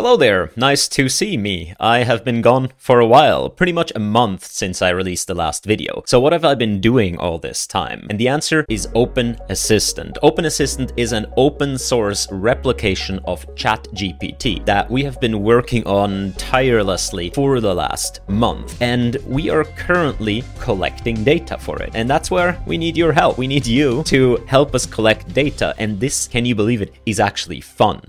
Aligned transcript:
Hello 0.00 0.16
there, 0.16 0.52
nice 0.54 0.86
to 0.90 1.08
see 1.08 1.36
me. 1.36 1.74
I 1.80 2.04
have 2.04 2.24
been 2.24 2.40
gone 2.40 2.70
for 2.76 3.00
a 3.00 3.06
while, 3.06 3.50
pretty 3.50 3.72
much 3.72 3.90
a 3.96 3.98
month 3.98 4.44
since 4.44 4.80
I 4.80 4.90
released 4.90 5.26
the 5.26 5.34
last 5.34 5.64
video. 5.64 6.04
So 6.06 6.20
what 6.20 6.32
have 6.32 6.44
I 6.44 6.54
been 6.54 6.80
doing 6.80 7.18
all 7.18 7.36
this 7.36 7.66
time? 7.66 8.06
And 8.08 8.16
the 8.16 8.28
answer 8.28 8.64
is 8.68 8.86
Open 8.94 9.36
Assistant. 9.48 10.16
Open 10.22 10.44
Assistant 10.44 10.92
is 10.96 11.10
an 11.10 11.26
open 11.36 11.76
source 11.76 12.30
replication 12.30 13.18
of 13.24 13.44
ChatGPT 13.56 14.64
that 14.66 14.88
we 14.88 15.02
have 15.02 15.20
been 15.20 15.42
working 15.42 15.84
on 15.84 16.32
tirelessly 16.34 17.30
for 17.30 17.58
the 17.58 17.74
last 17.74 18.20
month. 18.28 18.80
And 18.80 19.16
we 19.26 19.50
are 19.50 19.64
currently 19.64 20.44
collecting 20.60 21.24
data 21.24 21.58
for 21.58 21.82
it. 21.82 21.90
And 21.94 22.08
that's 22.08 22.30
where 22.30 22.62
we 22.68 22.78
need 22.78 22.96
your 22.96 23.12
help. 23.12 23.36
We 23.36 23.48
need 23.48 23.66
you 23.66 24.04
to 24.04 24.36
help 24.46 24.76
us 24.76 24.86
collect 24.86 25.34
data. 25.34 25.74
And 25.76 25.98
this, 25.98 26.28
can 26.28 26.46
you 26.46 26.54
believe 26.54 26.82
it, 26.82 26.94
is 27.04 27.18
actually 27.18 27.62
fun. 27.62 28.00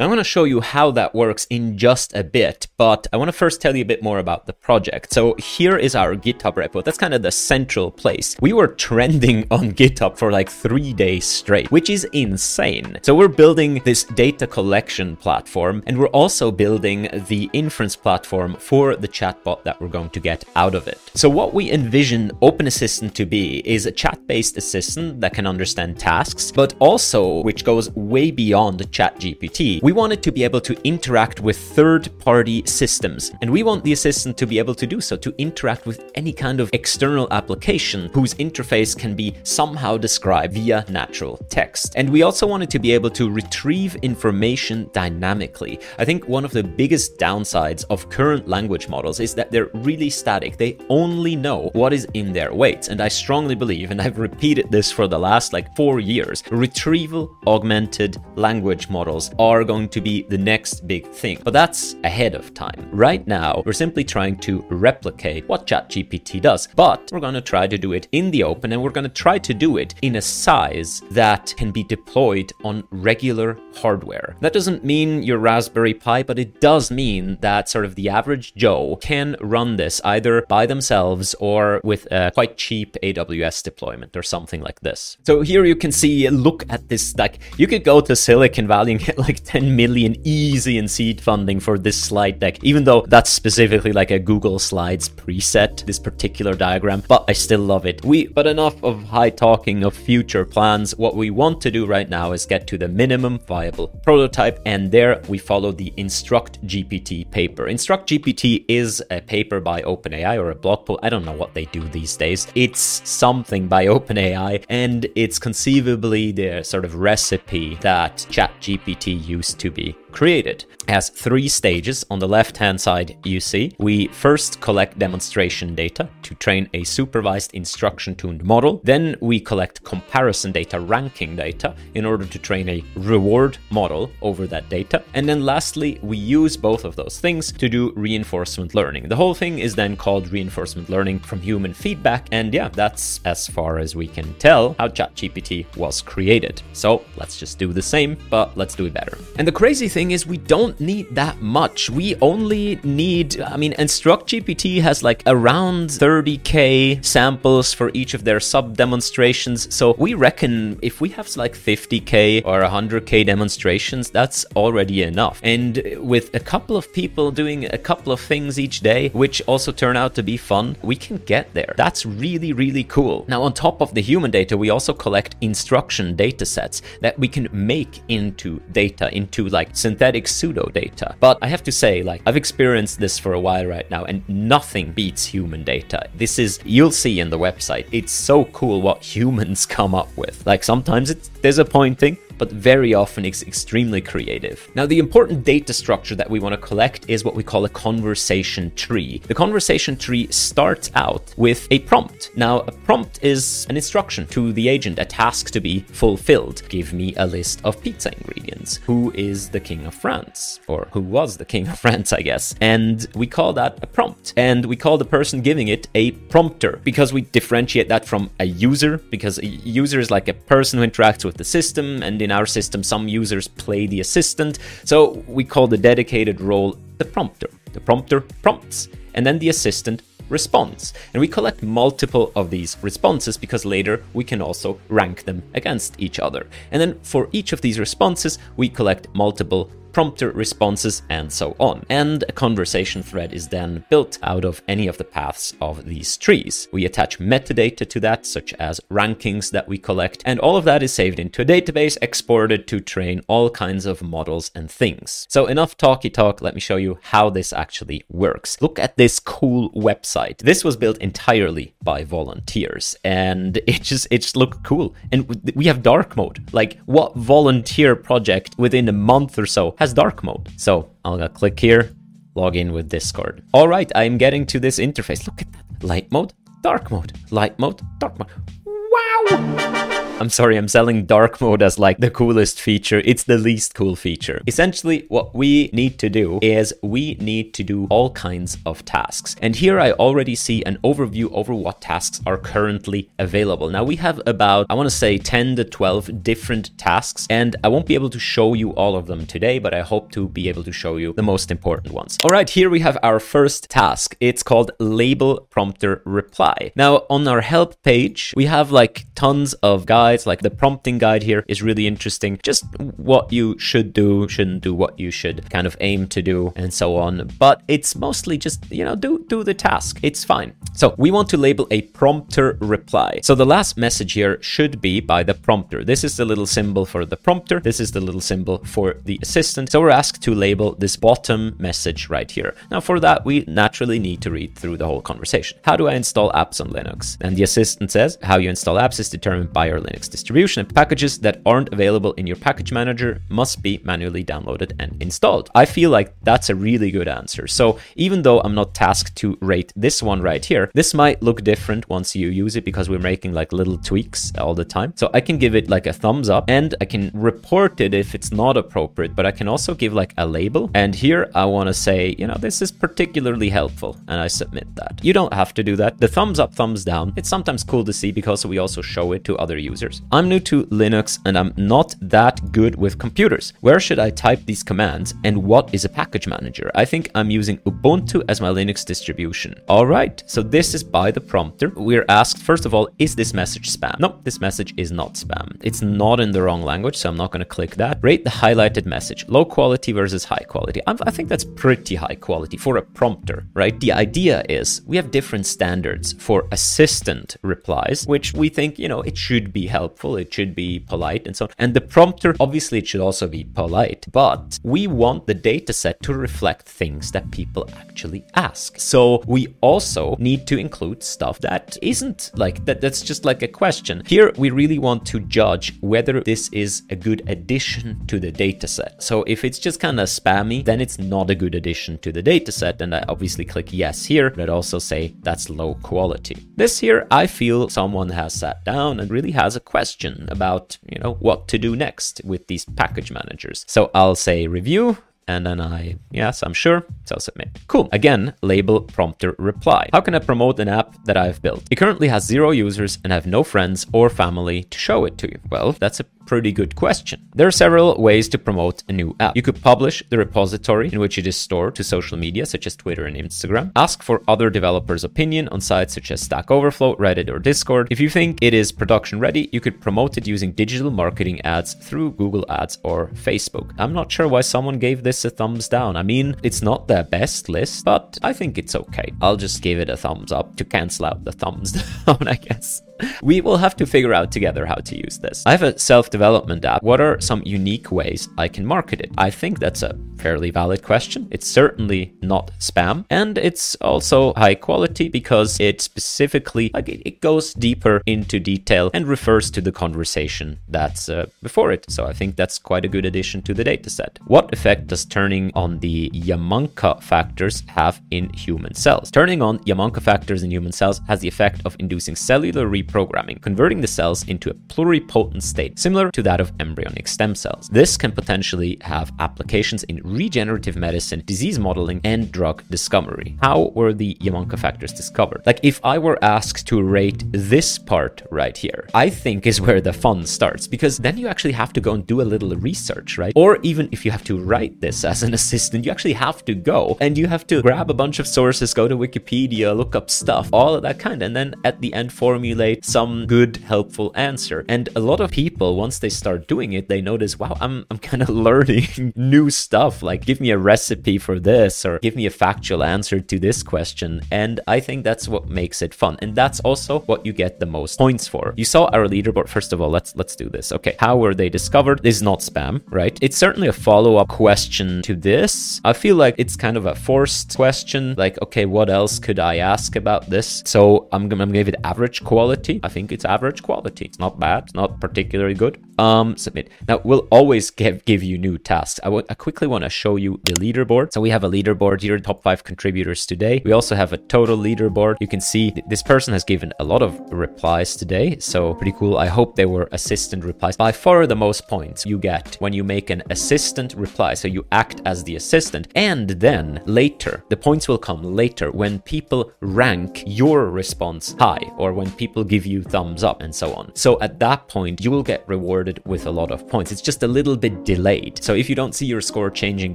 I'm 0.00 0.08
going 0.08 0.16
to 0.16 0.24
show 0.24 0.44
you 0.44 0.62
how 0.62 0.90
that 0.92 1.14
works 1.14 1.46
in 1.50 1.76
just 1.76 2.16
a 2.16 2.24
bit, 2.24 2.68
but 2.78 3.06
I 3.12 3.18
want 3.18 3.28
to 3.28 3.34
first 3.34 3.60
tell 3.60 3.76
you 3.76 3.82
a 3.82 3.86
bit 3.86 4.02
more 4.02 4.18
about 4.18 4.46
the 4.46 4.54
project. 4.54 5.12
So 5.12 5.34
here 5.34 5.76
is 5.76 5.94
our 5.94 6.16
GitHub 6.16 6.54
repo. 6.54 6.82
That's 6.82 6.96
kind 6.96 7.12
of 7.12 7.20
the 7.20 7.30
central 7.30 7.90
place. 7.90 8.34
We 8.40 8.54
were 8.54 8.68
trending 8.68 9.46
on 9.50 9.72
GitHub 9.72 10.16
for 10.16 10.32
like 10.32 10.48
three 10.48 10.94
days 10.94 11.26
straight, 11.26 11.70
which 11.70 11.90
is 11.90 12.04
insane. 12.14 12.98
So 13.02 13.14
we're 13.14 13.28
building 13.28 13.82
this 13.84 14.04
data 14.04 14.46
collection 14.46 15.16
platform, 15.16 15.82
and 15.86 15.98
we're 15.98 16.06
also 16.06 16.50
building 16.50 17.10
the 17.28 17.50
inference 17.52 17.94
platform 17.94 18.56
for 18.58 18.96
the 18.96 19.08
chatbot 19.08 19.64
that 19.64 19.82
we're 19.82 19.88
going 19.88 20.10
to 20.10 20.20
get 20.20 20.46
out 20.56 20.74
of 20.74 20.88
it. 20.88 20.98
So 21.12 21.28
what 21.28 21.52
we 21.52 21.70
envision 21.70 22.32
Open 22.40 22.66
Assistant 22.66 23.14
to 23.16 23.26
be 23.26 23.58
is 23.68 23.84
a 23.84 23.92
chat-based 23.92 24.56
assistant 24.56 25.20
that 25.20 25.34
can 25.34 25.46
understand 25.46 25.98
tasks, 25.98 26.50
but 26.50 26.72
also 26.78 27.42
which 27.42 27.66
goes 27.66 27.90
way 27.90 28.30
beyond 28.30 28.80
ChatGPT 28.90 29.89
we 29.90 29.94
want 29.94 30.12
it 30.12 30.22
to 30.22 30.30
be 30.30 30.44
able 30.44 30.60
to 30.60 30.80
interact 30.84 31.40
with 31.40 31.58
third 31.58 32.16
party 32.20 32.62
systems. 32.64 33.32
And 33.40 33.50
we 33.50 33.64
want 33.64 33.82
the 33.82 33.92
assistant 33.92 34.38
to 34.38 34.46
be 34.46 34.60
able 34.60 34.76
to 34.76 34.86
do 34.86 35.00
so, 35.00 35.16
to 35.16 35.34
interact 35.36 35.84
with 35.84 36.12
any 36.14 36.32
kind 36.32 36.60
of 36.60 36.70
external 36.72 37.26
application 37.32 38.08
whose 38.14 38.34
interface 38.34 38.96
can 38.96 39.16
be 39.16 39.34
somehow 39.42 39.96
described 39.96 40.54
via 40.54 40.84
natural 40.88 41.38
text. 41.48 41.94
And 41.96 42.08
we 42.08 42.22
also 42.22 42.46
want 42.46 42.62
it 42.62 42.70
to 42.70 42.78
be 42.78 42.92
able 42.92 43.10
to 43.10 43.28
retrieve 43.28 43.96
information 43.96 44.88
dynamically. 44.92 45.80
I 45.98 46.04
think 46.04 46.28
one 46.28 46.44
of 46.44 46.52
the 46.52 46.62
biggest 46.62 47.18
downsides 47.18 47.84
of 47.90 48.08
current 48.10 48.46
language 48.46 48.88
models 48.88 49.18
is 49.18 49.34
that 49.34 49.50
they're 49.50 49.70
really 49.74 50.08
static. 50.08 50.56
They 50.56 50.78
only 50.88 51.34
know 51.34 51.70
what 51.72 51.92
is 51.92 52.06
in 52.14 52.32
their 52.32 52.54
weights. 52.54 52.86
And 52.86 53.00
I 53.00 53.08
strongly 53.08 53.56
believe, 53.56 53.90
and 53.90 54.00
I've 54.00 54.20
repeated 54.20 54.70
this 54.70 54.92
for 54.92 55.08
the 55.08 55.18
last 55.18 55.52
like 55.52 55.74
four 55.74 55.98
years, 55.98 56.44
retrieval 56.52 57.36
augmented 57.48 58.22
language 58.36 58.88
models 58.88 59.32
are 59.40 59.64
going 59.64 59.79
going 59.80 59.88
to 59.88 60.00
be 60.02 60.24
the 60.28 60.36
next 60.36 60.86
big 60.86 61.06
thing, 61.08 61.38
but 61.42 61.52
that's 61.52 61.96
ahead 62.04 62.34
of 62.34 62.52
time. 62.52 62.86
Right 62.92 63.26
now, 63.26 63.62
we're 63.64 63.72
simply 63.72 64.04
trying 64.04 64.36
to 64.40 64.62
replicate 64.68 65.48
what 65.48 65.66
ChatGPT 65.66 66.42
does, 66.42 66.68
but 66.76 67.08
we're 67.10 67.20
going 67.20 67.40
to 67.40 67.40
try 67.40 67.66
to 67.66 67.78
do 67.78 67.94
it 67.94 68.06
in 68.12 68.30
the 68.30 68.42
open 68.42 68.72
and 68.72 68.82
we're 68.82 68.90
going 68.90 69.08
to 69.08 69.22
try 69.24 69.38
to 69.38 69.54
do 69.54 69.78
it 69.78 69.94
in 70.02 70.16
a 70.16 70.20
size 70.20 71.00
that 71.12 71.54
can 71.56 71.70
be 71.70 71.82
deployed 71.82 72.52
on 72.62 72.84
regular 72.90 73.58
hardware. 73.74 74.36
That 74.40 74.52
doesn't 74.52 74.84
mean 74.84 75.22
your 75.22 75.38
Raspberry 75.38 75.94
Pi, 75.94 76.24
but 76.24 76.38
it 76.38 76.60
does 76.60 76.90
mean 76.90 77.38
that 77.40 77.70
sort 77.70 77.86
of 77.86 77.94
the 77.94 78.10
average 78.10 78.54
Joe 78.54 78.98
can 79.00 79.36
run 79.40 79.76
this 79.76 80.02
either 80.04 80.42
by 80.42 80.66
themselves 80.66 81.34
or 81.40 81.80
with 81.82 82.06
a 82.10 82.32
quite 82.32 82.58
cheap 82.58 82.98
AWS 83.02 83.62
deployment 83.62 84.14
or 84.14 84.22
something 84.22 84.60
like 84.60 84.80
this. 84.80 85.16
So 85.24 85.40
here 85.40 85.64
you 85.64 85.76
can 85.76 85.90
see, 85.90 86.28
look 86.28 86.64
at 86.68 86.90
this, 86.90 87.16
like 87.16 87.38
you 87.56 87.66
could 87.66 87.84
go 87.84 88.02
to 88.02 88.14
Silicon 88.14 88.66
Valley 88.66 88.92
and 88.92 89.00
get 89.00 89.16
like 89.16 89.40
10 89.44 89.69
million 89.70 90.16
easy 90.24 90.78
in 90.78 90.88
seed 90.88 91.20
funding 91.20 91.60
for 91.60 91.78
this 91.78 91.96
slide 91.96 92.38
deck, 92.38 92.62
even 92.62 92.84
though 92.84 93.04
that's 93.08 93.30
specifically 93.30 93.92
like 93.92 94.10
a 94.10 94.18
Google 94.18 94.58
Slides 94.58 95.08
preset, 95.08 95.84
this 95.86 95.98
particular 95.98 96.54
diagram, 96.54 97.02
but 97.08 97.24
I 97.28 97.32
still 97.32 97.60
love 97.60 97.86
it. 97.86 98.04
We, 98.04 98.26
but 98.26 98.46
enough 98.46 98.82
of 98.82 99.02
high 99.04 99.30
talking 99.30 99.84
of 99.84 99.94
future 99.94 100.44
plans. 100.44 100.96
What 100.96 101.16
we 101.16 101.30
want 101.30 101.60
to 101.62 101.70
do 101.70 101.86
right 101.86 102.08
now 102.08 102.32
is 102.32 102.46
get 102.46 102.66
to 102.68 102.78
the 102.78 102.88
minimum 102.88 103.38
viable 103.40 103.88
prototype, 103.88 104.60
and 104.66 104.90
there 104.90 105.22
we 105.28 105.38
follow 105.38 105.72
the 105.72 105.92
Instruct 105.96 106.64
GPT 106.66 107.30
paper. 107.30 107.68
Instruct 107.68 108.08
GPT 108.08 108.64
is 108.68 109.02
a 109.10 109.20
paper 109.20 109.60
by 109.60 109.82
OpenAI 109.82 110.38
or 110.38 110.50
a 110.50 110.54
blog 110.54 110.86
post. 110.86 111.00
I 111.02 111.08
don't 111.08 111.24
know 111.24 111.32
what 111.32 111.54
they 111.54 111.66
do 111.66 111.82
these 111.88 112.16
days. 112.16 112.46
It's 112.54 113.08
something 113.08 113.68
by 113.68 113.86
OpenAI, 113.86 114.64
and 114.68 115.06
it's 115.14 115.38
conceivably 115.38 116.32
the 116.32 116.62
sort 116.62 116.84
of 116.84 116.96
recipe 116.96 117.76
that 117.80 118.26
ChatGPT 118.30 119.26
used 119.26 119.49
to 119.54 119.70
be 119.70 119.96
created. 120.12 120.64
Has 120.88 121.08
three 121.08 121.48
stages. 121.48 122.04
On 122.10 122.18
the 122.18 122.26
left 122.26 122.56
hand 122.56 122.80
side, 122.80 123.16
you 123.24 123.38
see 123.38 123.72
we 123.78 124.08
first 124.08 124.60
collect 124.60 124.98
demonstration 124.98 125.74
data 125.74 126.08
to 126.22 126.34
train 126.34 126.68
a 126.74 126.82
supervised 126.82 127.54
instruction 127.54 128.14
tuned 128.16 128.42
model. 128.42 128.80
Then 128.82 129.16
we 129.20 129.38
collect 129.38 129.84
comparison 129.84 130.50
data, 130.52 130.80
ranking 130.80 131.36
data, 131.36 131.76
in 131.94 132.04
order 132.04 132.24
to 132.24 132.38
train 132.38 132.68
a 132.68 132.84
reward 132.96 133.58
model 133.70 134.10
over 134.22 134.46
that 134.48 134.68
data. 134.68 135.04
And 135.14 135.28
then 135.28 135.44
lastly, 135.44 136.00
we 136.02 136.16
use 136.16 136.56
both 136.56 136.84
of 136.84 136.96
those 136.96 137.20
things 137.20 137.52
to 137.52 137.68
do 137.68 137.92
reinforcement 137.94 138.74
learning. 138.74 139.08
The 139.08 139.16
whole 139.16 139.34
thing 139.34 139.60
is 139.60 139.74
then 139.74 139.96
called 139.96 140.32
reinforcement 140.32 140.88
learning 140.88 141.20
from 141.20 141.40
human 141.40 141.72
feedback. 141.72 142.26
And 142.32 142.52
yeah, 142.52 142.68
that's 142.68 143.20
as 143.24 143.46
far 143.46 143.78
as 143.78 143.94
we 143.94 144.08
can 144.08 144.34
tell 144.34 144.74
how 144.78 144.88
ChatGPT 144.88 145.76
was 145.76 146.00
created. 146.00 146.62
So 146.72 147.04
let's 147.16 147.38
just 147.38 147.58
do 147.58 147.72
the 147.72 147.82
same, 147.82 148.16
but 148.28 148.56
let's 148.56 148.74
do 148.74 148.86
it 148.86 148.94
better. 148.94 149.18
And 149.38 149.46
the 149.46 149.52
crazy 149.52 149.88
thing 149.88 149.99
thing 150.00 150.12
is 150.12 150.26
we 150.26 150.38
don't 150.38 150.80
need 150.80 151.06
that 151.14 151.42
much. 151.42 151.90
We 151.90 152.16
only 152.22 152.80
need, 152.82 153.38
I 153.42 153.58
mean, 153.58 153.74
Instruct 153.78 154.30
GPT 154.30 154.80
has 154.80 155.02
like 155.02 155.22
around 155.26 155.90
30k 155.90 157.04
samples 157.04 157.74
for 157.74 157.90
each 157.92 158.14
of 158.14 158.24
their 158.24 158.40
sub 158.40 158.78
demonstrations. 158.78 159.58
So 159.74 159.94
we 159.98 160.14
reckon 160.14 160.78
if 160.80 161.02
we 161.02 161.10
have 161.10 161.28
like 161.36 161.52
50k 161.52 162.46
or 162.46 162.62
100k 162.62 163.26
demonstrations, 163.26 164.08
that's 164.08 164.46
already 164.56 165.02
enough. 165.02 165.38
And 165.42 165.72
with 166.12 166.34
a 166.34 166.40
couple 166.40 166.78
of 166.78 166.90
people 166.94 167.30
doing 167.30 167.66
a 167.66 167.76
couple 167.76 168.10
of 168.10 168.20
things 168.20 168.58
each 168.58 168.80
day, 168.80 169.10
which 169.10 169.42
also 169.46 169.70
turn 169.70 169.96
out 169.98 170.14
to 170.14 170.22
be 170.22 170.38
fun, 170.38 170.78
we 170.80 170.96
can 170.96 171.18
get 171.34 171.52
there. 171.52 171.74
That's 171.76 172.06
really, 172.06 172.54
really 172.54 172.84
cool. 172.84 173.26
Now, 173.28 173.42
on 173.42 173.52
top 173.52 173.82
of 173.82 173.92
the 173.92 174.00
human 174.00 174.30
data, 174.30 174.56
we 174.56 174.70
also 174.70 174.94
collect 174.94 175.36
instruction 175.42 176.16
data 176.16 176.46
sets 176.46 176.80
that 177.02 177.18
we 177.18 177.28
can 177.28 177.48
make 177.52 178.00
into 178.08 178.60
data, 178.72 179.14
into 179.14 179.46
like 179.50 179.76
synthetic 179.90 180.28
pseudo 180.28 180.70
data. 180.72 181.16
But 181.18 181.38
I 181.42 181.48
have 181.48 181.64
to 181.64 181.72
say, 181.72 182.02
like, 182.02 182.22
I've 182.24 182.36
experienced 182.36 183.00
this 183.00 183.18
for 183.18 183.32
a 183.32 183.40
while 183.40 183.66
right 183.66 183.90
now, 183.90 184.04
and 184.04 184.22
nothing 184.28 184.92
beats 184.92 185.26
human 185.26 185.64
data. 185.64 186.08
This 186.14 186.38
is, 186.38 186.60
you'll 186.64 186.92
see 186.92 187.18
in 187.18 187.28
the 187.30 187.38
website, 187.38 187.86
it's 187.90 188.12
so 188.12 188.44
cool 188.46 188.82
what 188.82 189.02
humans 189.16 189.66
come 189.66 189.94
up 189.94 190.10
with. 190.16 190.46
Like, 190.46 190.62
sometimes 190.62 191.10
it's 191.10 191.28
disappointing, 191.28 192.18
but 192.40 192.50
very 192.50 192.94
often 192.94 193.26
it's 193.26 193.42
extremely 193.42 194.00
creative. 194.00 194.66
Now, 194.74 194.86
the 194.86 194.98
important 194.98 195.44
data 195.44 195.74
structure 195.74 196.14
that 196.14 196.30
we 196.30 196.40
want 196.40 196.54
to 196.54 196.56
collect 196.56 197.04
is 197.06 197.22
what 197.22 197.34
we 197.34 197.42
call 197.42 197.66
a 197.66 197.68
conversation 197.68 198.72
tree. 198.74 199.20
The 199.26 199.34
conversation 199.34 199.94
tree 199.94 200.26
starts 200.30 200.90
out 200.94 201.34
with 201.36 201.68
a 201.70 201.80
prompt. 201.80 202.30
Now, 202.36 202.60
a 202.60 202.72
prompt 202.72 203.22
is 203.22 203.66
an 203.68 203.76
instruction 203.76 204.26
to 204.28 204.54
the 204.54 204.68
agent, 204.68 204.98
a 204.98 205.04
task 205.04 205.50
to 205.50 205.60
be 205.60 205.80
fulfilled. 205.92 206.62
Give 206.70 206.94
me 206.94 207.14
a 207.16 207.26
list 207.26 207.60
of 207.62 207.82
pizza 207.82 208.10
ingredients. 208.16 208.76
Who 208.86 209.12
is 209.14 209.50
the 209.50 209.60
king 209.60 209.84
of 209.84 209.94
France? 209.94 210.60
Or 210.66 210.88
who 210.92 211.00
was 211.02 211.36
the 211.36 211.44
king 211.44 211.68
of 211.68 211.78
France, 211.84 212.10
I 212.10 212.22
guess. 212.22 212.54
And 212.62 213.06
we 213.14 213.26
call 213.26 213.52
that 213.52 213.78
a 213.82 213.86
prompt. 213.86 214.32
And 214.38 214.64
we 214.64 214.76
call 214.76 214.96
the 214.96 215.04
person 215.04 215.42
giving 215.42 215.68
it 215.68 215.88
a 215.94 216.12
prompter 216.32 216.80
because 216.84 217.12
we 217.12 217.20
differentiate 217.20 217.88
that 217.88 218.06
from 218.06 218.30
a 218.40 218.46
user, 218.46 218.96
because 218.96 219.36
a 219.36 219.46
user 219.46 220.00
is 220.00 220.10
like 220.10 220.28
a 220.28 220.32
person 220.32 220.78
who 220.78 220.86
interacts 220.86 221.26
with 221.26 221.36
the 221.36 221.44
system 221.44 222.02
and 222.02 222.22
in 222.22 222.29
in 222.30 222.36
our 222.36 222.46
system, 222.46 222.84
some 222.84 223.08
users 223.08 223.48
play 223.48 223.88
the 223.88 223.98
assistant, 223.98 224.60
so 224.84 225.24
we 225.26 225.42
call 225.42 225.66
the 225.66 225.76
dedicated 225.76 226.40
role 226.40 226.78
the 226.98 227.04
prompter. 227.04 227.50
The 227.72 227.80
prompter 227.80 228.20
prompts, 228.42 228.88
and 229.14 229.26
then 229.26 229.40
the 229.40 229.48
assistant 229.48 230.02
responds. 230.28 230.94
And 231.12 231.20
we 231.20 231.26
collect 231.26 231.64
multiple 231.64 232.30
of 232.36 232.50
these 232.50 232.76
responses 232.82 233.36
because 233.36 233.64
later 233.64 234.04
we 234.14 234.22
can 234.22 234.40
also 234.40 234.78
rank 234.88 235.24
them 235.24 235.42
against 235.54 235.96
each 235.98 236.20
other. 236.20 236.46
And 236.70 236.80
then 236.80 237.00
for 237.02 237.28
each 237.32 237.52
of 237.52 237.62
these 237.62 237.80
responses, 237.80 238.38
we 238.56 238.68
collect 238.68 239.12
multiple 239.12 239.68
prompter 239.92 240.30
responses, 240.30 241.02
and 241.08 241.32
so 241.32 241.56
on. 241.58 241.84
And 241.88 242.24
a 242.28 242.32
conversation 242.32 243.02
thread 243.02 243.32
is 243.32 243.48
then 243.48 243.84
built 243.90 244.18
out 244.22 244.44
of 244.44 244.62
any 244.68 244.86
of 244.86 244.98
the 244.98 245.04
paths 245.04 245.54
of 245.60 245.84
these 245.84 246.16
trees. 246.16 246.68
We 246.72 246.84
attach 246.84 247.18
metadata 247.18 247.88
to 247.88 248.00
that, 248.00 248.26
such 248.26 248.52
as 248.54 248.80
rankings 248.90 249.50
that 249.50 249.68
we 249.68 249.78
collect, 249.78 250.22
and 250.24 250.38
all 250.40 250.56
of 250.56 250.64
that 250.64 250.82
is 250.82 250.92
saved 250.92 251.18
into 251.18 251.42
a 251.42 251.44
database 251.44 251.96
exported 252.02 252.66
to 252.68 252.80
train 252.80 253.20
all 253.28 253.50
kinds 253.50 253.86
of 253.86 254.02
models 254.02 254.50
and 254.54 254.70
things. 254.70 255.26
So 255.28 255.46
enough 255.46 255.76
talky 255.76 256.10
talk, 256.10 256.40
let 256.40 256.54
me 256.54 256.60
show 256.60 256.76
you 256.76 256.98
how 257.02 257.30
this 257.30 257.52
actually 257.52 258.04
works. 258.08 258.60
Look 258.60 258.78
at 258.78 258.96
this 258.96 259.18
cool 259.18 259.70
website. 259.70 260.38
This 260.38 260.64
was 260.64 260.76
built 260.76 260.98
entirely 260.98 261.74
by 261.82 262.04
volunteers, 262.04 262.96
and 263.04 263.56
it 263.66 263.82
just 263.82 264.06
it 264.10 264.18
just 264.22 264.36
looked 264.36 264.62
cool. 264.64 264.94
And 265.12 265.52
we 265.54 265.66
have 265.66 265.82
dark 265.82 266.16
mode. 266.16 266.48
Like 266.52 266.78
what 266.86 267.16
volunteer 267.16 267.96
project 267.96 268.54
within 268.58 268.88
a 268.88 268.92
month 268.92 269.38
or 269.38 269.46
so 269.46 269.74
has 269.80 269.94
dark 269.94 270.22
mode. 270.22 270.48
So 270.56 270.90
I'll 271.04 271.28
click 271.30 271.58
here, 271.58 271.90
log 272.34 272.54
in 272.54 272.72
with 272.72 272.88
Discord. 272.88 273.42
All 273.52 273.66
right, 273.66 273.90
I'm 273.94 274.18
getting 274.18 274.46
to 274.46 274.60
this 274.60 274.78
interface. 274.78 275.26
Look 275.26 275.40
at 275.40 275.50
that. 275.52 275.82
Light 275.82 276.12
mode, 276.12 276.32
dark 276.62 276.90
mode, 276.90 277.12
light 277.30 277.58
mode, 277.58 277.80
dark 277.98 278.18
mode. 278.18 278.28
Wow! 278.66 279.79
I'm 280.20 280.28
sorry, 280.28 280.58
I'm 280.58 280.68
selling 280.68 281.06
dark 281.06 281.40
mode 281.40 281.62
as 281.62 281.78
like 281.78 281.96
the 281.96 282.10
coolest 282.10 282.60
feature. 282.60 283.00
It's 283.06 283.24
the 283.24 283.38
least 283.38 283.74
cool 283.74 283.96
feature. 283.96 284.42
Essentially, 284.46 285.06
what 285.08 285.34
we 285.34 285.70
need 285.72 285.98
to 285.98 286.10
do 286.10 286.38
is 286.42 286.74
we 286.82 287.14
need 287.14 287.54
to 287.54 287.64
do 287.64 287.86
all 287.88 288.10
kinds 288.10 288.58
of 288.66 288.84
tasks. 288.84 289.34
And 289.40 289.56
here 289.56 289.80
I 289.80 289.92
already 289.92 290.34
see 290.34 290.62
an 290.64 290.76
overview 290.84 291.32
over 291.32 291.54
what 291.54 291.80
tasks 291.80 292.20
are 292.26 292.36
currently 292.36 293.08
available. 293.18 293.70
Now 293.70 293.82
we 293.82 293.96
have 293.96 294.20
about, 294.26 294.66
I 294.68 294.74
want 294.74 294.90
to 294.90 294.94
say 294.94 295.16
10 295.16 295.56
to 295.56 295.64
12 295.64 296.22
different 296.22 296.76
tasks, 296.76 297.26
and 297.30 297.56
I 297.64 297.68
won't 297.68 297.86
be 297.86 297.94
able 297.94 298.10
to 298.10 298.18
show 298.18 298.52
you 298.52 298.72
all 298.72 298.96
of 298.96 299.06
them 299.06 299.24
today, 299.24 299.58
but 299.58 299.72
I 299.72 299.80
hope 299.80 300.12
to 300.12 300.28
be 300.28 300.50
able 300.50 300.64
to 300.64 300.72
show 300.72 300.98
you 300.98 301.14
the 301.14 301.22
most 301.22 301.50
important 301.50 301.94
ones. 301.94 302.18
All 302.24 302.30
right, 302.30 302.50
here 302.50 302.68
we 302.68 302.80
have 302.80 302.98
our 303.02 303.20
first 303.20 303.70
task. 303.70 304.18
It's 304.20 304.42
called 304.42 304.72
label 304.78 305.48
prompter 305.48 306.02
reply. 306.04 306.72
Now 306.76 307.06
on 307.08 307.26
our 307.26 307.40
help 307.40 307.82
page, 307.82 308.34
we 308.36 308.44
have 308.44 308.70
like 308.70 309.06
tons 309.14 309.54
of 309.62 309.86
guides 309.86 310.09
guides, 310.10 310.26
like 310.26 310.42
the 310.42 310.50
prompting 310.50 310.98
guide 310.98 311.22
here 311.22 311.44
is 311.46 311.62
really 311.62 311.86
interesting. 311.86 312.38
Just 312.42 312.64
what 312.96 313.32
you 313.32 313.58
should 313.58 313.92
do, 313.92 314.28
shouldn't 314.28 314.62
do, 314.62 314.74
what 314.74 314.98
you 314.98 315.10
should 315.10 315.48
kind 315.50 315.66
of 315.66 315.76
aim 315.80 316.06
to 316.08 316.20
do, 316.22 316.52
and 316.56 316.72
so 316.72 316.96
on. 316.96 317.30
But 317.38 317.62
it's 317.68 317.94
mostly 317.94 318.36
just, 318.38 318.58
you 318.70 318.84
know, 318.84 318.96
do 318.96 319.24
do 319.28 319.44
the 319.44 319.54
task. 319.54 320.00
It's 320.02 320.24
fine. 320.24 320.54
So 320.74 320.94
we 320.98 321.10
want 321.10 321.28
to 321.30 321.36
label 321.36 321.66
a 321.70 321.82
prompter 322.00 322.58
reply. 322.60 323.20
So 323.22 323.34
the 323.34 323.46
last 323.46 323.76
message 323.76 324.12
here 324.14 324.42
should 324.42 324.80
be 324.80 325.00
by 325.00 325.22
the 325.22 325.34
prompter. 325.34 325.84
This 325.84 326.02
is 326.04 326.16
the 326.16 326.24
little 326.24 326.46
symbol 326.46 326.84
for 326.86 327.04
the 327.04 327.16
prompter. 327.16 327.60
This 327.60 327.80
is 327.80 327.90
the 327.92 328.00
little 328.00 328.20
symbol 328.20 328.56
for 328.64 328.96
the 329.04 329.18
assistant. 329.22 329.70
So 329.70 329.80
we're 329.80 329.98
asked 330.02 330.22
to 330.22 330.34
label 330.34 330.74
this 330.74 330.96
bottom 330.96 331.56
message 331.58 332.08
right 332.08 332.30
here. 332.30 332.54
Now 332.70 332.80
for 332.80 332.98
that, 333.00 333.24
we 333.24 333.44
naturally 333.46 333.98
need 333.98 334.20
to 334.22 334.30
read 334.30 334.56
through 334.56 334.78
the 334.78 334.86
whole 334.86 335.02
conversation. 335.02 335.58
How 335.64 335.76
do 335.76 335.88
I 335.88 335.94
install 335.94 336.32
apps 336.32 336.60
on 336.60 336.70
Linux? 336.70 337.16
And 337.20 337.36
the 337.36 337.42
assistant 337.42 337.90
says 337.90 338.18
how 338.22 338.38
you 338.38 338.48
install 338.50 338.76
apps 338.76 338.98
is 338.98 339.08
determined 339.08 339.52
by 339.52 339.66
your 339.66 339.80
Linux 339.80 339.99
Linux 340.00 340.10
distribution, 340.10 340.60
and 340.60 340.74
packages 340.74 341.18
that 341.20 341.40
aren't 341.46 341.72
available 341.72 342.12
in 342.14 342.26
your 342.26 342.36
package 342.36 342.72
manager 342.72 343.20
must 343.28 343.62
be 343.62 343.80
manually 343.84 344.24
downloaded 344.24 344.72
and 344.78 344.96
installed. 345.00 345.50
I 345.54 345.64
feel 345.64 345.90
like 345.90 346.14
that's 346.22 346.50
a 346.50 346.54
really 346.54 346.90
good 346.90 347.08
answer. 347.08 347.46
So 347.46 347.78
even 347.96 348.22
though 348.22 348.40
I'm 348.40 348.54
not 348.54 348.74
tasked 348.74 349.16
to 349.16 349.36
rate 349.40 349.72
this 349.76 350.02
one 350.02 350.22
right 350.22 350.44
here, 350.44 350.70
this 350.74 350.94
might 350.94 351.22
look 351.22 351.42
different 351.42 351.88
once 351.88 352.16
you 352.16 352.28
use 352.28 352.56
it 352.56 352.64
because 352.64 352.88
we're 352.88 352.98
making 352.98 353.32
like 353.32 353.52
little 353.52 353.78
tweaks 353.78 354.32
all 354.38 354.54
the 354.54 354.64
time. 354.64 354.92
So 354.96 355.10
I 355.14 355.20
can 355.20 355.38
give 355.38 355.54
it 355.54 355.68
like 355.68 355.86
a 355.86 355.92
thumbs 355.92 356.28
up 356.28 356.44
and 356.48 356.74
I 356.80 356.84
can 356.84 357.10
report 357.14 357.80
it 357.80 357.94
if 357.94 358.14
it's 358.14 358.32
not 358.32 358.56
appropriate, 358.56 359.14
but 359.14 359.26
I 359.26 359.32
can 359.32 359.48
also 359.48 359.74
give 359.74 359.92
like 359.92 360.14
a 360.16 360.26
label. 360.26 360.70
And 360.74 360.94
here 360.94 361.30
I 361.34 361.44
want 361.44 361.68
to 361.68 361.74
say, 361.74 362.14
you 362.18 362.26
know, 362.26 362.36
this 362.38 362.62
is 362.62 362.72
particularly 362.72 363.48
helpful 363.48 363.96
and 364.08 364.20
I 364.20 364.28
submit 364.28 364.74
that. 364.76 365.00
You 365.02 365.12
don't 365.12 365.32
have 365.32 365.54
to 365.54 365.62
do 365.62 365.76
that. 365.76 365.98
The 365.98 366.08
thumbs 366.08 366.38
up, 366.40 366.54
thumbs 366.54 366.84
down, 366.84 367.12
it's 367.16 367.28
sometimes 367.28 367.64
cool 367.64 367.84
to 367.84 367.92
see 367.92 368.12
because 368.12 368.46
we 368.46 368.58
also 368.58 368.82
show 368.82 369.12
it 369.12 369.24
to 369.24 369.36
other 369.38 369.58
users 369.58 369.79
users. 369.80 370.02
I'm 370.12 370.28
new 370.28 370.40
to 370.40 370.64
Linux 370.66 371.18
and 371.24 371.38
I'm 371.38 371.52
not 371.56 371.94
that 372.00 372.52
good 372.52 372.74
with 372.76 372.98
computers. 372.98 373.52
Where 373.60 373.80
should 373.80 373.98
I 373.98 374.10
type 374.10 374.44
these 374.44 374.62
commands 374.62 375.14
and 375.24 375.42
what 375.42 375.72
is 375.74 375.84
a 375.84 375.88
package 375.88 376.26
manager? 376.26 376.70
I 376.74 376.84
think 376.84 377.10
I'm 377.14 377.30
using 377.30 377.58
Ubuntu 377.58 378.22
as 378.28 378.40
my 378.40 378.48
Linux 378.48 378.84
distribution. 378.84 379.54
All 379.68 379.86
right, 379.86 380.22
so 380.26 380.42
this 380.42 380.74
is 380.74 380.84
by 380.84 381.10
the 381.10 381.20
prompter. 381.20 381.72
We're 381.76 382.04
asked, 382.08 382.38
first 382.38 382.66
of 382.66 382.74
all, 382.74 382.88
is 382.98 383.16
this 383.16 383.32
message 383.32 383.70
spam? 383.70 383.98
No, 384.00 384.20
this 384.24 384.40
message 384.40 384.74
is 384.76 384.90
not 384.92 385.14
spam. 385.14 385.56
It's 385.62 385.82
not 385.82 386.20
in 386.20 386.32
the 386.32 386.42
wrong 386.42 386.62
language, 386.62 386.96
so 386.96 387.08
I'm 387.08 387.16
not 387.16 387.30
going 387.32 387.40
to 387.40 387.56
click 387.56 387.76
that. 387.76 387.98
Rate 388.02 388.24
the 388.24 388.30
highlighted 388.30 388.86
message, 388.86 389.26
low 389.28 389.44
quality 389.44 389.92
versus 389.92 390.24
high 390.24 390.44
quality. 390.48 390.80
I'm, 390.86 390.98
I 391.06 391.10
think 391.10 391.28
that's 391.28 391.44
pretty 391.44 391.94
high 391.94 392.16
quality 392.16 392.56
for 392.56 392.76
a 392.76 392.82
prompter, 392.82 393.46
right? 393.54 393.78
The 393.80 393.92
idea 393.92 394.42
is 394.48 394.82
we 394.86 394.96
have 394.96 395.10
different 395.10 395.46
standards 395.46 396.12
for 396.12 396.46
assistant 396.52 397.36
replies, 397.42 398.06
which 398.06 398.34
we 398.34 398.48
think, 398.48 398.78
you 398.78 398.88
know, 398.88 399.00
it 399.00 399.16
should 399.16 399.52
be 399.52 399.69
helpful, 399.70 400.16
it 400.16 400.32
should 400.32 400.54
be 400.54 400.80
polite 400.80 401.26
and 401.26 401.34
so 401.36 401.46
on. 401.46 401.50
And 401.58 401.72
the 401.74 401.80
prompter, 401.80 402.34
obviously, 402.38 402.78
it 402.78 402.88
should 402.88 403.00
also 403.00 403.26
be 403.26 403.44
polite, 403.44 404.06
but 404.12 404.58
we 404.62 404.86
want 404.86 405.26
the 405.26 405.34
data 405.34 405.72
set 405.72 406.02
to 406.02 406.14
reflect 406.14 406.68
things 406.68 407.10
that 407.12 407.30
people 407.30 407.68
actually 407.78 408.24
ask. 408.34 408.78
So 408.78 409.22
we 409.26 409.54
also 409.60 410.16
need 410.18 410.46
to 410.48 410.58
include 410.58 411.02
stuff 411.02 411.38
that 411.40 411.76
isn't 411.80 412.30
like 412.34 412.64
that, 412.66 412.80
that's 412.80 413.00
just 413.00 413.24
like 413.24 413.42
a 413.42 413.48
question. 413.48 414.02
Here, 414.06 414.32
we 414.36 414.50
really 414.50 414.78
want 414.78 415.06
to 415.06 415.20
judge 415.20 415.78
whether 415.80 416.20
this 416.20 416.48
is 416.52 416.82
a 416.90 416.96
good 416.96 417.22
addition 417.28 418.06
to 418.06 418.18
the 418.18 418.32
data 418.32 418.66
set. 418.66 419.02
So 419.02 419.22
if 419.24 419.44
it's 419.44 419.58
just 419.58 419.80
kind 419.80 420.00
of 420.00 420.08
spammy, 420.08 420.64
then 420.64 420.80
it's 420.80 420.98
not 420.98 421.30
a 421.30 421.34
good 421.34 421.54
addition 421.54 421.98
to 421.98 422.12
the 422.12 422.22
data 422.22 422.52
set. 422.52 422.80
And 422.82 422.94
I 422.94 423.04
obviously 423.08 423.44
click 423.44 423.72
yes 423.72 424.04
here, 424.04 424.30
but 424.30 424.42
I'd 424.42 424.48
also 424.48 424.78
say 424.78 425.14
that's 425.20 425.50
low 425.50 425.74
quality. 425.82 426.36
This 426.56 426.78
here, 426.78 427.06
I 427.10 427.26
feel 427.26 427.68
someone 427.68 428.10
has 428.10 428.34
sat 428.34 428.64
down 428.64 429.00
and 429.00 429.10
really 429.10 429.30
has 429.32 429.56
a 429.56 429.59
question 429.60 430.26
about, 430.30 430.78
you 430.90 430.98
know, 430.98 431.14
what 431.14 431.48
to 431.48 431.58
do 431.58 431.76
next 431.76 432.20
with 432.24 432.46
these 432.46 432.64
package 432.64 433.10
managers. 433.10 433.64
So 433.68 433.90
I'll 433.94 434.16
say 434.16 434.46
review 434.46 434.98
and 435.30 435.46
then 435.46 435.60
I, 435.60 435.94
yes, 436.10 436.42
I'm 436.42 436.52
sure, 436.52 436.84
so 437.04 437.16
submit. 437.18 437.50
Cool. 437.68 437.88
Again, 437.92 438.34
label 438.42 438.80
prompter 438.80 439.36
reply. 439.38 439.88
How 439.92 440.00
can 440.00 440.16
I 440.16 440.18
promote 440.18 440.58
an 440.58 440.66
app 440.66 441.04
that 441.04 441.16
I've 441.16 441.40
built? 441.40 441.68
It 441.70 441.76
currently 441.76 442.08
has 442.08 442.24
zero 442.26 442.50
users 442.50 442.98
and 443.04 443.12
I 443.12 443.16
have 443.16 443.28
no 443.28 443.44
friends 443.44 443.86
or 443.92 444.10
family 444.10 444.64
to 444.64 444.78
show 444.78 445.04
it 445.04 445.18
to. 445.18 445.30
You. 445.30 445.38
Well, 445.48 445.70
that's 445.72 446.00
a 446.00 446.04
pretty 446.26 446.52
good 446.52 446.76
question. 446.76 447.28
There 447.34 447.46
are 447.46 447.50
several 447.50 448.00
ways 448.00 448.28
to 448.28 448.38
promote 448.38 448.82
a 448.88 448.92
new 448.92 449.16
app. 449.20 449.36
You 449.36 449.42
could 449.42 449.60
publish 449.62 450.02
the 450.10 450.18
repository 450.18 450.88
in 450.92 450.98
which 451.00 451.18
it 451.18 451.26
is 451.26 451.36
stored 451.36 451.74
to 451.76 451.84
social 451.84 452.16
media 452.16 452.46
such 452.46 452.66
as 452.66 452.76
Twitter 452.76 453.06
and 453.06 453.16
Instagram. 453.16 453.72
Ask 453.76 454.02
for 454.02 454.22
other 454.28 454.50
developers' 454.50 455.04
opinion 455.04 455.48
on 455.48 455.60
sites 455.60 455.94
such 455.94 456.10
as 456.10 456.20
Stack 456.20 456.50
Overflow, 456.50 456.96
Reddit, 456.96 457.28
or 457.28 457.38
Discord. 457.38 457.88
If 457.90 458.00
you 458.00 458.08
think 458.08 458.38
it 458.42 458.54
is 458.54 458.72
production 458.72 459.20
ready, 459.20 459.48
you 459.52 459.60
could 459.60 459.80
promote 459.80 460.18
it 460.18 460.26
using 460.26 460.52
digital 460.52 460.90
marketing 460.90 461.40
ads 461.42 461.74
through 461.74 462.12
Google 462.12 462.44
Ads 462.48 462.78
or 462.84 463.08
Facebook. 463.08 463.72
I'm 463.78 463.92
not 463.92 464.12
sure 464.12 464.28
why 464.28 464.42
someone 464.42 464.78
gave 464.78 465.02
this 465.02 465.24
a 465.24 465.30
thumbs 465.30 465.68
down. 465.68 465.96
I 465.96 466.02
mean, 466.02 466.36
it's 466.42 466.62
not 466.62 466.88
their 466.88 467.04
best 467.04 467.48
list, 467.48 467.84
but 467.84 468.18
I 468.22 468.32
think 468.32 468.58
it's 468.58 468.74
okay. 468.74 469.12
I'll 469.20 469.36
just 469.36 469.62
give 469.62 469.78
it 469.78 469.90
a 469.90 469.96
thumbs 469.96 470.32
up 470.32 470.56
to 470.56 470.64
cancel 470.64 471.06
out 471.06 471.24
the 471.24 471.32
thumbs 471.32 471.72
down, 472.06 472.28
I 472.28 472.34
guess 472.34 472.82
we 473.22 473.40
will 473.40 473.56
have 473.56 473.76
to 473.76 473.86
figure 473.86 474.14
out 474.14 474.32
together 474.32 474.66
how 474.66 474.76
to 474.76 474.96
use 474.96 475.18
this. 475.18 475.42
I 475.46 475.52
have 475.52 475.62
a 475.62 475.78
self 475.78 476.10
development 476.10 476.64
app. 476.64 476.82
What 476.82 477.00
are 477.00 477.20
some 477.20 477.42
unique 477.44 477.90
ways 477.90 478.28
I 478.38 478.48
can 478.48 478.66
market 478.66 479.00
it? 479.00 479.12
I 479.18 479.30
think 479.30 479.58
that's 479.58 479.82
a 479.82 479.98
fairly 480.18 480.50
valid 480.50 480.82
question. 480.82 481.26
It's 481.30 481.46
certainly 481.46 482.14
not 482.22 482.50
spam, 482.58 483.04
and 483.10 483.38
it's 483.38 483.74
also 483.76 484.34
high 484.34 484.54
quality 484.54 485.08
because 485.08 485.58
it 485.58 485.80
specifically 485.80 486.70
like 486.74 486.88
it, 486.88 487.20
goes 487.20 487.54
deeper 487.54 488.02
into 488.06 488.38
detail 488.38 488.90
and 488.94 489.06
refers 489.06 489.50
to 489.50 489.60
the 489.60 489.72
conversation 489.72 490.58
that's 490.68 491.08
uh, 491.08 491.26
before 491.42 491.72
it. 491.72 491.84
So 491.90 492.06
I 492.06 492.12
think 492.12 492.36
that's 492.36 492.58
quite 492.58 492.84
a 492.84 492.88
good 492.88 493.06
addition 493.06 493.42
to 493.42 493.54
the 493.54 493.64
dataset. 493.64 494.18
What 494.26 494.52
effect 494.52 494.86
does 494.86 495.04
turning 495.04 495.52
on 495.54 495.78
the 495.80 496.10
Yamanaka 496.10 497.02
factors 497.02 497.62
have 497.68 498.00
in 498.10 498.30
human 498.30 498.74
cells? 498.74 499.10
Turning 499.10 499.42
on 499.42 499.58
Yamanaka 499.60 500.02
factors 500.02 500.42
in 500.42 500.50
human 500.50 500.72
cells 500.72 501.00
has 501.08 501.20
the 501.20 501.28
effect 501.28 501.60
of 501.64 501.76
inducing 501.78 502.16
cellular 502.16 502.68
reprogramming, 502.90 503.40
converting 503.40 503.80
the 503.80 503.86
cells 503.86 504.26
into 504.28 504.50
a 504.50 504.54
pluripotent 504.54 505.42
state 505.42 505.78
similar 505.78 506.10
to 506.10 506.22
that 506.22 506.40
of 506.40 506.52
embryonic 506.60 507.08
stem 507.08 507.34
cells. 507.34 507.68
This 507.68 507.96
can 507.96 508.12
potentially 508.12 508.78
have 508.82 509.12
applications 509.18 509.84
in 509.84 510.00
regenerative 510.04 510.76
medicine, 510.76 511.22
disease 511.24 511.58
modeling, 511.58 512.00
and 512.04 512.30
drug 512.32 512.62
discovery. 512.68 513.36
How 513.42 513.72
were 513.74 513.92
the 513.92 514.16
Yamanaka 514.20 514.58
factors 514.58 514.92
discovered? 514.92 515.42
Like, 515.46 515.60
if 515.62 515.80
I 515.84 515.98
were 515.98 516.22
asked 516.22 516.66
to 516.68 516.82
rate 516.82 517.24
this 517.32 517.78
part 517.78 518.22
right 518.30 518.56
here, 518.56 518.88
I 518.94 519.10
think 519.10 519.46
is 519.46 519.60
where 519.60 519.80
the 519.80 519.92
fun 519.92 520.26
starts 520.26 520.66
because 520.66 520.98
then 520.98 521.16
you 521.16 521.28
actually 521.28 521.52
have 521.52 521.72
to 521.74 521.80
go 521.80 521.92
and 521.92 522.06
do 522.06 522.20
a 522.20 522.22
little 522.22 522.54
research, 522.56 523.18
right? 523.18 523.32
Or 523.36 523.58
even 523.62 523.88
if 523.92 524.04
you 524.04 524.10
have 524.10 524.24
to 524.24 524.38
write 524.38 524.80
this 524.80 525.04
as 525.12 525.22
an 525.22 525.34
assistant, 525.34 525.84
you 525.84 525.90
actually 525.90 526.14
have 526.14 526.44
to 526.44 526.54
go 526.54 526.96
and 527.00 527.16
you 527.16 527.26
have 527.26 527.46
to 527.48 527.62
grab 527.62 527.90
a 527.90 527.94
bunch 527.94 528.18
of 528.18 528.26
sources, 528.26 528.74
go 528.74 528.88
to 528.88 528.96
Wikipedia, 528.96 529.76
look 529.76 529.94
up 529.94 530.10
stuff, 530.10 530.48
all 530.52 530.74
of 530.74 530.82
that 530.82 530.98
kind, 530.98 531.22
and 531.22 531.34
then 531.34 531.54
at 531.64 531.80
the 531.80 531.92
end 531.94 532.12
formulate 532.12 532.79
some 532.82 533.26
good, 533.26 533.58
helpful 533.58 534.12
answer. 534.14 534.64
And 534.68 534.88
a 534.94 535.00
lot 535.00 535.20
of 535.20 535.30
people, 535.30 535.76
once 535.76 535.98
they 535.98 536.08
start 536.08 536.48
doing 536.48 536.72
it, 536.72 536.88
they 536.88 537.00
notice, 537.00 537.38
wow, 537.38 537.56
I'm, 537.60 537.86
I'm 537.90 537.98
kind 537.98 538.22
of 538.22 538.28
learning 538.48 539.12
new 539.16 539.50
stuff 539.50 540.02
like 540.02 540.24
give 540.24 540.40
me 540.40 540.50
a 540.50 540.58
recipe 540.58 541.18
for 541.18 541.38
this 541.38 541.84
or 541.84 541.98
give 542.00 542.16
me 542.16 542.26
a 542.26 542.30
factual 542.30 542.82
answer 542.82 543.20
to 543.20 543.38
this 543.38 543.62
question. 543.62 544.20
And 544.30 544.60
I 544.66 544.80
think 544.80 545.04
that's 545.04 545.28
what 545.28 545.48
makes 545.48 545.82
it 545.82 545.94
fun. 545.94 546.16
And 546.20 546.34
that's 546.34 546.60
also 546.60 547.00
what 547.00 547.24
you 547.24 547.32
get 547.32 547.60
the 547.60 547.66
most 547.66 547.98
points 547.98 548.26
for. 548.26 548.54
You 548.56 548.64
saw 548.64 548.86
our 548.86 549.06
leaderboard. 549.06 549.48
First 549.48 549.72
of 549.72 549.80
all, 549.80 549.90
let's 549.90 550.14
let's 550.16 550.36
do 550.36 550.48
this. 550.48 550.72
Okay. 550.72 550.96
How 550.98 551.16
were 551.16 551.34
they 551.34 551.48
discovered? 551.48 552.02
This 552.02 552.16
is 552.16 552.22
not 552.22 552.40
spam, 552.40 552.82
right? 552.88 553.18
It's 553.20 553.36
certainly 553.36 553.68
a 553.68 553.72
follow-up 553.72 554.28
question 554.28 555.02
to 555.02 555.14
this. 555.14 555.80
I 555.84 555.92
feel 555.92 556.16
like 556.16 556.34
it's 556.38 556.56
kind 556.56 556.76
of 556.76 556.86
a 556.86 556.94
forced 556.94 557.56
question. 557.56 558.14
Like, 558.16 558.40
okay, 558.42 558.66
what 558.66 558.90
else 558.90 559.18
could 559.18 559.38
I 559.38 559.58
ask 559.58 559.96
about 559.96 560.28
this? 560.30 560.62
So 560.66 561.08
I'm 561.12 561.20
I'm 561.20 561.28
gonna 561.28 561.52
give 561.52 561.68
it 561.68 561.76
average 561.84 562.24
quality. 562.24 562.59
I 562.82 562.88
think 562.88 563.12
it's 563.12 563.24
average 563.24 563.62
quality. 563.62 564.04
It's 564.04 564.18
not 564.18 564.38
bad. 564.38 564.64
It's 564.64 564.74
not 564.74 565.00
particularly 565.00 565.54
good. 565.54 565.82
Um, 565.98 566.36
submit. 566.36 566.70
Now 566.88 567.00
we'll 567.04 567.26
always 567.30 567.70
give 567.70 568.04
give 568.04 568.22
you 568.22 568.38
new 568.38 568.56
tasks. 568.58 569.00
I, 569.04 569.08
I 569.28 569.34
quickly 569.34 569.66
want 569.66 569.84
to 569.84 569.90
show 569.90 570.16
you 570.16 570.40
the 570.44 570.54
leaderboard. 570.54 571.12
So 571.12 571.20
we 571.20 571.30
have 571.30 571.44
a 571.44 571.50
leaderboard 571.50 572.00
here, 572.00 572.18
top 572.18 572.42
five 572.42 572.64
contributors 572.64 573.26
today. 573.26 573.62
We 573.64 573.72
also 573.72 573.94
have 573.94 574.12
a 574.12 574.16
total 574.16 574.56
leaderboard. 574.56 575.16
You 575.20 575.28
can 575.28 575.40
see 575.40 575.70
th- 575.70 575.84
this 575.88 576.02
person 576.02 576.32
has 576.32 576.44
given 576.44 576.72
a 576.80 576.84
lot 576.84 577.02
of 577.02 577.20
replies 577.32 577.96
today, 577.96 578.38
so 578.38 578.74
pretty 578.74 578.92
cool. 578.92 579.18
I 579.18 579.26
hope 579.26 579.56
they 579.56 579.66
were 579.66 579.88
assistant 579.92 580.44
replies. 580.44 580.76
By 580.76 580.92
far 580.92 581.26
the 581.26 581.36
most 581.36 581.68
points 581.68 582.06
you 582.06 582.18
get 582.18 582.56
when 582.60 582.72
you 582.72 582.84
make 582.84 583.10
an 583.10 583.22
assistant 583.30 583.94
reply. 583.94 584.34
So 584.34 584.48
you 584.48 584.64
act 584.72 585.02
as 585.04 585.24
the 585.24 585.36
assistant, 585.36 585.88
and 585.94 586.30
then 586.30 586.82
later 586.86 587.44
the 587.48 587.56
points 587.56 587.88
will 587.88 587.98
come 587.98 588.22
later 588.22 588.70
when 588.70 589.00
people 589.00 589.52
rank 589.60 590.22
your 590.26 590.70
response 590.70 591.34
high 591.38 591.62
or 591.76 591.92
when 591.92 592.10
people 592.12 592.44
give 592.50 592.66
you 592.66 592.82
thumbs 592.82 593.24
up 593.24 593.40
and 593.40 593.54
so 593.54 593.72
on. 593.74 593.94
So 593.94 594.20
at 594.20 594.38
that 594.40 594.68
point 594.68 595.02
you 595.02 595.10
will 595.10 595.22
get 595.22 595.48
rewarded 595.48 596.02
with 596.04 596.26
a 596.26 596.30
lot 596.30 596.50
of 596.50 596.68
points. 596.68 596.92
It's 596.92 597.00
just 597.00 597.22
a 597.22 597.28
little 597.28 597.56
bit 597.56 597.84
delayed. 597.84 598.42
So 598.44 598.54
if 598.54 598.68
you 598.68 598.74
don't 598.74 598.94
see 598.94 599.06
your 599.06 599.22
score 599.22 599.50
changing 599.50 599.94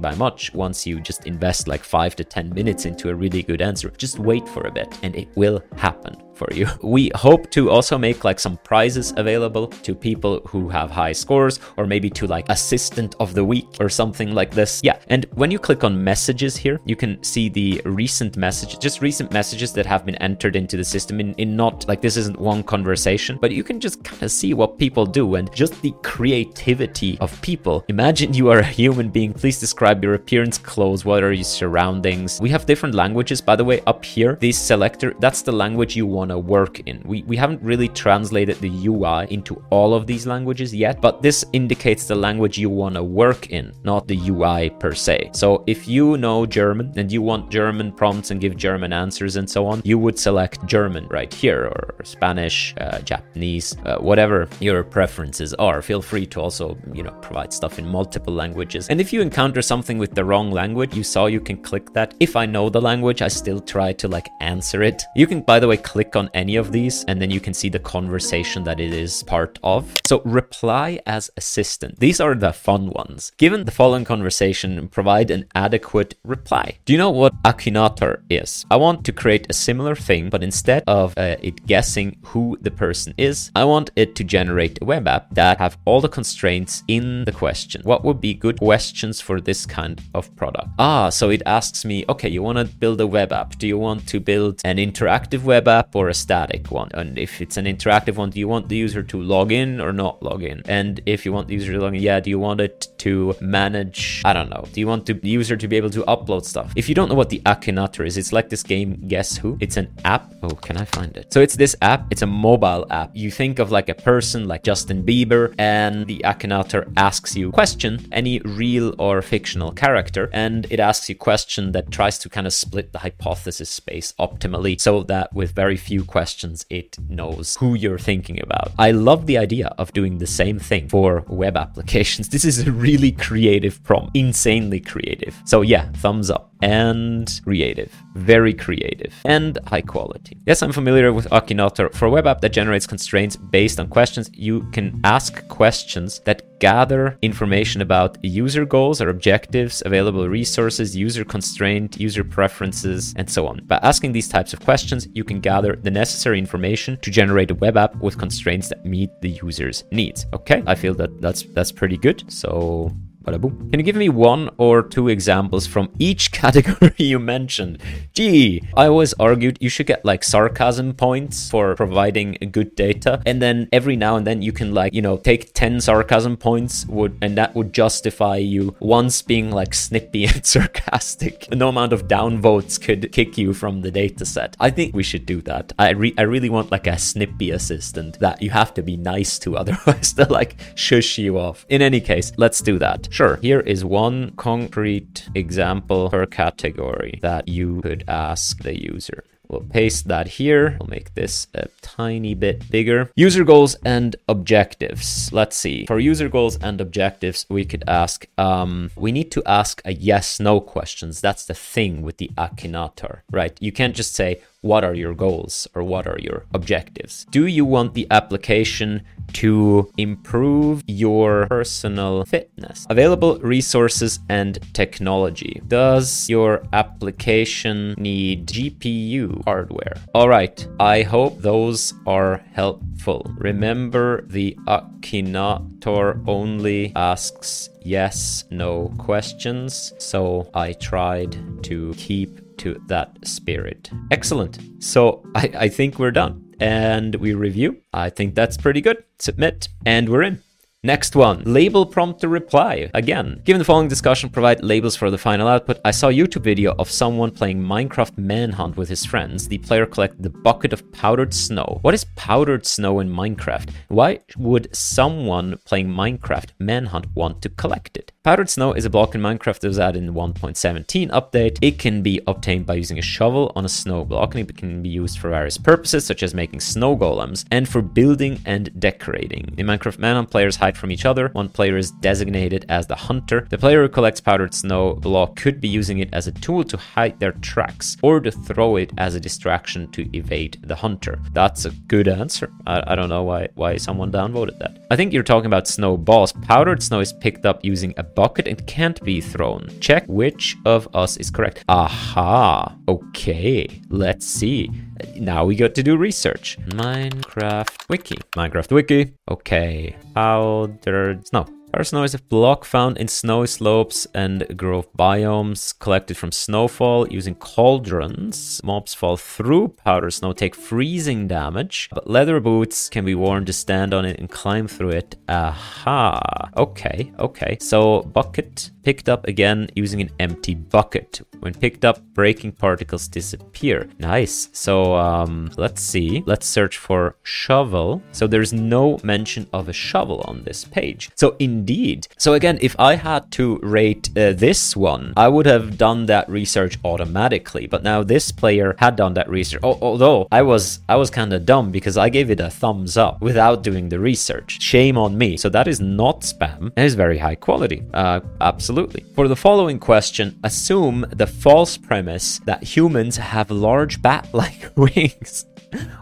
by 0.00 0.14
much 0.16 0.52
once 0.54 0.86
you 0.86 0.98
just 1.00 1.26
invest 1.26 1.68
like 1.68 1.84
five 1.84 2.16
to 2.16 2.24
10 2.24 2.52
minutes 2.52 2.86
into 2.86 3.10
a 3.10 3.14
really 3.14 3.42
good 3.42 3.60
answer, 3.60 3.90
just 3.90 4.18
wait 4.18 4.48
for 4.48 4.66
a 4.66 4.72
bit 4.72 4.98
and 5.02 5.14
it 5.14 5.28
will 5.36 5.62
happen 5.76 6.25
for 6.36 6.48
you. 6.52 6.66
We 6.96 7.10
hope 7.14 7.50
to 7.50 7.70
also 7.70 7.98
make 7.98 8.24
like 8.24 8.38
some 8.38 8.56
prizes 8.58 9.12
available 9.16 9.68
to 9.68 9.94
people 9.94 10.40
who 10.46 10.68
have 10.68 10.90
high 10.90 11.12
scores 11.12 11.60
or 11.76 11.86
maybe 11.86 12.10
to 12.10 12.26
like 12.26 12.48
assistant 12.48 13.14
of 13.18 13.34
the 13.34 13.44
week 13.44 13.68
or 13.80 13.88
something 13.88 14.32
like 14.32 14.52
this. 14.52 14.80
Yeah. 14.84 14.98
And 15.08 15.26
when 15.34 15.50
you 15.50 15.58
click 15.58 15.84
on 15.84 16.02
messages 16.02 16.56
here, 16.56 16.80
you 16.84 16.96
can 16.96 17.22
see 17.22 17.48
the 17.48 17.82
recent 17.84 18.36
messages, 18.36 18.78
just 18.78 19.02
recent 19.02 19.32
messages 19.32 19.72
that 19.72 19.86
have 19.86 20.06
been 20.06 20.14
entered 20.16 20.56
into 20.56 20.76
the 20.76 20.84
system 20.84 21.20
in, 21.20 21.34
in 21.34 21.56
not 21.56 21.86
like 21.88 22.00
this 22.00 22.16
isn't 22.16 22.38
one 22.38 22.62
conversation, 22.62 23.38
but 23.40 23.50
you 23.50 23.64
can 23.64 23.80
just 23.80 24.02
kind 24.04 24.22
of 24.22 24.30
see 24.30 24.54
what 24.54 24.78
people 24.78 25.06
do 25.06 25.34
and 25.34 25.52
just 25.54 25.80
the 25.82 25.94
creativity 26.02 27.18
of 27.20 27.40
people. 27.42 27.84
Imagine 27.88 28.34
you 28.34 28.48
are 28.50 28.60
a 28.60 28.64
human 28.64 29.10
being. 29.10 29.32
Please 29.32 29.58
describe 29.58 30.02
your 30.02 30.14
appearance, 30.14 30.58
clothes, 30.58 31.04
what 31.04 31.22
are 31.22 31.32
your 31.32 31.44
surroundings. 31.44 32.40
We 32.40 32.50
have 32.50 32.66
different 32.66 32.94
languages, 32.94 33.40
by 33.40 33.56
the 33.56 33.64
way, 33.64 33.80
up 33.86 34.04
here. 34.04 34.36
This 34.40 34.58
selector, 34.58 35.14
that's 35.20 35.42
the 35.42 35.52
language 35.52 35.96
you 35.96 36.06
want 36.06 36.25
to 36.30 36.38
work 36.38 36.80
in. 36.80 37.02
We, 37.04 37.22
we 37.22 37.36
haven't 37.36 37.62
really 37.62 37.88
translated 37.88 38.56
the 38.60 38.86
UI 38.86 39.26
into 39.30 39.62
all 39.70 39.94
of 39.94 40.06
these 40.06 40.26
languages 40.26 40.74
yet, 40.74 41.00
but 41.00 41.22
this 41.22 41.44
indicates 41.52 42.06
the 42.06 42.14
language 42.14 42.58
you 42.58 42.70
want 42.70 42.94
to 42.94 43.02
work 43.02 43.50
in, 43.50 43.72
not 43.84 44.06
the 44.08 44.18
UI 44.30 44.70
per 44.70 44.94
se. 44.94 45.30
So 45.32 45.64
if 45.66 45.88
you 45.88 46.16
know 46.16 46.46
German 46.46 46.92
and 46.96 47.10
you 47.10 47.22
want 47.22 47.50
German 47.50 47.92
prompts 47.92 48.30
and 48.30 48.40
give 48.40 48.56
German 48.56 48.92
answers 48.92 49.36
and 49.36 49.48
so 49.48 49.66
on, 49.66 49.82
you 49.84 49.98
would 49.98 50.18
select 50.18 50.64
German 50.66 51.06
right 51.08 51.32
here 51.32 51.66
or 51.66 51.94
Spanish, 52.04 52.74
uh, 52.80 53.00
Japanese, 53.00 53.76
uh, 53.84 53.98
whatever 53.98 54.48
your 54.60 54.82
preferences 54.82 55.54
are. 55.54 55.82
Feel 55.82 56.02
free 56.02 56.26
to 56.26 56.40
also, 56.40 56.76
you 56.92 57.02
know, 57.02 57.12
provide 57.22 57.52
stuff 57.52 57.78
in 57.78 57.86
multiple 57.86 58.34
languages. 58.34 58.88
And 58.88 59.00
if 59.00 59.12
you 59.12 59.20
encounter 59.20 59.62
something 59.62 59.98
with 59.98 60.14
the 60.14 60.24
wrong 60.24 60.50
language, 60.50 60.94
you 60.96 61.02
saw 61.04 61.26
you 61.26 61.40
can 61.40 61.58
click 61.58 61.92
that. 61.92 62.14
If 62.20 62.36
I 62.36 62.46
know 62.46 62.68
the 62.68 62.80
language, 62.80 63.22
I 63.22 63.28
still 63.28 63.60
try 63.60 63.92
to 63.94 64.08
like 64.08 64.28
answer 64.40 64.82
it. 64.82 65.02
You 65.14 65.26
can, 65.26 65.40
by 65.42 65.60
the 65.60 65.68
way, 65.68 65.76
click 65.76 66.15
on 66.16 66.30
any 66.34 66.56
of 66.56 66.72
these 66.72 67.04
and 67.04 67.20
then 67.20 67.30
you 67.30 67.40
can 67.40 67.54
see 67.54 67.68
the 67.68 67.78
conversation 67.78 68.64
that 68.64 68.80
it 68.80 68.92
is 68.92 69.22
part 69.22 69.58
of. 69.62 69.94
So 70.06 70.22
reply 70.24 71.00
as 71.06 71.30
assistant. 71.36 72.00
These 72.00 72.20
are 72.20 72.34
the 72.34 72.52
fun 72.52 72.90
ones. 72.90 73.32
Given 73.36 73.64
the 73.64 73.70
following 73.70 74.04
conversation, 74.04 74.88
provide 74.88 75.30
an 75.30 75.46
adequate 75.54 76.14
reply. 76.24 76.78
Do 76.84 76.92
you 76.92 76.98
know 76.98 77.10
what 77.10 77.34
Akinator 77.44 78.22
is? 78.30 78.64
I 78.70 78.76
want 78.76 79.04
to 79.04 79.12
create 79.12 79.46
a 79.48 79.52
similar 79.52 79.94
thing, 79.94 80.30
but 80.30 80.42
instead 80.42 80.82
of 80.86 81.14
uh, 81.16 81.36
it 81.40 81.66
guessing 81.66 82.16
who 82.24 82.58
the 82.60 82.70
person 82.70 83.14
is, 83.16 83.50
I 83.54 83.64
want 83.64 83.90
it 83.96 84.14
to 84.16 84.24
generate 84.24 84.80
a 84.80 84.84
web 84.84 85.06
app 85.06 85.34
that 85.34 85.58
have 85.58 85.78
all 85.84 86.00
the 86.00 86.08
constraints 86.08 86.82
in 86.88 87.24
the 87.24 87.32
question. 87.32 87.82
What 87.84 88.04
would 88.04 88.20
be 88.20 88.34
good 88.34 88.58
questions 88.58 89.20
for 89.20 89.40
this 89.40 89.66
kind 89.66 90.00
of 90.14 90.34
product? 90.36 90.68
Ah, 90.78 91.10
so 91.10 91.30
it 91.30 91.42
asks 91.46 91.84
me, 91.84 92.04
okay, 92.08 92.28
you 92.28 92.42
want 92.42 92.58
to 92.58 92.64
build 92.64 93.00
a 93.00 93.06
web 93.06 93.32
app. 93.32 93.58
Do 93.58 93.66
you 93.66 93.78
want 93.78 94.08
to 94.08 94.20
build 94.20 94.60
an 94.64 94.76
interactive 94.76 95.42
web 95.42 95.68
app 95.68 95.94
or 95.94 96.05
a 96.08 96.14
static 96.14 96.70
one? 96.70 96.90
And 96.94 97.18
if 97.18 97.40
it's 97.40 97.56
an 97.56 97.66
interactive 97.66 98.16
one, 98.16 98.30
do 98.30 98.38
you 98.38 98.48
want 98.48 98.68
the 98.68 98.76
user 98.76 99.02
to 99.02 99.22
log 99.22 99.52
in 99.52 99.80
or 99.80 99.92
not 99.92 100.22
log 100.22 100.42
in? 100.42 100.62
And 100.66 101.00
if 101.06 101.24
you 101.24 101.32
want 101.32 101.48
the 101.48 101.54
user 101.54 101.72
to 101.72 101.80
log 101.80 101.94
in, 101.94 102.02
yeah, 102.02 102.20
do 102.20 102.30
you 102.30 102.38
want 102.38 102.60
it 102.60 102.88
to 102.98 103.34
manage, 103.40 104.22
I 104.24 104.32
don't 104.32 104.50
know, 104.50 104.64
do 104.72 104.80
you 104.80 104.86
want 104.86 105.06
the 105.06 105.18
user 105.22 105.56
to 105.56 105.68
be 105.68 105.76
able 105.76 105.90
to 105.90 106.02
upload 106.02 106.44
stuff? 106.44 106.72
If 106.76 106.88
you 106.88 106.94
don't 106.94 107.08
know 107.08 107.14
what 107.14 107.30
the 107.30 107.40
Akinator 107.40 108.06
is, 108.06 108.16
it's 108.16 108.32
like 108.32 108.48
this 108.48 108.62
game 108.62 109.02
Guess 109.08 109.38
Who? 109.38 109.56
It's 109.60 109.76
an 109.76 109.92
app. 110.04 110.32
Oh, 110.42 110.50
can 110.50 110.76
I 110.76 110.84
find 110.84 111.16
it? 111.16 111.32
So 111.32 111.40
it's 111.40 111.56
this 111.56 111.76
app, 111.82 112.06
it's 112.10 112.22
a 112.22 112.26
mobile 112.26 112.86
app. 112.90 113.10
You 113.14 113.30
think 113.30 113.58
of 113.58 113.70
like 113.70 113.88
a 113.88 113.94
person 113.94 114.48
like 114.48 114.62
Justin 114.62 115.04
Bieber, 115.04 115.54
and 115.58 116.06
the 116.06 116.18
Akinator 116.24 116.92
asks 116.96 117.36
you 117.36 117.50
question, 117.52 118.06
any 118.12 118.40
real 118.40 118.94
or 118.98 119.22
fictional 119.22 119.72
character, 119.72 120.30
and 120.32 120.66
it 120.70 120.80
asks 120.80 121.08
you 121.08 121.14
question 121.14 121.72
that 121.72 121.90
tries 121.90 122.18
to 122.18 122.28
kind 122.28 122.46
of 122.46 122.52
split 122.52 122.92
the 122.92 122.98
hypothesis 122.98 123.70
space 123.70 124.14
optimally 124.18 124.80
so 124.80 125.02
that 125.04 125.32
with 125.32 125.52
very 125.52 125.76
few 125.76 125.95
questions 126.04 126.66
it 126.70 126.96
knows 127.08 127.56
who 127.56 127.74
you're 127.74 127.98
thinking 127.98 128.40
about. 128.42 128.72
I 128.78 128.90
love 128.90 129.26
the 129.26 129.38
idea 129.38 129.74
of 129.78 129.92
doing 129.92 130.18
the 130.18 130.26
same 130.26 130.58
thing 130.58 130.88
for 130.88 131.24
web 131.28 131.56
applications. 131.56 132.28
This 132.36 132.44
is 132.44 132.66
a 132.66 132.72
really 132.72 133.12
creative 133.12 133.82
prompt, 133.82 134.14
insanely 134.14 134.80
creative. 134.80 135.34
So 135.46 135.62
yeah, 135.62 135.90
thumbs 135.92 136.30
up 136.30 136.52
and 136.60 137.40
creative, 137.44 137.92
very 138.16 138.54
creative 138.54 139.14
and 139.24 139.58
high 139.66 139.82
quality. 139.82 140.38
Yes, 140.46 140.62
I'm 140.62 140.72
familiar 140.72 141.12
with 141.12 141.28
Akinator. 141.30 141.92
For 141.94 142.06
a 142.06 142.10
web 142.10 142.26
app 142.26 142.40
that 142.40 142.52
generates 142.52 142.86
constraints 142.86 143.36
based 143.36 143.78
on 143.78 143.88
questions, 143.88 144.30
you 144.32 144.62
can 144.72 145.00
ask 145.04 145.46
questions 145.48 146.20
that 146.24 146.58
gather 146.58 147.18
information 147.20 147.82
about 147.82 148.16
user 148.24 148.64
goals 148.64 149.00
or 149.02 149.10
objectives, 149.10 149.82
available 149.84 150.28
resources, 150.28 150.96
user 150.96 151.24
constraint, 151.24 152.00
user 152.00 152.24
preferences, 152.24 153.12
and 153.16 153.28
so 153.28 153.46
on. 153.46 153.60
By 153.66 153.78
asking 153.82 154.12
these 154.12 154.28
types 154.28 154.52
of 154.52 154.60
questions, 154.60 155.06
you 155.12 155.24
can 155.24 155.40
gather 155.40 155.76
the 155.76 155.90
necessary 155.90 156.38
information 156.38 156.98
to 157.02 157.10
generate 157.10 157.50
a 157.50 157.54
web 157.54 157.76
app 157.76 157.94
with 157.96 158.18
constraints 158.18 158.68
that 158.68 158.84
meet 158.84 159.10
the 159.20 159.30
user's 159.30 159.84
needs. 159.92 160.26
Okay, 160.32 160.62
I 160.66 160.74
feel 160.74 160.94
that 160.94 161.20
that's 161.20 161.42
that's 161.54 161.72
pretty 161.72 161.98
good. 161.98 162.24
So 162.32 162.90
Bada 163.26 163.40
boom. 163.40 163.70
Can 163.70 163.80
you 163.80 163.84
give 163.84 163.96
me 163.96 164.08
one 164.08 164.50
or 164.56 164.82
two 164.82 165.08
examples 165.08 165.66
from 165.66 165.90
each 165.98 166.30
category 166.40 166.94
you 166.96 167.18
mentioned? 167.18 167.82
Gee, 168.14 168.62
I 168.76 168.86
always 168.86 169.14
argued 169.14 169.58
you 169.60 169.68
should 169.68 169.86
get 169.86 170.04
like 170.04 170.22
sarcasm 170.22 170.94
points 170.94 171.50
for 171.50 171.74
providing 171.74 172.38
good 172.52 172.76
data, 172.76 173.20
and 173.26 173.42
then 173.42 173.68
every 173.72 173.96
now 173.96 174.16
and 174.16 174.26
then 174.26 174.42
you 174.42 174.52
can 174.52 174.72
like 174.72 174.94
you 174.94 175.02
know 175.02 175.16
take 175.16 175.52
ten 175.54 175.80
sarcasm 175.80 176.36
points 176.36 176.86
would 176.86 177.18
and 177.20 177.36
that 177.36 177.54
would 177.56 177.72
justify 177.72 178.36
you 178.36 178.76
once 178.78 179.22
being 179.22 179.50
like 179.50 179.74
snippy 179.74 180.24
and 180.30 180.46
sarcastic. 180.46 181.48
No 181.52 181.68
amount 181.68 181.92
of 181.92 182.06
downvotes 182.06 182.80
could 182.80 183.10
kick 183.10 183.36
you 183.36 183.52
from 183.52 183.80
the 183.80 183.90
data 183.90 184.24
set. 184.24 184.56
I 184.60 184.70
think 184.70 184.94
we 184.94 185.02
should 185.02 185.26
do 185.26 185.40
that. 185.42 185.72
I 185.78 185.90
re- 185.90 186.14
I 186.16 186.22
really 186.22 186.50
want 186.50 186.70
like 186.70 186.86
a 186.86 186.96
snippy 186.98 187.50
assistant 187.50 188.20
that 188.20 188.40
you 188.40 188.50
have 188.50 188.72
to 188.74 188.82
be 188.82 188.96
nice 188.96 189.38
to, 189.40 189.56
otherwise 189.60 190.14
they'll 190.14 190.28
like 190.28 190.56
shush 190.76 191.18
you 191.18 191.38
off. 191.38 191.66
In 191.68 191.82
any 191.82 192.00
case, 192.00 192.32
let's 192.36 192.60
do 192.60 192.78
that. 192.78 193.08
Sure, 193.16 193.36
here 193.40 193.60
is 193.60 193.82
one 193.82 194.32
concrete 194.36 195.30
example 195.34 196.10
per 196.10 196.26
category 196.26 197.18
that 197.22 197.48
you 197.48 197.80
could 197.80 198.04
ask 198.06 198.62
the 198.62 198.78
user. 198.78 199.24
We'll 199.48 199.62
paste 199.62 200.08
that 200.08 200.26
here. 200.26 200.76
We'll 200.78 200.90
make 200.90 201.14
this 201.14 201.46
a 201.54 201.68
tiny 201.80 202.34
bit 202.34 202.70
bigger. 202.70 203.10
User 203.16 203.42
goals 203.42 203.74
and 203.86 204.16
objectives. 204.28 205.32
Let's 205.32 205.56
see. 205.56 205.86
For 205.86 205.98
user 205.98 206.28
goals 206.28 206.58
and 206.58 206.78
objectives, 206.78 207.46
we 207.48 207.64
could 207.64 207.84
ask, 207.86 208.26
um, 208.36 208.90
we 208.96 209.12
need 209.12 209.30
to 209.32 209.42
ask 209.46 209.80
a 209.86 209.94
yes 209.94 210.38
no 210.38 210.60
questions. 210.60 211.22
That's 211.22 211.46
the 211.46 211.54
thing 211.54 212.02
with 212.02 212.18
the 212.18 212.30
Akinator, 212.36 213.20
right? 213.30 213.56
You 213.60 213.72
can't 213.72 213.96
just 213.96 214.14
say, 214.14 214.42
what 214.66 214.84
are 214.84 214.94
your 214.94 215.14
goals 215.14 215.68
or 215.74 215.82
what 215.82 216.06
are 216.06 216.18
your 216.18 216.44
objectives? 216.52 217.26
Do 217.30 217.46
you 217.46 217.64
want 217.64 217.94
the 217.94 218.06
application 218.10 219.02
to 219.34 219.90
improve 219.96 220.82
your 220.86 221.46
personal 221.46 222.24
fitness? 222.24 222.86
Available 222.90 223.38
resources 223.38 224.18
and 224.28 224.58
technology. 224.74 225.60
Does 225.68 226.28
your 226.28 226.62
application 226.72 227.94
need 227.96 228.46
GPU 228.46 229.44
hardware? 229.44 229.96
All 230.14 230.28
right, 230.28 230.66
I 230.80 231.02
hope 231.02 231.40
those 231.40 231.94
are 232.06 232.42
helpful. 232.52 233.30
Remember 233.38 234.22
the 234.26 234.56
Akinator 234.66 236.22
only 236.26 236.92
asks 236.96 237.70
yes, 237.82 238.44
no 238.50 238.92
questions. 238.98 239.92
So 239.98 240.50
I 240.54 240.72
tried 240.72 241.62
to 241.64 241.94
keep 241.96 242.40
to 242.66 242.80
that 242.86 243.16
spirit. 243.24 243.90
Excellent. 244.10 244.58
So 244.82 245.22
I, 245.34 245.50
I 245.66 245.68
think 245.68 245.98
we're 245.98 246.10
done. 246.10 246.42
And 246.58 247.14
we 247.16 247.34
review. 247.34 247.82
I 247.92 248.08
think 248.08 248.34
that's 248.34 248.56
pretty 248.56 248.80
good. 248.80 249.04
Submit. 249.18 249.68
And 249.84 250.08
we're 250.08 250.22
in. 250.22 250.42
Next 250.86 251.16
one, 251.16 251.42
label 251.42 251.84
prompt 251.84 252.20
to 252.20 252.28
reply. 252.28 252.88
Again, 252.94 253.42
given 253.42 253.58
the 253.58 253.64
following 253.64 253.88
discussion, 253.88 254.30
provide 254.30 254.62
labels 254.62 254.94
for 254.94 255.10
the 255.10 255.18
final 255.18 255.48
output. 255.48 255.80
I 255.84 255.90
saw 255.90 256.10
a 256.10 256.12
YouTube 256.12 256.42
video 256.42 256.76
of 256.78 256.88
someone 256.88 257.32
playing 257.32 257.60
Minecraft 257.60 258.16
Manhunt 258.16 258.76
with 258.76 258.88
his 258.88 259.04
friends. 259.04 259.48
The 259.48 259.58
player 259.58 259.84
collected 259.84 260.22
the 260.22 260.30
bucket 260.30 260.72
of 260.72 260.92
powdered 260.92 261.34
snow. 261.34 261.80
What 261.82 261.94
is 261.94 262.04
powdered 262.14 262.64
snow 262.64 263.00
in 263.00 263.10
Minecraft? 263.10 263.70
Why 263.88 264.20
would 264.36 264.68
someone 264.76 265.58
playing 265.64 265.88
Minecraft 265.88 266.50
Manhunt 266.60 267.08
want 267.16 267.42
to 267.42 267.48
collect 267.48 267.96
it? 267.96 268.12
Powdered 268.22 268.50
snow 268.50 268.72
is 268.72 268.84
a 268.84 268.90
block 268.90 269.16
in 269.16 269.20
Minecraft 269.20 269.58
that 269.58 269.68
was 269.68 269.80
added 269.80 270.04
in 270.04 270.14
1.17 270.14 271.10
update. 271.10 271.58
It 271.62 271.80
can 271.80 272.02
be 272.02 272.20
obtained 272.28 272.64
by 272.64 272.74
using 272.74 272.98
a 272.98 273.02
shovel 273.02 273.50
on 273.56 273.64
a 273.64 273.68
snow 273.68 274.04
block 274.04 274.36
and 274.36 274.48
it 274.48 274.56
can 274.56 274.82
be 274.82 274.88
used 274.88 275.18
for 275.18 275.30
various 275.30 275.58
purposes 275.58 276.06
such 276.06 276.22
as 276.22 276.32
making 276.32 276.60
snow 276.60 276.96
golems 276.96 277.44
and 277.50 277.68
for 277.68 277.82
building 277.82 278.40
and 278.44 278.70
decorating. 278.80 279.52
In 279.58 279.66
Minecraft 279.66 279.98
Manhunt, 279.98 280.30
players 280.30 280.54
hide 280.56 280.75
from 280.76 280.92
each 280.92 281.04
other. 281.04 281.28
One 281.28 281.48
player 281.48 281.76
is 281.76 281.90
designated 281.90 282.66
as 282.68 282.86
the 282.86 282.94
hunter. 282.94 283.46
The 283.50 283.58
player 283.58 283.82
who 283.82 283.88
collects 283.88 284.20
powdered 284.20 284.54
snow 284.54 284.94
block 284.94 285.36
could 285.36 285.60
be 285.60 285.68
using 285.68 285.98
it 285.98 286.10
as 286.12 286.26
a 286.26 286.32
tool 286.32 286.64
to 286.64 286.76
hide 286.76 287.18
their 287.18 287.32
tracks 287.32 287.96
or 288.02 288.20
to 288.20 288.30
throw 288.30 288.76
it 288.76 288.92
as 288.98 289.14
a 289.14 289.20
distraction 289.20 289.90
to 289.92 290.08
evade 290.16 290.58
the 290.62 290.74
hunter. 290.76 291.18
That's 291.32 291.64
a 291.64 291.70
good 291.70 292.08
answer. 292.08 292.50
I, 292.66 292.92
I 292.92 292.94
don't 292.94 293.08
know 293.08 293.24
why, 293.24 293.48
why 293.54 293.76
someone 293.76 294.12
downvoted 294.12 294.58
that. 294.58 294.86
I 294.90 294.96
think 294.96 295.12
you're 295.12 295.22
talking 295.22 295.46
about 295.46 295.68
snowballs. 295.68 296.32
Powdered 296.32 296.82
snow 296.82 297.00
is 297.00 297.12
picked 297.12 297.46
up 297.46 297.64
using 297.64 297.94
a 297.96 298.02
bucket 298.02 298.46
and 298.46 298.66
can't 298.66 299.02
be 299.02 299.20
thrown. 299.20 299.68
Check 299.80 300.04
which 300.06 300.56
of 300.64 300.88
us 300.94 301.16
is 301.16 301.30
correct. 301.30 301.64
Aha. 301.68 302.76
Okay. 302.88 303.80
Let's 303.88 304.26
see. 304.26 304.70
Now 305.16 305.44
we 305.44 305.56
got 305.56 305.74
to 305.74 305.82
do 305.82 305.96
research. 305.96 306.58
Minecraft 306.68 307.88
Wiki. 307.88 308.16
Minecraft 308.36 308.72
Wiki. 308.72 309.14
Okay. 309.30 309.96
Powdered 310.14 311.26
snow. 311.26 311.46
Powder 311.72 311.84
snow 311.84 312.04
is 312.04 312.14
a 312.14 312.18
block 312.18 312.64
found 312.64 312.96
in 312.96 313.08
snowy 313.08 313.48
slopes 313.48 314.06
and 314.14 314.46
grove 314.56 314.86
biomes 314.96 315.78
collected 315.78 316.16
from 316.16 316.32
snowfall 316.32 317.08
using 317.08 317.34
cauldrons. 317.34 318.60
Mobs 318.64 318.94
fall 318.94 319.16
through 319.16 319.68
powder 319.84 320.10
snow, 320.10 320.32
take 320.32 320.54
freezing 320.54 321.26
damage, 321.28 321.88
but 321.92 322.08
leather 322.08 322.40
boots 322.40 322.88
can 322.88 323.04
be 323.04 323.14
worn 323.14 323.44
to 323.44 323.52
stand 323.52 323.92
on 323.92 324.04
it 324.04 324.18
and 324.18 324.30
climb 324.30 324.68
through 324.68 324.90
it. 324.90 325.16
Aha. 325.28 326.50
Okay, 326.56 327.12
okay. 327.18 327.58
So 327.60 328.02
bucket 328.02 328.70
picked 328.86 329.08
up 329.08 329.26
again 329.26 329.68
using 329.74 330.00
an 330.00 330.10
empty 330.20 330.54
bucket. 330.54 331.20
When 331.40 331.52
picked 331.52 331.84
up, 331.84 331.98
breaking 332.14 332.52
particles 332.52 333.08
disappear. 333.08 333.88
Nice. 333.98 334.48
So 334.52 334.94
um, 334.94 335.50
let's 335.56 335.82
see. 335.82 336.22
Let's 336.24 336.46
search 336.46 336.78
for 336.78 337.16
shovel. 337.24 338.00
So 338.12 338.28
there's 338.28 338.52
no 338.52 339.00
mention 339.02 339.48
of 339.52 339.68
a 339.68 339.72
shovel 339.72 340.22
on 340.28 340.44
this 340.44 340.64
page. 340.64 341.10
So 341.16 341.34
indeed. 341.40 342.06
So 342.16 342.34
again, 342.34 342.58
if 342.62 342.76
I 342.78 342.94
had 342.94 343.32
to 343.32 343.58
rate 343.58 344.08
uh, 344.16 344.32
this 344.32 344.76
one, 344.76 345.12
I 345.16 345.26
would 345.26 345.46
have 345.46 345.76
done 345.76 346.06
that 346.06 346.28
research 346.28 346.78
automatically. 346.84 347.66
But 347.66 347.82
now 347.82 348.04
this 348.04 348.30
player 348.30 348.76
had 348.78 348.94
done 348.94 349.14
that 349.14 349.28
research. 349.28 349.62
Although 349.64 350.28
I 350.30 350.42
was 350.42 350.78
I 350.88 350.94
was 350.94 351.10
kind 351.10 351.32
of 351.32 351.44
dumb 351.44 351.72
because 351.72 351.96
I 351.96 352.08
gave 352.08 352.30
it 352.30 352.38
a 352.38 352.50
thumbs 352.50 352.96
up 352.96 353.20
without 353.20 353.64
doing 353.64 353.88
the 353.88 353.98
research. 353.98 354.62
Shame 354.62 354.96
on 354.96 355.18
me. 355.18 355.36
So 355.36 355.48
that 355.48 355.66
is 355.66 355.80
not 355.80 356.20
spam. 356.20 356.68
It 356.76 356.84
is 356.84 356.94
very 356.94 357.18
high 357.18 357.34
quality. 357.34 357.82
Uh, 357.92 358.20
absolutely. 358.40 358.75
For 359.14 359.26
the 359.26 359.36
following 359.36 359.78
question, 359.78 360.38
assume 360.44 361.06
the 361.08 361.26
false 361.26 361.78
premise 361.78 362.40
that 362.40 362.62
humans 362.62 363.16
have 363.16 363.50
large 363.50 364.02
bat-like 364.02 364.70
wings. 364.76 365.46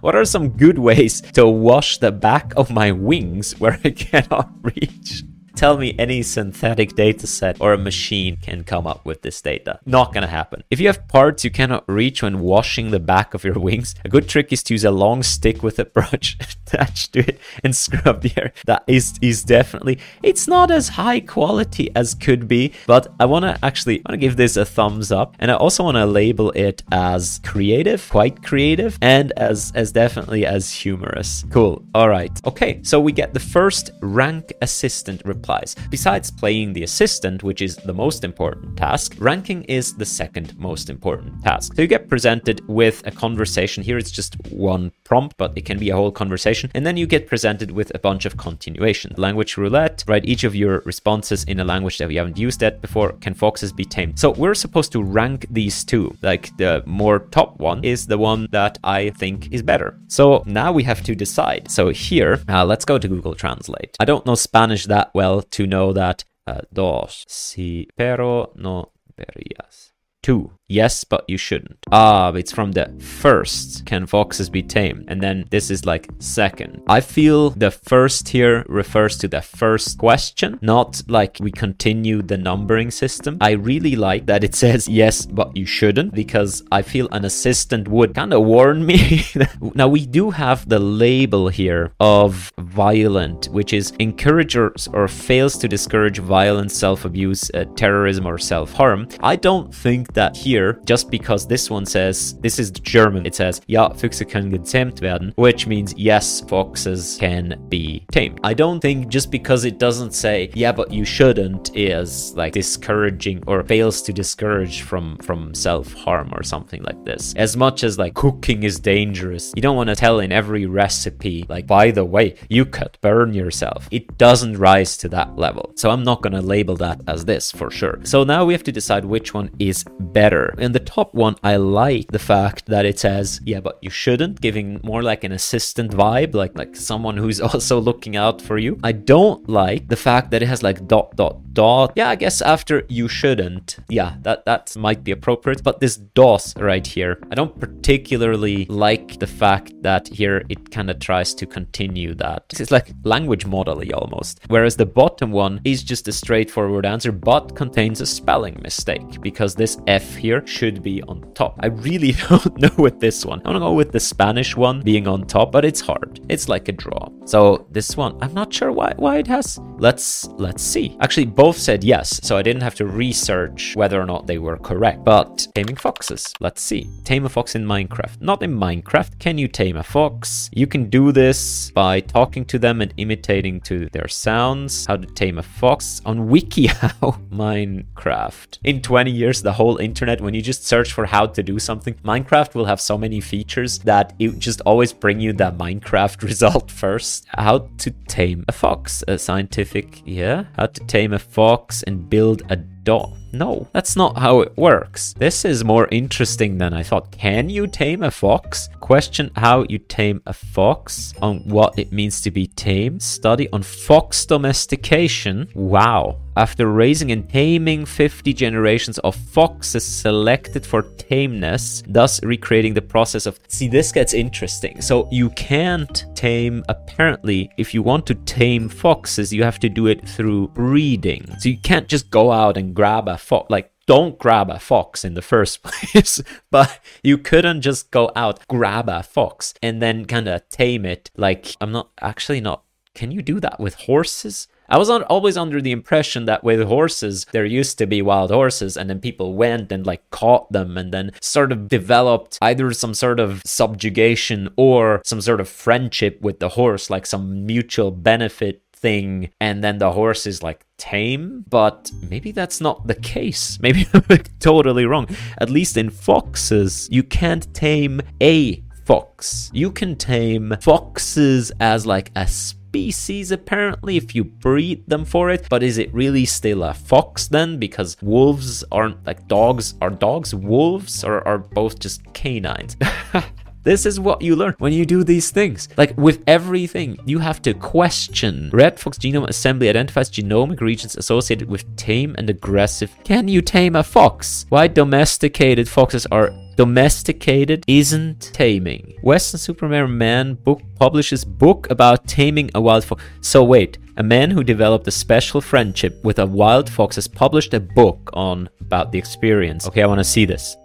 What 0.01 0.17
are 0.17 0.25
some 0.25 0.49
good 0.49 0.81
ways 0.81 1.21
to 1.35 1.47
wash 1.47 1.99
the 1.99 2.11
back 2.11 2.53
of 2.57 2.73
my 2.73 2.91
wings 2.91 3.61
where 3.61 3.79
I 3.85 3.91
cannot 4.05 4.51
reach? 4.63 5.23
Tell 5.57 5.79
me 5.79 5.95
any 6.01 6.23
synthetic 6.23 6.97
data 6.97 7.29
set 7.29 7.61
or 7.61 7.73
a 7.73 7.79
machine 7.79 8.39
can 8.43 8.65
come 8.65 8.89
up 8.89 9.05
with 9.07 9.23
this 9.23 9.41
data. 9.41 9.79
Not 9.87 10.13
gonna 10.13 10.27
happen. 10.27 10.65
If 10.69 10.81
you 10.81 10.89
have 10.89 11.07
parts 11.07 11.45
you 11.45 11.51
cannot 11.51 11.89
reach 11.89 12.23
when 12.23 12.41
washing 12.41 12.91
the 12.91 12.99
back 12.99 13.35
of 13.35 13.45
your 13.45 13.55
wings, 13.69 13.95
a 14.05 14.09
good 14.09 14.29
trick 14.29 14.53
is 14.53 14.65
to 14.65 14.75
use 14.75 14.85
a 14.85 14.91
long 14.91 15.23
stick 15.23 15.63
with 15.63 15.79
a 15.79 15.85
brush 15.85 16.37
attached 16.67 17.13
to 17.13 17.21
it 17.21 17.39
and 17.63 17.75
scrub 17.75 18.23
the 18.23 18.33
air. 18.37 18.53
That 18.67 18.83
is 18.89 19.15
is 19.23 19.45
definitely 19.45 20.01
it's 20.25 20.49
not 20.49 20.73
as 20.73 20.89
high 20.89 21.21
quality 21.21 21.89
as 21.95 22.15
could 22.15 22.49
be, 22.49 22.73
but 22.87 23.07
I 23.21 23.27
wanna 23.27 23.57
actually 23.63 24.01
I 24.01 24.11
wanna 24.11 24.19
give 24.19 24.37
this 24.37 24.57
a 24.57 24.65
thumbs 24.65 25.13
up 25.13 25.37
and 25.39 25.53
I 25.53 25.55
also 25.55 25.85
wanna 25.85 26.07
label 26.07 26.51
it 26.53 26.83
as 26.91 27.41
creative, 27.45 28.09
quite 28.11 28.43
creative, 28.43 28.99
and 29.01 29.33
as 29.37 29.71
as 29.77 29.93
definitely 29.93 30.45
as 30.45 30.73
humorous. 30.73 31.45
Cool. 31.51 31.85
Alright. 31.95 32.41
Okay, 32.45 32.81
so 32.83 33.01
we 33.01 33.13
get 33.13 33.35
the 33.35 33.41
first 33.41 33.93
rank 34.01 34.53
assistant 34.61 35.23
replies. 35.45 35.77
Besides 35.91 36.31
playing 36.31 36.73
the 36.73 36.85
assistant, 36.85 37.43
which 37.43 37.61
is 37.61 37.77
the 37.77 37.93
most 37.93 38.25
important 38.25 38.77
task, 38.77 39.15
ranking 39.19 39.63
is 39.65 39.95
the 39.95 40.05
second 40.05 40.57
most 40.59 40.89
important 40.89 41.43
task. 41.43 41.75
So 41.75 41.83
you 41.83 41.89
get 41.89 42.09
presented 42.09 42.67
with 42.67 43.07
a 43.07 43.11
conversation. 43.11 43.83
Here 43.83 43.99
it's 43.99 44.11
just 44.11 44.35
one 44.51 44.91
prompt, 45.05 45.37
but 45.37 45.53
it 45.57 45.67
can 45.67 45.79
be 45.79 45.91
a 45.91 45.97
whole 45.97 46.13
conversation. 46.13 46.71
And 46.75 46.87
then 46.87 46.97
you 46.97 47.07
get 47.07 47.27
presented 47.27 47.71
with 47.71 47.93
a 47.95 47.99
bunch 47.99 48.25
of 48.25 48.37
continuation. 48.37 49.13
Language 49.17 49.57
roulette, 49.59 50.05
write 50.09 50.25
each 50.25 50.45
of 50.45 50.55
your 50.55 50.81
responses 50.87 51.45
in 51.45 51.61
a 51.61 51.65
language 51.65 51.99
that 51.99 52.09
we 52.09 52.17
haven't 52.17 52.39
used 52.39 52.61
that 52.61 52.81
before. 52.81 53.13
Can 53.25 53.35
foxes 53.35 53.73
be 53.73 53.85
tamed? 53.85 54.19
So 54.19 54.31
we're 54.31 54.55
supposed 54.55 54.93
to 54.93 55.03
rank 55.03 55.47
these 55.51 55.85
two. 55.85 56.17
Like 56.23 56.57
the 56.57 56.83
more 56.87 57.19
top 57.19 57.61
one 57.61 57.85
is 57.85 58.07
the 58.07 58.19
one 58.19 58.49
that 58.53 58.79
I 58.83 59.11
think 59.11 59.53
is 59.53 59.63
better. 59.63 59.99
So 60.09 60.43
now 60.47 60.73
we 60.73 60.83
have 60.85 61.03
to 61.03 61.15
decide. 61.15 61.71
So 61.71 61.91
here, 61.91 62.41
uh, 62.49 62.65
let's 62.65 62.85
go 62.85 62.99
to 62.99 63.09
Google 63.09 63.35
Translate. 63.35 63.97
I 64.01 64.05
don't 64.05 64.25
know 64.27 64.35
Spanish 64.35 64.87
that 64.87 65.11
well 65.15 65.34
to 65.43 65.67
know 65.67 65.93
that 65.93 66.25
uh, 66.47 66.63
dos, 66.73 67.25
si, 67.29 67.89
pero 67.97 68.53
no 68.57 68.93
verías. 69.17 69.93
Two. 70.23 70.53
Yes, 70.69 71.05
but 71.05 71.25
you 71.29 71.37
shouldn't. 71.37 71.79
Ah, 71.93 72.33
it's 72.33 72.53
from 72.53 72.73
the 72.73 72.91
first. 72.99 73.85
Can 73.85 74.07
foxes 74.07 74.49
be 74.49 74.63
tamed? 74.63 75.05
And 75.09 75.21
then 75.21 75.45
this 75.51 75.71
is 75.71 75.85
like 75.85 76.09
second. 76.21 76.83
I 76.89 77.01
feel 77.01 77.51
the 77.51 77.71
first 77.71 78.29
here 78.31 78.65
refers 78.67 79.19
to 79.19 79.29
the 79.29 79.43
first 79.43 79.99
question, 79.99 80.59
not 80.63 81.03
like 81.07 81.37
we 81.41 81.51
continue 81.51 82.23
the 82.23 82.39
numbering 82.39 82.91
system. 82.91 83.37
I 83.43 83.53
really 83.53 83.95
like 83.95 84.25
that 84.27 84.43
it 84.43 84.55
says 84.65 84.89
yes, 84.89 85.27
but 85.27 85.55
you 85.55 85.67
shouldn't, 85.67 86.15
because 86.15 86.63
I 86.73 86.81
feel 86.81 87.09
an 87.13 87.27
assistant 87.27 87.87
would 87.89 88.15
kind 88.15 88.33
of 88.33 88.45
warn 88.45 88.87
me. 88.87 89.25
now, 89.75 89.89
we 89.89 90.07
do 90.07 90.31
have 90.31 90.67
the 90.67 90.79
label 90.79 91.49
here 91.49 91.93
of 92.01 92.51
violent, 92.59 93.47
which 93.49 93.75
is 93.75 93.93
encourages 93.99 94.89
or 94.95 95.09
fails 95.09 95.59
to 95.59 95.69
discourage 95.69 96.19
violence, 96.19 96.75
self 96.75 97.05
abuse, 97.05 97.51
uh, 97.53 97.65
terrorism, 97.77 98.27
or 98.27 98.39
self 98.39 98.73
harm. 98.73 99.09
I 99.21 99.37
don't 99.37 99.75
think 99.75 100.15
that 100.15 100.37
here 100.37 100.64
here, 100.65 100.81
just 100.85 101.11
because 101.11 101.47
this 101.47 101.71
one 101.71 101.87
says, 101.87 102.39
this 102.41 102.59
is 102.59 102.71
German, 102.71 103.27
it 103.27 103.35
says, 103.35 103.61
ja, 103.67 103.91
Füchse 103.91 104.25
können 104.25 104.51
gezähmt 104.51 105.01
werden, 105.01 105.33
which 105.37 105.67
means 105.67 105.95
yes, 105.97 106.41
foxes 106.49 107.17
can 107.21 107.57
be 107.69 108.05
tamed. 108.13 108.41
I 108.43 108.55
don't 108.55 108.81
think 108.81 109.09
just 109.09 109.31
because 109.31 109.65
it 109.65 109.79
doesn't 109.79 110.13
say, 110.13 110.51
yeah, 110.55 110.73
but 110.73 110.91
you 110.91 111.05
shouldn't, 111.05 111.71
is 111.77 112.35
like 112.37 112.53
discouraging 112.53 113.43
or 113.47 113.63
fails 113.65 114.03
to 114.03 114.13
discourage 114.13 114.83
from, 114.83 115.17
from 115.19 115.55
self-harm 115.55 116.33
or 116.35 116.43
something 116.43 116.83
like 116.83 117.05
this. 117.05 117.35
As 117.37 117.57
much 117.57 117.85
as 117.85 117.99
like 117.99 118.15
cooking 118.15 118.63
is 118.63 118.79
dangerous, 118.79 119.53
you 119.57 119.63
don't 119.63 119.77
want 119.77 119.89
to 119.89 119.97
tell 119.97 120.21
in 120.21 120.33
every 120.33 120.67
recipe, 120.67 121.45
like, 121.49 121.67
by 121.67 121.91
the 121.91 122.05
way, 122.05 122.37
you 122.49 122.65
could 122.65 122.97
burn 123.01 123.35
yourself. 123.35 123.89
It 123.91 124.19
doesn't 124.19 124.59
rise 124.59 124.97
to 124.99 125.09
that 125.11 125.37
level. 125.37 125.73
So 125.77 125.91
I'm 125.91 126.03
not 126.03 126.23
going 126.23 126.33
to 126.33 126.43
label 126.43 126.77
that 126.77 127.01
as 127.07 127.25
this 127.25 127.51
for 127.51 127.71
sure. 127.71 128.01
So 128.05 128.25
now 128.25 128.45
we 128.45 128.55
have 128.55 128.63
to 128.65 128.73
decide 128.73 129.05
which 129.05 129.35
one 129.35 129.51
is 129.59 129.85
better 130.01 130.44
here 130.45 130.65
in 130.65 130.73
the 130.73 130.81
top 130.81 131.15
one, 131.15 131.37
I 131.43 131.57
like 131.57 132.09
the 132.11 132.19
fact 132.19 132.67
that 132.67 132.85
it 132.85 132.99
says, 132.99 133.41
yeah, 133.45 133.61
but 133.61 133.79
you 133.81 133.91
shouldn't, 133.91 134.41
giving 134.41 134.81
more 134.83 135.03
like 135.03 135.25
an 135.25 135.33
assistant 135.33 135.93
vibe, 135.93 136.35
like 136.35 136.57
like 136.57 136.77
someone 136.77 137.17
who's 137.17 137.41
also 137.49 137.81
looking 137.81 138.17
out 138.17 138.41
for 138.43 138.59
you. 138.59 138.79
I 138.83 138.93
don't 138.93 139.49
like 139.49 139.89
the 139.89 139.97
fact 139.97 140.31
that 140.31 140.43
it 140.43 140.47
has 140.47 140.63
like 140.63 140.87
dot 140.87 141.17
dot 141.17 141.53
dot. 141.53 141.93
Yeah, 141.97 142.11
I 142.11 142.17
guess 142.17 142.43
after 142.43 142.85
you 142.89 143.09
shouldn't. 143.09 143.79
Yeah, 143.89 144.17
that 144.23 144.45
that 144.45 144.77
might 144.77 145.05
be 145.05 145.13
appropriate. 145.13 145.63
But 145.63 145.81
this 145.81 145.97
DOS 145.97 146.57
right 146.57 146.87
here, 146.87 147.19
I 147.31 147.35
don't 147.35 147.59
particularly 147.59 148.67
like 148.67 149.19
the 149.19 149.27
fact 149.27 149.73
that 149.83 150.09
here 150.09 150.45
it 150.49 150.71
kind 150.71 150.91
of 150.91 150.99
tries 150.99 151.35
to 151.35 151.47
continue 151.47 152.15
that. 152.15 152.45
It's 152.59 152.71
like 152.71 152.93
language 153.05 153.47
modelly 153.47 153.93
almost. 153.93 154.41
Whereas 154.49 154.77
the 154.77 154.87
bottom 154.87 155.31
one 155.31 155.61
is 155.65 155.83
just 155.83 156.09
a 156.09 156.13
straightforward 156.13 156.87
answer, 156.87 157.13
but 157.13 157.55
contains 157.57 158.01
a 158.01 158.07
spelling 158.07 158.59
mistake 158.63 159.21
because 159.21 159.55
this 159.55 159.79
F 159.87 160.15
here 160.17 160.34
should 160.47 160.83
be 160.83 161.03
on 161.03 161.33
top. 161.35 161.57
I 161.61 161.67
really 161.67 162.13
don't 162.29 162.57
know 162.59 162.71
with 162.79 163.01
this 163.01 163.25
one. 163.25 163.41
I 163.45 163.49
want 163.49 163.57
to 163.57 163.61
go 163.61 163.73
with 163.73 163.93
the 163.93 164.01
Spanish 164.01 164.57
one 164.57 164.83
being 164.83 165.07
on 165.07 165.27
top, 165.27 165.53
but 165.53 165.65
it's 165.65 165.81
hard. 165.81 166.21
It's 166.29 166.49
like 166.49 166.69
a 166.69 166.73
draw. 166.73 167.09
So 167.27 167.67
this 167.71 167.97
one, 167.97 168.19
I'm 168.23 168.35
not 168.35 168.53
sure 168.53 168.73
why 168.73 168.95
why 168.97 169.19
it 169.19 169.27
has. 169.27 169.59
Let's 169.79 170.27
let's 170.39 170.63
see. 170.63 170.97
Actually, 171.01 171.27
both 171.27 171.57
said 171.57 171.83
yes, 171.85 172.21
so 172.23 172.37
I 172.37 172.43
didn't 172.43 172.63
have 172.63 172.75
to 172.77 172.87
research 172.87 173.75
whether 173.77 174.01
or 174.01 174.07
not 174.07 174.27
they 174.27 174.39
were 174.39 174.59
correct. 174.59 175.05
But 175.05 175.47
taming 175.55 175.77
foxes. 175.77 176.33
Let's 176.41 176.63
see. 176.63 176.89
Tame 177.05 177.25
a 177.25 177.29
fox 177.29 177.55
in 177.55 177.65
Minecraft. 177.65 178.21
Not 178.21 178.43
in 178.43 178.55
Minecraft. 178.55 179.19
Can 179.19 179.39
you 179.39 179.49
tame 179.49 179.77
a 179.77 179.83
fox? 179.83 180.51
You 180.53 180.67
can 180.67 180.91
do 180.91 181.13
this 181.13 181.71
by 181.71 182.01
talking 182.01 182.45
to 182.47 182.59
them 182.59 182.81
and 182.81 182.93
imitating 182.97 183.61
to 183.63 183.89
their 183.91 184.09
sounds. 184.09 184.87
How 184.87 184.97
to 184.97 185.07
tame 185.07 185.39
a 185.39 185.43
fox 185.43 186.01
on 186.05 186.29
WikiHow 186.29 187.29
Minecraft. 187.31 188.59
In 188.65 188.83
20 188.83 189.11
years, 189.11 189.43
the 189.43 189.53
whole 189.53 189.79
internet, 189.79 190.21
when 190.25 190.35
you 190.35 190.43
just 190.43 190.67
search 190.67 190.93
for 190.93 191.07
how 191.07 191.27
to 191.27 191.43
do 191.43 191.59
something, 191.59 191.95
Minecraft 192.05 192.55
will 192.55 192.65
have 192.65 192.81
so 192.81 192.97
many 192.99 193.21
features 193.21 193.79
that 193.81 194.15
it 194.19 194.39
just 194.39 194.61
always 194.63 194.93
bring 194.93 195.21
you 195.21 195.33
the 195.33 195.53
Minecraft 195.53 196.23
result 196.31 196.71
first. 196.71 197.27
How 197.29 197.69
to 197.79 197.91
tame 198.09 198.45
a 198.49 198.53
fox. 198.53 199.05
A 199.09 199.19
scientific, 199.19 200.03
yeah. 200.05 200.45
How 200.57 200.67
to 200.67 200.85
tame 200.87 201.13
a 201.13 201.19
fox 201.19 201.83
and 201.83 202.09
build 202.09 202.43
a 202.51 202.57
dog. 202.57 203.17
No, 203.33 203.67
that's 203.73 203.97
not 203.97 204.19
how 204.19 204.41
it 204.41 204.57
works. 204.57 205.15
This 205.15 205.45
is 205.45 205.65
more 205.65 205.89
interesting 205.91 206.59
than 206.59 206.73
I 206.73 206.83
thought. 206.83 207.11
Can 207.11 207.51
you 207.51 207.67
tame 207.67 208.03
a 208.03 208.11
fox? 208.11 208.69
Question 208.81 209.31
how 209.35 209.65
you 209.69 209.79
tame 209.79 210.23
a 210.27 210.33
fox, 210.33 211.15
on 211.21 211.41
what 211.49 211.77
it 211.79 211.93
means 211.93 212.21
to 212.21 212.31
be 212.31 212.47
tame. 212.47 213.01
Study 213.01 213.49
on 213.51 213.63
fox 213.63 214.25
domestication. 214.27 215.49
Wow. 215.55 216.21
After 216.37 216.67
raising 216.67 217.13
and 217.13 217.29
taming 217.29 217.87
50 217.87 218.33
generations 218.33 218.99
of 218.99 219.15
foxes 219.15 219.85
selected 219.85 220.67
for 220.67 220.83
tameness, 220.83 221.83
thus 221.87 222.23
recreating 222.25 222.75
the 222.75 222.83
process 222.83 223.27
of. 223.27 223.39
See, 223.47 223.69
this 223.69 223.93
gets 223.93 224.15
interesting. 224.15 224.81
So, 224.81 225.09
you 225.13 225.31
can't 225.31 226.05
tame, 226.15 226.65
apparently, 226.69 227.51
if 227.57 227.73
you 227.73 227.83
want 227.83 228.07
to 228.07 228.15
tame 228.15 228.69
foxes, 228.69 229.33
you 229.33 229.45
have 229.45 229.61
to 229.61 229.69
do 229.69 229.87
it 229.87 230.09
through 230.09 230.49
breeding. 230.49 231.25
So, 231.39 231.51
you 231.51 231.59
can't 231.59 231.87
just 231.87 232.11
go 232.11 232.33
out 232.33 232.57
and 232.57 232.75
grab 232.75 233.07
a 233.07 233.17
fox. 233.17 233.49
Like, 233.49 233.71
don't 233.87 234.19
grab 234.19 234.51
a 234.51 234.59
fox 234.59 235.05
in 235.05 235.15
the 235.15 235.23
first 235.23 235.63
place, 235.63 236.21
but 236.51 236.81
you 237.03 237.19
couldn't 237.19 237.61
just 237.61 237.91
go 237.91 238.11
out, 238.17 238.47
grab 238.49 238.89
a 238.89 239.03
fox, 239.03 239.55
and 239.63 239.81
then 239.81 240.05
kind 240.05 240.27
of 240.27 240.49
tame 240.49 240.85
it. 240.85 241.11
Like, 241.17 241.55
I'm 241.61 241.71
not 241.71 241.91
actually 242.01 242.41
not. 242.41 242.65
Can 242.95 243.11
you 243.11 243.23
do 243.23 243.41
that 243.41 243.61
with 243.61 243.75
horses? 243.75 244.49
I 244.69 244.79
was 244.79 244.91
always 244.91 245.37
under 245.37 245.61
the 245.61 245.73
impression 245.73 246.25
that 246.25 246.43
with 246.43 246.67
horses, 246.67 247.27
there 247.33 247.45
used 247.45 247.79
to 247.79 247.87
be 247.87 248.03
wild 248.03 248.31
horses, 248.31 248.77
and 248.77 248.89
then 248.89 249.01
people 249.01 249.35
went 249.35 249.71
and 249.71 249.87
like 249.87 250.09
caught 250.11 250.51
them 250.53 250.77
and 250.77 250.93
then 250.93 251.13
sort 251.21 251.53
of 251.53 251.69
developed 251.69 252.39
either 252.41 252.73
some 252.73 252.95
sort 252.95 253.21
of 253.21 253.43
subjugation 253.45 254.49
or 254.57 255.03
some 255.05 255.21
sort 255.21 255.41
of 255.41 255.49
friendship 255.49 256.21
with 256.21 256.41
the 256.41 256.51
horse, 256.51 256.91
like 256.91 257.07
some 257.07 257.47
mutual 257.47 257.91
benefit 257.91 258.63
thing 258.73 259.31
and 259.41 259.65
then 259.65 259.79
the 259.79 259.93
horse 259.93 260.27
is 260.27 260.43
like 260.43 260.67
tame. 260.77 261.45
But 261.49 261.91
maybe 262.11 262.33
that's 262.33 262.61
not 262.61 262.87
the 262.87 262.95
case. 262.95 263.59
Maybe 263.65 263.89
i'm 263.95 264.03
totally 264.41 264.85
wrong. 264.85 265.07
At 265.39 265.49
least 265.49 265.77
in 265.77 265.89
foxes 265.89 266.89
you 266.91 267.03
can't 267.03 267.53
tame 267.55 268.03
a 268.21 268.63
fox. 268.85 269.51
You 269.55 269.71
can 269.71 269.97
tame 269.97 270.55
foxes 270.61 271.51
as 271.61 271.87
like 271.87 272.11
a 272.15 272.27
species 272.75 273.31
apparently 273.31 273.97
if 273.97 274.17
you 274.17 274.25
breed 274.25 274.83
them 274.89 275.05
for 275.05 275.31
it. 275.31 275.47
But 275.49 275.63
is 275.63 275.79
it 275.79 275.95
really 275.95 276.25
still 276.25 276.65
a 276.65 276.75
fox 276.75 277.29
then? 277.29 277.59
Because 277.61 277.97
wolves 278.03 278.65
aren't 278.73 279.07
like 279.07 279.29
dogs. 279.29 279.75
Are 279.81 279.91
dogs 279.91 280.35
wolves 280.35 281.05
or 281.05 281.27
are 281.27 281.39
both 281.39 281.79
just 281.79 282.01
canines 282.15 282.77
This 283.65 283.87
is 283.87 283.99
what 283.99 284.21
you 284.21 284.37
learn 284.37 284.55
when 284.59 284.75
you 284.75 284.85
do 284.85 285.03
these 285.03 285.31
things. 285.31 285.71
Like 285.79 285.97
with 285.97 286.23
everything, 286.27 286.99
you 287.07 287.19
have 287.19 287.41
to 287.43 287.55
question. 287.55 288.51
Red 288.53 288.79
Fox 288.79 288.99
Genome 288.99 289.27
Assembly 289.27 289.71
identifies 289.71 290.11
genomic 290.11 290.61
regions 290.61 290.97
associated 290.97 291.49
with 291.49 291.75
tame 291.77 292.15
and 292.19 292.29
aggressive. 292.29 292.95
Can 293.05 293.27
you 293.27 293.41
tame 293.41 293.75
a 293.75 293.83
fox? 293.83 294.45
Why 294.51 294.69
domesticated 294.69 295.67
foxes 295.67 296.07
are 296.13 296.31
domesticated 296.57 297.65
isn't 297.67 298.31
taming. 298.33 298.97
Weston-super-Mare 299.03 299.89
Man 299.89 300.35
book 300.35 300.61
publishes 300.77 301.25
book 301.25 301.69
about 301.71 302.07
taming 302.07 302.51
a 302.55 302.61
wild 302.61 302.85
fox. 302.85 303.03
So 303.23 303.43
wait, 303.43 303.79
a 303.97 304.03
man 304.03 304.31
who 304.31 304.45
developed 304.45 304.87
a 304.89 304.91
special 304.91 305.41
friendship 305.41 306.05
with 306.05 306.19
a 306.19 306.27
wild 306.27 306.69
fox 306.69 306.97
has 306.97 307.09
published 307.09 307.55
a 307.55 307.61
book 307.61 308.11
on 308.13 308.49
about 308.61 308.93
the 308.93 308.99
experience. 308.99 309.67
Okay, 309.67 309.83
I 309.83 309.87
want 309.87 310.01
to 310.01 310.05
see 310.05 310.25
this. 310.25 310.57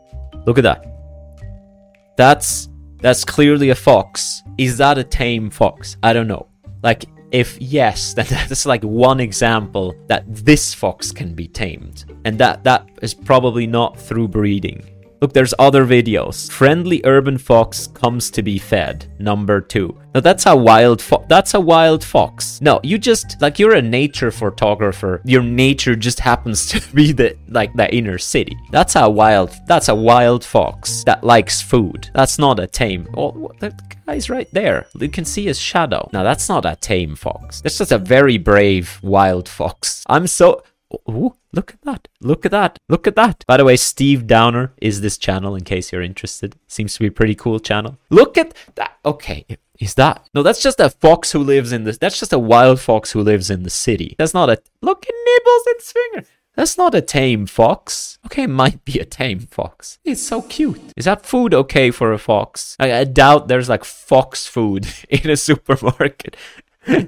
Look 0.45 0.57
at 0.57 0.63
that. 0.63 0.85
That's 2.17 2.68
that's 3.01 3.23
clearly 3.23 3.69
a 3.69 3.75
fox. 3.75 4.43
Is 4.57 4.77
that 4.77 4.97
a 4.97 5.03
tame 5.03 5.49
fox? 5.49 5.97
I 6.03 6.13
don't 6.13 6.27
know. 6.27 6.47
Like, 6.83 7.05
if 7.31 7.59
yes, 7.61 8.13
then 8.13 8.25
that's 8.29 8.65
like 8.65 8.83
one 8.83 9.19
example 9.19 9.95
that 10.07 10.23
this 10.27 10.73
fox 10.73 11.11
can 11.11 11.33
be 11.33 11.47
tamed. 11.47 12.05
And 12.25 12.37
that 12.39 12.63
that 12.63 12.87
is 13.01 13.13
probably 13.13 13.67
not 13.67 13.97
through 13.97 14.27
breeding. 14.27 14.83
Look, 15.21 15.33
there's 15.33 15.53
other 15.59 15.85
videos. 15.85 16.49
Friendly 16.49 17.01
urban 17.03 17.37
fox 17.37 17.87
comes 17.87 18.31
to 18.31 18.41
be 18.41 18.57
fed. 18.57 19.11
Number 19.19 19.59
two. 19.59 19.97
Now 20.13 20.21
that's 20.21 20.45
a 20.45 20.55
wild 20.55 21.01
fox. 21.01 21.25
That's 21.27 21.53
a 21.53 21.59
wild 21.59 22.03
fox. 22.03 22.61
No, 22.61 22.79
you 22.83 22.97
just 22.97 23.39
like 23.41 23.59
you're 23.59 23.75
a 23.75 23.81
nature 23.81 24.31
photographer. 24.31 25.21
Your 25.25 25.43
nature 25.43 25.95
just 25.95 26.19
happens 26.19 26.65
to 26.67 26.81
be 26.95 27.11
the 27.11 27.37
like 27.49 27.73
the 27.75 27.93
inner 27.93 28.17
city. 28.17 28.57
That's 28.71 28.95
a 28.95 29.09
wild. 29.09 29.51
That's 29.67 29.89
a 29.89 29.95
wild 29.95 30.43
fox 30.43 31.03
that 31.03 31.23
likes 31.23 31.61
food. 31.61 32.09
That's 32.13 32.39
not 32.39 32.59
a 32.59 32.67
tame. 32.67 33.07
Oh, 33.15 33.51
the 33.59 33.77
guy's 34.05 34.29
right 34.29 34.49
there. 34.53 34.87
You 34.99 35.09
can 35.09 35.25
see 35.25 35.45
his 35.45 35.59
shadow. 35.59 36.09
Now 36.13 36.23
that's 36.23 36.49
not 36.49 36.65
a 36.65 36.75
tame 36.75 37.15
fox. 37.15 37.61
That's 37.61 37.77
just 37.77 37.91
a 37.91 37.97
very 37.97 38.37
brave 38.37 38.99
wild 39.03 39.47
fox. 39.49 40.03
I'm 40.07 40.27
so. 40.27 40.63
Ooh, 41.09 41.35
look 41.53 41.73
at 41.73 41.81
that. 41.83 42.07
Look 42.21 42.45
at 42.45 42.51
that. 42.51 42.77
Look 42.87 43.07
at 43.07 43.15
that. 43.15 43.43
By 43.47 43.57
the 43.57 43.65
way, 43.65 43.75
Steve 43.75 44.25
Downer 44.27 44.73
is 44.81 45.01
this 45.01 45.17
channel 45.17 45.55
in 45.55 45.63
case 45.63 45.91
you're 45.91 46.01
interested. 46.01 46.55
Seems 46.67 46.95
to 46.95 46.99
be 47.01 47.07
a 47.07 47.11
pretty 47.11 47.35
cool 47.35 47.59
channel. 47.59 47.97
Look 48.09 48.37
at 48.37 48.53
that. 48.75 48.97
Okay. 49.05 49.45
Is 49.79 49.93
that? 49.95 50.27
No, 50.33 50.43
that's 50.43 50.61
just 50.61 50.79
a 50.79 50.89
fox 50.89 51.31
who 51.31 51.39
lives 51.39 51.71
in 51.71 51.83
this. 51.83 51.97
That's 51.97 52.19
just 52.19 52.33
a 52.33 52.39
wild 52.39 52.79
fox 52.81 53.11
who 53.11 53.21
lives 53.21 53.49
in 53.49 53.63
the 53.63 53.69
city. 53.69 54.15
That's 54.17 54.33
not 54.33 54.49
a. 54.49 54.61
Look 54.81 55.05
at 55.07 55.15
Nibbles 55.25 55.63
and 55.67 55.81
Swinger. 55.81 56.25
That's 56.55 56.77
not 56.77 56.93
a 56.93 57.01
tame 57.01 57.45
fox. 57.45 58.19
Okay, 58.25 58.45
might 58.45 58.83
be 58.83 58.99
a 58.99 59.05
tame 59.05 59.39
fox. 59.39 59.99
It's 60.03 60.21
so 60.21 60.41
cute. 60.41 60.91
Is 60.97 61.05
that 61.05 61.25
food 61.25 61.53
okay 61.53 61.89
for 61.91 62.11
a 62.11 62.17
fox? 62.17 62.75
I, 62.79 62.93
I 62.93 63.03
doubt 63.05 63.47
there's 63.47 63.69
like 63.69 63.85
fox 63.85 64.45
food 64.45 64.85
in 65.09 65.29
a 65.29 65.37
supermarket. 65.37 66.35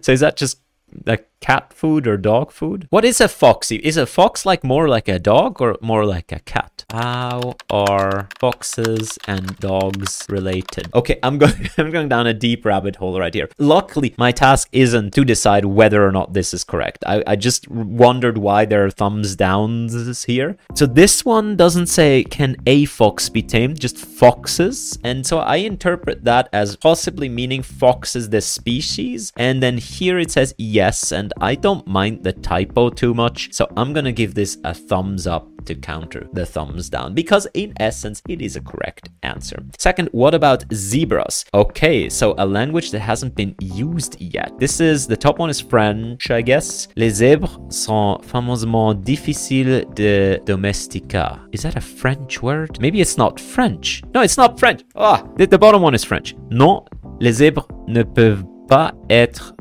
so 0.02 0.12
is 0.14 0.22
that 0.22 0.38
just 0.38 0.62
like 1.06 1.28
cat 1.42 1.74
food 1.74 2.08
or 2.08 2.18
dog 2.18 2.52
food? 2.52 2.88
What 2.90 3.04
is 3.04 3.20
a 3.20 3.28
foxy? 3.28 3.78
Is 3.78 3.98
a 3.98 4.06
fox 4.06 4.46
like 4.46 4.64
more 4.64 4.88
like 4.88 5.08
a 5.08 5.20
dog 5.20 5.62
or 5.62 5.78
more 5.82 6.06
like 6.06 6.32
a 6.32 6.40
cat? 6.40 6.86
How 6.92 7.56
are 7.70 8.30
foxes 8.40 9.18
and 9.28 9.58
dogs 9.58 10.26
related? 10.30 10.90
Okay, 10.94 11.20
I'm 11.24 11.38
going 11.38 11.70
I'm 11.78 11.92
going 11.92 12.10
down 12.10 12.28
a 12.28 12.34
deep 12.34 12.66
rabbit 12.66 12.96
hole 12.98 13.20
right 13.20 13.34
here. 13.34 13.50
Luckily, 13.58 14.14
my 14.18 14.32
task 14.32 14.70
isn't 14.72 15.14
to 15.14 15.26
decide 15.26 15.66
whether 15.66 16.06
or 16.06 16.12
not 16.12 16.34
this 16.34 16.54
is 16.54 16.64
correct. 16.64 17.04
I, 17.08 17.24
I 17.26 17.36
just 17.36 17.68
wondered 17.70 18.38
why 18.38 18.66
there 18.66 18.86
are 18.86 18.92
thumbs 18.92 19.36
downs 19.36 20.24
here. 20.26 20.58
So 20.76 20.86
this 20.86 21.26
one 21.26 21.56
doesn't 21.56 21.88
say 21.88 22.24
can 22.24 22.56
a 22.68 22.86
fox 22.86 23.30
be 23.30 23.42
tamed, 23.42 23.80
just 23.80 23.98
foxes. 23.98 25.00
And 25.04 25.26
so 25.26 25.40
I 25.40 25.58
interpret 25.58 26.24
that 26.26 26.50
as 26.54 26.76
possibly 26.76 27.30
meaning 27.30 27.64
foxes 27.64 28.30
the 28.30 28.42
species. 28.42 29.34
And 29.38 29.64
then 29.64 29.78
here 29.78 30.20
it 30.20 30.32
says 30.32 30.54
yes, 30.58 31.12
and 31.12 31.31
and 31.32 31.44
I 31.44 31.56
don't 31.56 31.86
mind 31.88 32.24
the 32.24 32.34
typo 32.34 32.90
too 32.90 33.14
much, 33.14 33.54
so 33.54 33.68
I'm 33.78 33.94
gonna 33.94 34.12
give 34.12 34.34
this 34.34 34.58
a 34.64 34.74
thumbs 34.74 35.28
up 35.28 35.48
to 35.66 35.76
counter 35.76 36.28
the 36.34 36.44
thumbs 36.44 36.90
down 36.90 37.14
because 37.14 37.48
in 37.54 37.72
essence 37.80 38.22
it 38.28 38.42
is 38.42 38.56
a 38.56 38.62
correct 38.62 39.10
answer. 39.22 39.64
Second, 39.78 40.10
what 40.12 40.34
about 40.34 40.66
zebras? 40.74 41.46
Okay, 41.54 42.10
so 42.10 42.34
a 42.40 42.46
language 42.46 42.90
that 42.92 43.00
hasn't 43.00 43.36
been 43.36 43.56
used 43.60 44.20
yet. 44.20 44.52
This 44.58 44.80
is 44.80 45.06
the 45.06 45.16
top 45.16 45.38
one 45.38 45.52
is 45.52 45.62
French, 45.62 46.32
I 46.32 46.42
guess. 46.42 46.88
Les 46.96 47.12
zèbres 47.12 47.72
sont 47.72 48.20
famousement 48.24 48.96
difficiles 48.96 49.86
de 49.94 50.40
domestiquer. 50.46 51.40
Is 51.52 51.62
that 51.62 51.76
a 51.76 51.82
French 51.82 52.42
word? 52.42 52.80
Maybe 52.82 53.02
it's 53.02 53.18
not 53.18 53.40
French. 53.40 54.02
No, 54.16 54.22
it's 54.22 54.38
not 54.38 54.60
French. 54.60 54.84
Ah, 54.96 55.24
the, 55.38 55.46
the 55.46 55.60
bottom 55.60 55.84
one 55.84 55.94
is 55.94 56.04
French. 56.04 56.36
Non, 56.50 56.84
les 57.20 57.34
zèbres 57.34 57.68
ne 57.88 58.02
peuvent 58.04 58.44
pas 58.68 58.94
être 59.10 59.54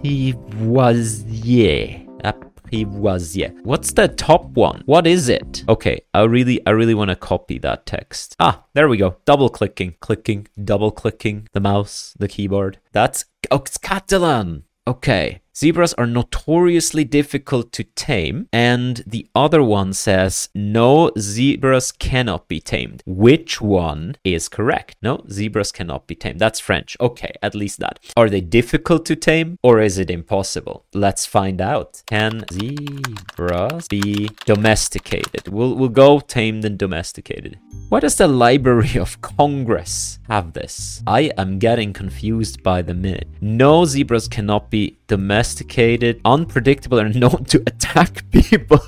apprivoisés. 0.00 2.06
Apprivoisés. 2.24 3.52
What's 3.64 3.92
the 3.92 4.08
top 4.08 4.56
one? 4.56 4.82
What 4.86 5.06
is 5.06 5.28
it? 5.28 5.62
Okay, 5.68 6.00
I 6.14 6.22
really, 6.22 6.64
I 6.66 6.70
really 6.70 6.94
want 6.94 7.10
to 7.10 7.16
copy 7.16 7.58
that 7.58 7.84
text. 7.86 8.34
Ah, 8.40 8.64
there 8.72 8.88
we 8.88 8.96
go. 8.96 9.16
Double 9.24 9.50
clicking, 9.50 9.94
clicking, 10.00 10.48
double 10.62 10.90
clicking 10.90 11.48
the 11.52 11.60
mouse, 11.60 12.14
the 12.18 12.28
keyboard. 12.28 12.78
That's 12.92 13.26
oh, 13.50 13.58
it's 13.58 13.76
Catalan. 13.76 14.64
Okay. 14.86 15.42
Zebras 15.56 15.92
are 15.94 16.06
notoriously 16.06 17.04
difficult 17.04 17.72
to 17.72 17.84
tame, 17.84 18.48
and 18.52 19.02
the 19.06 19.26
other 19.34 19.62
one 19.62 19.92
says, 19.92 20.48
no, 20.54 21.10
zebras 21.18 21.90
cannot 21.90 22.46
be 22.46 22.60
tamed. 22.60 23.02
Which 23.04 23.60
one 23.60 24.16
is 24.24 24.48
correct? 24.48 24.96
No, 25.02 25.24
zebras 25.30 25.72
cannot 25.72 26.06
be 26.06 26.14
tamed. 26.14 26.38
That's 26.38 26.60
French. 26.60 26.96
Okay, 27.00 27.32
at 27.42 27.54
least 27.54 27.80
that. 27.80 27.98
Are 28.16 28.30
they 28.30 28.40
difficult 28.40 29.04
to 29.06 29.16
tame, 29.16 29.58
or 29.62 29.80
is 29.80 29.98
it 29.98 30.10
impossible? 30.10 30.86
Let's 30.94 31.26
find 31.26 31.60
out. 31.60 32.02
Can 32.06 32.44
zebras 32.52 33.88
be 33.88 34.30
domesticated? 34.46 35.48
We'll, 35.48 35.74
we'll 35.74 35.88
go 35.88 36.20
tamed 36.20 36.64
and 36.64 36.78
domesticated. 36.78 37.58
Why 37.88 37.98
does 37.98 38.14
the 38.14 38.28
Library 38.28 38.96
of 39.00 39.20
Congress 39.20 40.20
have 40.28 40.52
this? 40.52 41.02
I 41.08 41.32
am 41.36 41.58
getting 41.58 41.92
confused 41.92 42.62
by 42.62 42.82
the 42.82 42.94
minute. 42.94 43.26
No, 43.40 43.84
zebras 43.84 44.28
cannot 44.28 44.70
be 44.70 44.96
domesticated, 45.10 46.20
unpredictable, 46.24 47.00
and 47.00 47.16
known 47.22 47.44
to 47.46 47.58
attack 47.66 48.30
people. 48.30 48.80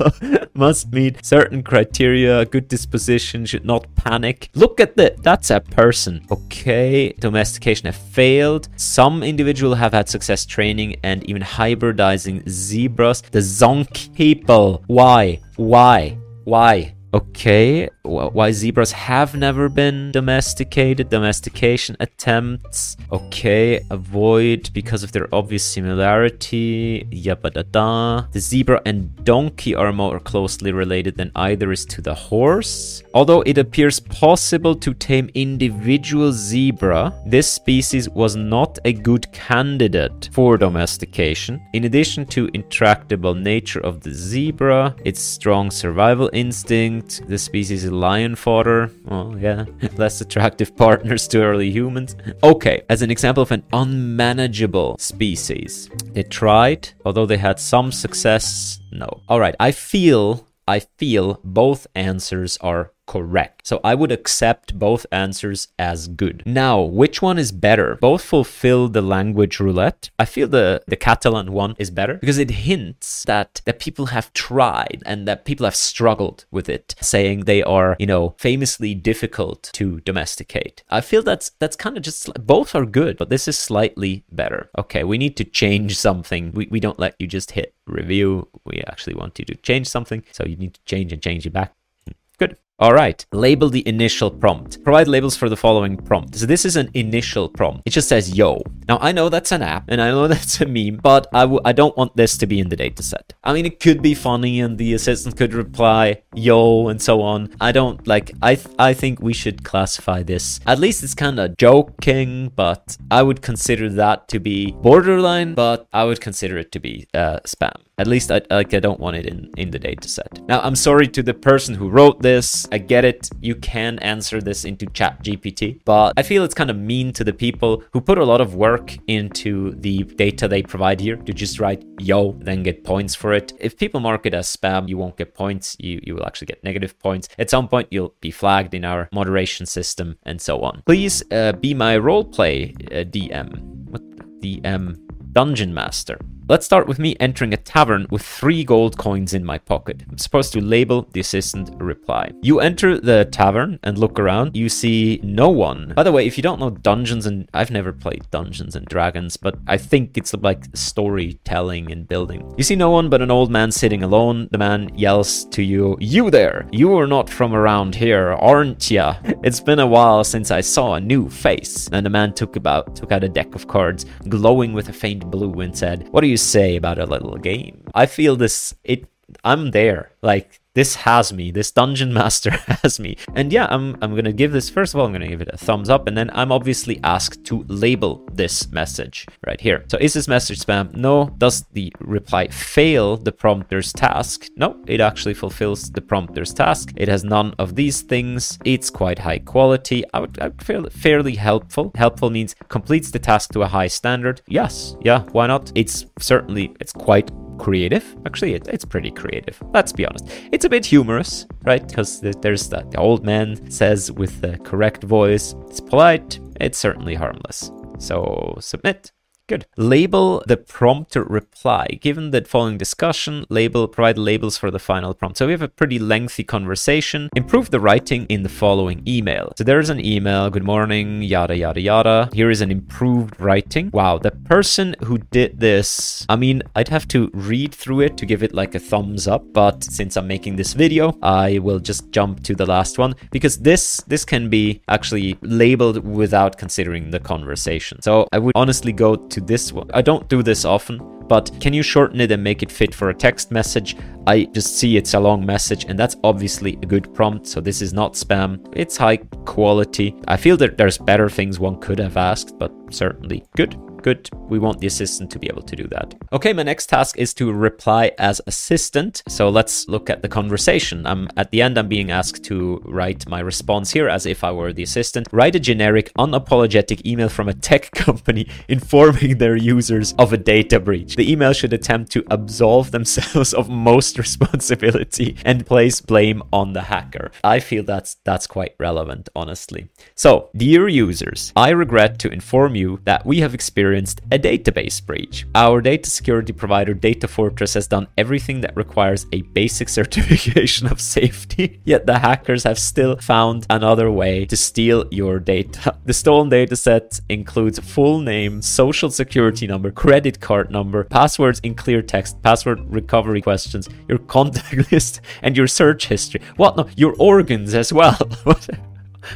Must 0.54 0.92
meet 0.92 1.24
certain 1.26 1.64
criteria. 1.64 2.44
Good 2.44 2.68
disposition, 2.68 3.44
should 3.44 3.64
not 3.64 3.92
panic. 3.96 4.48
Look 4.54 4.78
at 4.78 4.96
that. 4.98 5.22
That's 5.24 5.50
a 5.50 5.58
person. 5.58 6.24
Okay, 6.30 7.12
domestication 7.18 7.86
have 7.86 7.96
failed. 7.96 8.68
Some 8.76 9.24
individual 9.24 9.74
have 9.74 9.92
had 9.92 10.08
success 10.08 10.46
training 10.46 10.96
and 11.02 11.28
even 11.28 11.42
hybridizing 11.42 12.48
zebras. 12.48 13.22
The 13.22 13.40
zonk 13.40 14.14
people. 14.14 14.84
Why? 14.86 15.40
Why? 15.56 16.16
Why? 16.44 16.94
Okay, 17.14 17.90
why 18.04 18.52
zebras 18.52 18.92
have 18.92 19.34
never 19.34 19.68
been 19.68 20.12
domesticated, 20.12 21.10
domestication 21.10 21.94
attempts. 22.00 22.96
Okay, 23.12 23.84
avoid 23.90 24.70
because 24.72 25.02
of 25.02 25.12
their 25.12 25.28
obvious 25.34 25.62
similarity. 25.62 27.06
Yabba-da-da. 27.10 28.28
The 28.32 28.40
zebra 28.40 28.80
and 28.86 29.14
donkey 29.24 29.74
are 29.74 29.92
more 29.92 30.20
closely 30.20 30.72
related 30.72 31.18
than 31.18 31.32
either 31.36 31.70
is 31.70 31.84
to 31.86 32.00
the 32.00 32.14
horse. 32.14 33.02
Although 33.12 33.42
it 33.42 33.58
appears 33.58 34.00
possible 34.00 34.74
to 34.76 34.94
tame 34.94 35.28
individual 35.34 36.32
zebra, 36.32 37.12
this 37.26 37.50
species 37.50 38.08
was 38.08 38.36
not 38.36 38.78
a 38.86 38.92
good 38.94 39.30
candidate 39.32 40.30
for 40.32 40.56
domestication. 40.56 41.60
In 41.74 41.84
addition 41.84 42.24
to 42.26 42.48
intractable 42.54 43.34
nature 43.34 43.80
of 43.80 44.00
the 44.00 44.12
zebra, 44.12 44.96
its 45.04 45.20
strong 45.20 45.70
survival 45.70 46.30
instinct, 46.32 47.01
the 47.28 47.38
species 47.38 47.84
is 47.84 47.92
lion 47.92 48.34
fodder. 48.36 48.90
Well, 49.04 49.36
yeah, 49.38 49.64
less 49.96 50.20
attractive 50.20 50.76
partners 50.76 51.28
to 51.28 51.42
early 51.42 51.70
humans. 51.70 52.16
Okay, 52.42 52.82
as 52.88 53.02
an 53.02 53.10
example 53.10 53.42
of 53.42 53.50
an 53.52 53.64
unmanageable 53.72 54.96
species. 54.98 55.90
They 56.12 56.22
tried, 56.22 56.88
although 57.04 57.26
they 57.26 57.38
had 57.38 57.58
some 57.58 57.92
success, 57.92 58.80
no. 58.90 59.22
Alright, 59.28 59.54
I 59.60 59.72
feel 59.72 60.46
I 60.66 60.80
feel 60.80 61.40
both 61.42 61.86
answers 61.94 62.56
are 62.58 62.92
correct. 63.06 63.66
So 63.66 63.80
I 63.84 63.94
would 63.94 64.12
accept 64.12 64.78
both 64.78 65.06
answers 65.12 65.68
as 65.78 66.08
good. 66.08 66.42
Now, 66.46 66.80
which 66.80 67.20
one 67.20 67.38
is 67.38 67.52
better? 67.52 67.96
Both 68.00 68.24
fulfill 68.24 68.88
the 68.88 69.02
language 69.02 69.60
roulette. 69.60 70.10
I 70.18 70.24
feel 70.24 70.48
the, 70.48 70.82
the 70.86 70.96
Catalan 70.96 71.52
one 71.52 71.74
is 71.78 71.90
better 71.90 72.14
because 72.14 72.38
it 72.38 72.50
hints 72.50 73.24
that, 73.24 73.60
that 73.64 73.78
people 73.78 74.06
have 74.06 74.32
tried 74.32 75.02
and 75.04 75.26
that 75.28 75.44
people 75.44 75.64
have 75.64 75.76
struggled 75.76 76.44
with 76.50 76.68
it, 76.68 76.94
saying 77.00 77.40
they 77.40 77.62
are, 77.62 77.96
you 77.98 78.06
know, 78.06 78.34
famously 78.38 78.94
difficult 78.94 79.70
to 79.74 80.00
domesticate. 80.00 80.82
I 80.90 81.00
feel 81.00 81.22
that's 81.22 81.50
that's 81.58 81.76
kind 81.76 81.96
of 81.96 82.02
just 82.02 82.32
both 82.44 82.74
are 82.74 82.86
good, 82.86 83.16
but 83.16 83.30
this 83.30 83.48
is 83.48 83.58
slightly 83.58 84.24
better. 84.30 84.70
Okay, 84.78 85.04
we 85.04 85.18
need 85.18 85.36
to 85.36 85.44
change 85.44 85.98
something. 85.98 86.52
We, 86.52 86.66
we 86.70 86.80
don't 86.80 86.98
let 86.98 87.14
you 87.18 87.26
just 87.26 87.52
hit 87.52 87.74
review. 87.86 88.48
We 88.64 88.82
actually 88.86 89.14
want 89.14 89.38
you 89.38 89.44
to 89.46 89.54
change 89.56 89.86
something. 89.88 90.22
So 90.32 90.44
you 90.44 90.56
need 90.56 90.74
to 90.74 90.84
change 90.84 91.12
and 91.12 91.22
change 91.22 91.46
it 91.46 91.52
back. 91.52 91.74
Hmm, 92.06 92.12
good. 92.38 92.56
All 92.82 92.92
right, 92.92 93.24
label 93.30 93.68
the 93.68 93.86
initial 93.86 94.28
prompt. 94.28 94.82
Provide 94.82 95.06
labels 95.06 95.36
for 95.36 95.48
the 95.48 95.56
following 95.56 95.96
prompt. 95.96 96.34
So 96.34 96.46
this 96.46 96.64
is 96.64 96.74
an 96.74 96.90
initial 96.94 97.48
prompt. 97.48 97.82
It 97.86 97.90
just 97.90 98.08
says 98.08 98.36
yo. 98.36 98.60
Now 98.88 98.98
I 99.00 99.12
know 99.12 99.28
that's 99.28 99.52
an 99.52 99.62
app 99.62 99.84
and 99.86 100.02
I 100.02 100.10
know 100.10 100.26
that's 100.34 100.60
a 100.60 100.66
meme, 100.66 100.96
but 101.00 101.28
I 101.32 101.42
w- 101.42 101.60
I 101.64 101.70
don't 101.70 101.96
want 101.96 102.16
this 102.16 102.36
to 102.38 102.46
be 102.48 102.58
in 102.58 102.70
the 102.70 102.76
dataset. 102.76 103.22
I 103.44 103.52
mean, 103.52 103.66
it 103.66 103.78
could 103.78 104.02
be 104.02 104.14
funny 104.14 104.60
and 104.60 104.78
the 104.78 104.94
assistant 104.94 105.36
could 105.36 105.54
reply 105.54 106.22
yo 106.34 106.88
and 106.88 107.00
so 107.00 107.22
on. 107.22 107.54
I 107.60 107.70
don't 107.70 108.04
like, 108.08 108.32
I, 108.42 108.56
th- 108.56 108.74
I 108.80 108.94
think 108.94 109.22
we 109.22 109.32
should 109.32 109.62
classify 109.62 110.24
this. 110.24 110.58
At 110.66 110.80
least 110.80 111.04
it's 111.04 111.14
kind 111.14 111.38
of 111.38 111.56
joking, 111.58 112.50
but 112.56 112.96
I 113.12 113.22
would 113.22 113.42
consider 113.42 113.90
that 113.90 114.26
to 114.30 114.40
be 114.40 114.72
borderline, 114.72 115.54
but 115.54 115.86
I 115.92 116.02
would 116.02 116.20
consider 116.20 116.58
it 116.58 116.72
to 116.72 116.80
be 116.80 117.06
uh, 117.14 117.38
spam. 117.46 117.76
At 117.98 118.08
least 118.08 118.32
I 118.32 118.40
like 118.50 118.74
I 118.74 118.80
don't 118.80 118.98
want 118.98 119.16
it 119.16 119.26
in 119.26 119.50
in 119.56 119.70
the 119.70 119.78
data 119.78 120.08
set. 120.08 120.40
Now 120.48 120.60
I'm 120.60 120.74
sorry 120.74 121.06
to 121.08 121.22
the 121.22 121.34
person 121.34 121.74
who 121.74 121.88
wrote 121.88 122.20
this. 122.20 122.66
I 122.72 122.78
get 122.78 123.04
it. 123.04 123.28
You 123.40 123.54
can 123.54 123.98
answer 123.98 124.40
this 124.40 124.64
into 124.64 124.86
Chat 124.86 125.22
GPT, 125.22 125.80
but 125.84 126.14
I 126.16 126.22
feel 126.22 126.42
it's 126.42 126.54
kind 126.54 126.70
of 126.70 126.78
mean 126.78 127.12
to 127.12 127.22
the 127.22 127.32
people 127.34 127.84
who 127.92 128.00
put 128.00 128.16
a 128.16 128.24
lot 128.24 128.40
of 128.40 128.54
work 128.54 128.96
into 129.06 129.72
the 129.72 130.04
data 130.04 130.48
they 130.48 130.62
provide 130.62 130.98
here 130.98 131.16
to 131.16 131.32
just 131.34 131.60
write 131.60 131.84
yo, 132.00 132.32
then 132.40 132.62
get 132.62 132.82
points 132.82 133.14
for 133.14 133.34
it. 133.34 133.52
If 133.60 133.76
people 133.76 134.00
mark 134.00 134.24
it 134.24 134.32
as 134.32 134.56
spam, 134.56 134.88
you 134.88 134.96
won't 134.96 135.18
get 135.18 135.34
points. 135.34 135.76
You 135.78 136.00
you 136.02 136.14
will 136.14 136.24
actually 136.24 136.46
get 136.46 136.64
negative 136.64 136.98
points. 136.98 137.28
At 137.38 137.50
some 137.50 137.68
point, 137.68 137.88
you'll 137.90 138.14
be 138.20 138.30
flagged 138.30 138.72
in 138.74 138.84
our 138.84 139.08
moderation 139.12 139.66
system 139.66 140.16
and 140.22 140.40
so 140.40 140.60
on. 140.60 140.82
Please 140.86 141.22
uh, 141.30 141.52
be 141.52 141.74
my 141.74 141.96
roleplay 141.98 142.72
uh, 142.86 143.04
DM. 143.04 143.60
What 143.90 144.02
DM? 144.40 145.11
Dungeon 145.32 145.72
Master. 145.72 146.18
Let's 146.48 146.66
start 146.66 146.88
with 146.88 146.98
me 146.98 147.16
entering 147.20 147.54
a 147.54 147.56
tavern 147.56 148.06
with 148.10 148.22
three 148.22 148.64
gold 148.64 148.98
coins 148.98 149.32
in 149.32 149.44
my 149.44 149.58
pocket. 149.58 150.02
I'm 150.10 150.18
supposed 150.18 150.52
to 150.52 150.60
label 150.60 151.08
the 151.12 151.20
assistant 151.20 151.70
reply. 151.80 152.32
You 152.42 152.60
enter 152.60 153.00
the 153.00 153.24
tavern 153.24 153.78
and 153.84 153.96
look 153.96 154.18
around. 154.18 154.56
You 154.56 154.68
see 154.68 155.20
no 155.22 155.48
one. 155.48 155.92
By 155.96 156.02
the 156.02 156.12
way, 156.12 156.26
if 156.26 156.36
you 156.36 156.42
don't 156.42 156.58
know 156.58 156.68
Dungeons 156.68 157.26
and 157.26 157.48
I've 157.54 157.70
never 157.70 157.92
played 157.92 158.28
Dungeons 158.30 158.74
and 158.74 158.84
Dragons, 158.86 159.36
but 159.36 159.56
I 159.66 159.78
think 159.78 160.18
it's 160.18 160.34
like 160.34 160.64
storytelling 160.74 161.90
and 161.92 162.08
building. 162.08 162.52
You 162.58 162.64
see 162.64 162.76
no 162.76 162.90
one 162.90 163.08
but 163.08 163.22
an 163.22 163.30
old 163.30 163.50
man 163.50 163.70
sitting 163.70 164.02
alone. 164.02 164.48
The 164.50 164.58
man 164.58 164.90
yells 164.94 165.44
to 165.46 165.62
you, 165.62 165.96
"You 166.00 166.28
there! 166.30 166.66
You 166.72 166.98
are 166.98 167.06
not 167.06 167.30
from 167.30 167.54
around 167.54 167.94
here, 167.94 168.32
aren't 168.32 168.90
ya? 168.90 169.14
It's 169.44 169.60
been 169.60 169.78
a 169.78 169.86
while 169.86 170.24
since 170.24 170.50
I 170.50 170.60
saw 170.60 170.94
a 170.94 171.00
new 171.00 171.30
face." 171.30 171.88
And 171.92 172.04
the 172.04 172.10
man 172.10 172.34
took 172.34 172.56
about 172.56 172.94
took 172.96 173.12
out 173.12 173.24
a 173.24 173.28
deck 173.28 173.54
of 173.54 173.68
cards, 173.68 174.06
glowing 174.28 174.72
with 174.72 174.88
a 174.88 174.92
faint 174.92 175.21
blue, 175.24 175.60
and 175.60 175.76
said, 175.76 176.08
"What 176.10 176.22
do 176.22 176.28
you 176.28 176.36
say 176.36 176.76
about 176.76 176.98
a 176.98 177.06
little 177.06 177.36
game?" 177.36 177.84
I 177.94 178.06
feel 178.06 178.36
this. 178.36 178.74
It. 178.84 179.06
I'm 179.44 179.70
there. 179.70 180.12
Like 180.22 180.61
this 180.74 180.94
has 180.94 181.32
me. 181.32 181.50
This 181.50 181.70
dungeon 181.70 182.12
master 182.20 182.50
has 182.50 182.98
me. 182.98 183.16
And 183.34 183.52
yeah, 183.52 183.66
I'm 183.70 183.96
I'm 184.02 184.14
gonna 184.14 184.32
give 184.32 184.52
this 184.52 184.70
first 184.70 184.94
of 184.94 185.00
all, 185.00 185.06
I'm 185.06 185.12
gonna 185.12 185.28
give 185.28 185.42
it 185.42 185.50
a 185.52 185.56
thumbs 185.56 185.88
up, 185.88 186.06
and 186.06 186.16
then 186.16 186.30
I'm 186.32 186.52
obviously 186.52 187.00
asked 187.04 187.44
to 187.44 187.64
label 187.68 188.26
this 188.32 188.70
message 188.72 189.26
right 189.46 189.60
here. 189.60 189.84
So 189.88 189.98
is 190.00 190.14
this 190.14 190.28
message 190.28 190.60
spam? 190.60 190.94
No. 190.94 191.34
Does 191.38 191.64
the 191.72 191.92
reply 192.00 192.48
fail 192.48 193.16
the 193.16 193.32
prompter's 193.32 193.92
task? 193.92 194.46
No, 194.56 194.82
it 194.86 195.00
actually 195.00 195.34
fulfills 195.34 195.90
the 195.90 196.00
prompter's 196.00 196.52
task. 196.54 196.92
It 196.96 197.08
has 197.08 197.24
none 197.24 197.54
of 197.58 197.74
these 197.74 198.02
things. 198.02 198.58
It's 198.64 198.90
quite 198.90 199.18
high 199.18 199.38
quality. 199.38 200.04
I 200.14 200.20
would, 200.20 200.38
I 200.40 200.48
would 200.48 200.62
feel 200.62 200.88
fairly 200.90 201.34
helpful. 201.34 201.92
Helpful 201.94 202.30
means 202.30 202.54
completes 202.68 203.10
the 203.10 203.18
task 203.18 203.52
to 203.52 203.62
a 203.62 203.68
high 203.68 203.88
standard. 203.88 204.40
Yes, 204.46 204.96
yeah, 205.02 205.22
why 205.32 205.46
not? 205.46 205.72
It's 205.74 206.06
certainly 206.18 206.74
it's 206.80 206.92
quite 206.92 207.30
creative. 207.58 208.16
Actually, 208.26 208.54
it, 208.54 208.68
it's 208.68 208.84
pretty 208.84 209.10
creative. 209.10 209.62
Let's 209.72 209.92
be 209.92 210.06
honest. 210.06 210.28
It's 210.52 210.64
a 210.64 210.68
bit 210.68 210.84
humorous, 210.84 211.46
right? 211.62 211.86
Because 211.86 212.20
there's 212.20 212.68
that 212.68 212.90
the 212.90 212.98
old 212.98 213.24
man 213.24 213.70
says 213.70 214.10
with 214.12 214.40
the 214.40 214.58
correct 214.58 215.02
voice. 215.02 215.54
It's 215.68 215.80
polite. 215.80 216.40
It's 216.60 216.78
certainly 216.78 217.14
harmless. 217.14 217.70
So 217.98 218.56
submit. 218.60 219.12
Good. 219.48 219.66
Label 219.76 220.42
the 220.46 220.56
prompter 220.56 221.24
reply. 221.24 221.86
Given 222.00 222.30
the 222.30 222.44
following 222.44 222.78
discussion, 222.78 223.44
label 223.48 223.88
provide 223.88 224.16
labels 224.16 224.56
for 224.56 224.70
the 224.70 224.78
final 224.78 225.14
prompt. 225.14 225.38
So 225.38 225.46
we 225.46 225.52
have 225.52 225.62
a 225.62 225.68
pretty 225.68 225.98
lengthy 225.98 226.44
conversation. 226.44 227.28
Improve 227.34 227.70
the 227.70 227.80
writing 227.80 228.24
in 228.26 228.44
the 228.44 228.48
following 228.48 229.02
email. 229.06 229.52
So 229.58 229.64
there's 229.64 229.90
an 229.90 230.04
email. 230.04 230.48
Good 230.48 230.62
morning. 230.62 231.22
Yada 231.22 231.56
yada 231.56 231.80
yada. 231.80 232.30
Here 232.32 232.50
is 232.50 232.60
an 232.60 232.70
improved 232.70 233.38
writing. 233.40 233.90
Wow, 233.92 234.18
the 234.18 234.30
person 234.30 234.94
who 235.04 235.18
did 235.18 235.58
this. 235.58 236.24
I 236.28 236.36
mean, 236.36 236.62
I'd 236.76 236.88
have 236.88 237.08
to 237.08 237.30
read 237.34 237.74
through 237.74 238.02
it 238.02 238.16
to 238.18 238.26
give 238.26 238.42
it 238.42 238.54
like 238.54 238.74
a 238.76 238.80
thumbs 238.80 239.26
up. 239.26 239.52
But 239.52 239.82
since 239.82 240.16
I'm 240.16 240.28
making 240.28 240.56
this 240.56 240.72
video, 240.72 241.18
I 241.20 241.58
will 241.58 241.80
just 241.80 242.10
jump 242.12 242.44
to 242.44 242.54
the 242.54 242.66
last 242.66 242.96
one 242.96 243.14
because 243.32 243.58
this 243.58 243.98
this 244.06 244.24
can 244.24 244.48
be 244.48 244.82
actually 244.88 245.36
labeled 245.42 246.06
without 246.06 246.58
considering 246.58 247.10
the 247.10 247.20
conversation. 247.20 248.00
So 248.02 248.28
I 248.32 248.38
would 248.38 248.52
honestly 248.54 248.92
go 248.92 249.16
to 249.16 249.41
this 249.46 249.72
one. 249.72 249.90
I 249.92 250.02
don't 250.02 250.28
do 250.28 250.42
this 250.42 250.64
often, 250.64 250.98
but 251.28 251.50
can 251.60 251.72
you 251.72 251.82
shorten 251.82 252.20
it 252.20 252.32
and 252.32 252.42
make 252.42 252.62
it 252.62 252.70
fit 252.70 252.94
for 252.94 253.10
a 253.10 253.14
text 253.14 253.50
message? 253.50 253.96
I 254.26 254.44
just 254.52 254.76
see 254.76 254.96
it's 254.96 255.14
a 255.14 255.20
long 255.20 255.44
message 255.44 255.84
and 255.84 255.98
that's 255.98 256.16
obviously 256.24 256.74
a 256.82 256.86
good 256.86 257.12
prompt. 257.14 257.46
So 257.46 257.60
this 257.60 257.82
is 257.82 257.92
not 257.92 258.14
spam. 258.14 258.66
It's 258.74 258.96
high 258.96 259.18
quality. 259.44 260.14
I 260.28 260.36
feel 260.36 260.56
that 260.58 260.78
there's 260.78 260.98
better 260.98 261.28
things 261.28 261.58
one 261.58 261.80
could 261.80 261.98
have 261.98 262.16
asked, 262.16 262.58
but 262.58 262.72
certainly 262.90 263.44
good. 263.56 263.76
Good. 264.02 264.28
We 264.48 264.58
want 264.58 264.80
the 264.80 264.88
assistant 264.88 265.30
to 265.30 265.38
be 265.38 265.46
able 265.46 265.62
to 265.62 265.76
do 265.76 265.86
that. 265.88 266.14
Okay, 266.32 266.52
my 266.52 266.64
next 266.64 266.86
task 266.86 267.16
is 267.18 267.32
to 267.34 267.52
reply 267.52 268.10
as 268.18 268.40
assistant. 268.46 269.22
So 269.28 269.48
let's 269.48 269.88
look 269.88 270.10
at 270.10 270.22
the 270.22 270.28
conversation. 270.28 271.06
I'm 271.06 271.28
at 271.36 271.52
the 271.52 271.62
end, 271.62 271.78
I'm 271.78 271.88
being 271.88 272.10
asked 272.10 272.44
to 272.44 272.82
write 272.84 273.28
my 273.28 273.38
response 273.38 273.92
here 273.92 274.08
as 274.08 274.26
if 274.26 274.42
I 274.42 274.50
were 274.50 274.72
the 274.72 274.82
assistant. 274.82 275.28
Write 275.32 275.54
a 275.54 275.60
generic, 275.60 276.12
unapologetic 276.18 277.06
email 277.06 277.28
from 277.28 277.48
a 277.48 277.54
tech 277.54 277.90
company 277.94 278.48
informing 278.68 279.38
their 279.38 279.56
users 279.56 280.14
of 280.18 280.32
a 280.32 280.36
data 280.36 280.80
breach. 280.80 281.14
The 281.14 281.30
email 281.30 281.52
should 281.52 281.72
attempt 281.72 282.10
to 282.12 282.24
absolve 282.28 282.90
themselves 282.90 283.54
of 283.54 283.68
most 283.68 284.18
responsibility 284.26 285.36
and 285.44 285.64
place 285.64 286.00
blame 286.00 286.42
on 286.52 286.72
the 286.72 286.82
hacker. 286.82 287.30
I 287.44 287.60
feel 287.60 287.84
that's 287.84 288.16
that's 288.24 288.48
quite 288.48 288.74
relevant, 288.78 289.28
honestly. 289.36 289.88
So, 290.14 290.50
dear 290.56 290.88
users, 290.88 291.52
I 291.54 291.70
regret 291.70 292.18
to 292.20 292.32
inform 292.32 292.74
you 292.74 293.00
that 293.04 293.24
we 293.24 293.40
have 293.40 293.54
experienced 293.54 293.91
experienced 293.92 294.20
a 294.30 294.38
database 294.38 295.04
breach. 295.04 295.46
Our 295.54 295.80
data 295.80 296.08
security 296.08 296.52
provider 296.52 296.94
Data 296.94 297.28
Fortress 297.28 297.74
has 297.74 297.86
done 297.86 298.06
everything 298.16 298.60
that 298.62 298.76
requires 298.76 299.26
a 299.32 299.42
basic 299.42 299.88
certification 300.00 300.86
of 300.86 301.00
safety, 301.00 301.80
yet 301.84 302.06
the 302.06 302.18
hackers 302.18 302.64
have 302.64 302.78
still 302.78 303.16
found 303.16 303.66
another 303.68 304.10
way 304.10 304.46
to 304.46 304.56
steal 304.56 305.04
your 305.10 305.38
data. 305.38 305.96
The 306.04 306.12
stolen 306.12 306.50
dataset 306.50 307.20
includes 307.28 307.78
full 307.78 308.20
name, 308.20 308.60
social 308.60 309.10
security 309.10 309.66
number, 309.66 309.90
credit 309.90 310.40
card 310.40 310.70
number, 310.70 311.04
passwords 311.04 311.60
in 311.60 311.74
clear 311.74 312.02
text, 312.02 312.42
password 312.42 312.80
recovery 312.88 313.40
questions, 313.40 313.88
your 314.08 314.18
contact 314.18 314.92
list, 314.92 315.20
and 315.42 315.56
your 315.56 315.68
search 315.68 316.06
history. 316.06 316.40
What? 316.56 316.76
No, 316.76 316.88
your 316.96 317.14
organs 317.18 317.74
as 317.74 317.92
well. 317.92 318.18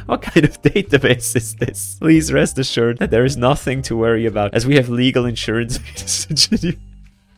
What 0.05 0.21
kind 0.21 0.45
of 0.45 0.61
database 0.73 1.35
is 1.35 1.55
this? 1.55 1.97
Please 1.99 2.31
rest 2.33 2.57
assured 2.57 2.99
that 2.99 3.11
there 3.11 3.25
is 3.25 3.37
nothing 3.37 3.81
to 3.83 3.97
worry 3.97 4.25
about 4.25 4.53
as 4.53 4.65
we 4.65 4.75
have 4.75 4.89
legal 4.89 5.25
insurance. 5.25 5.79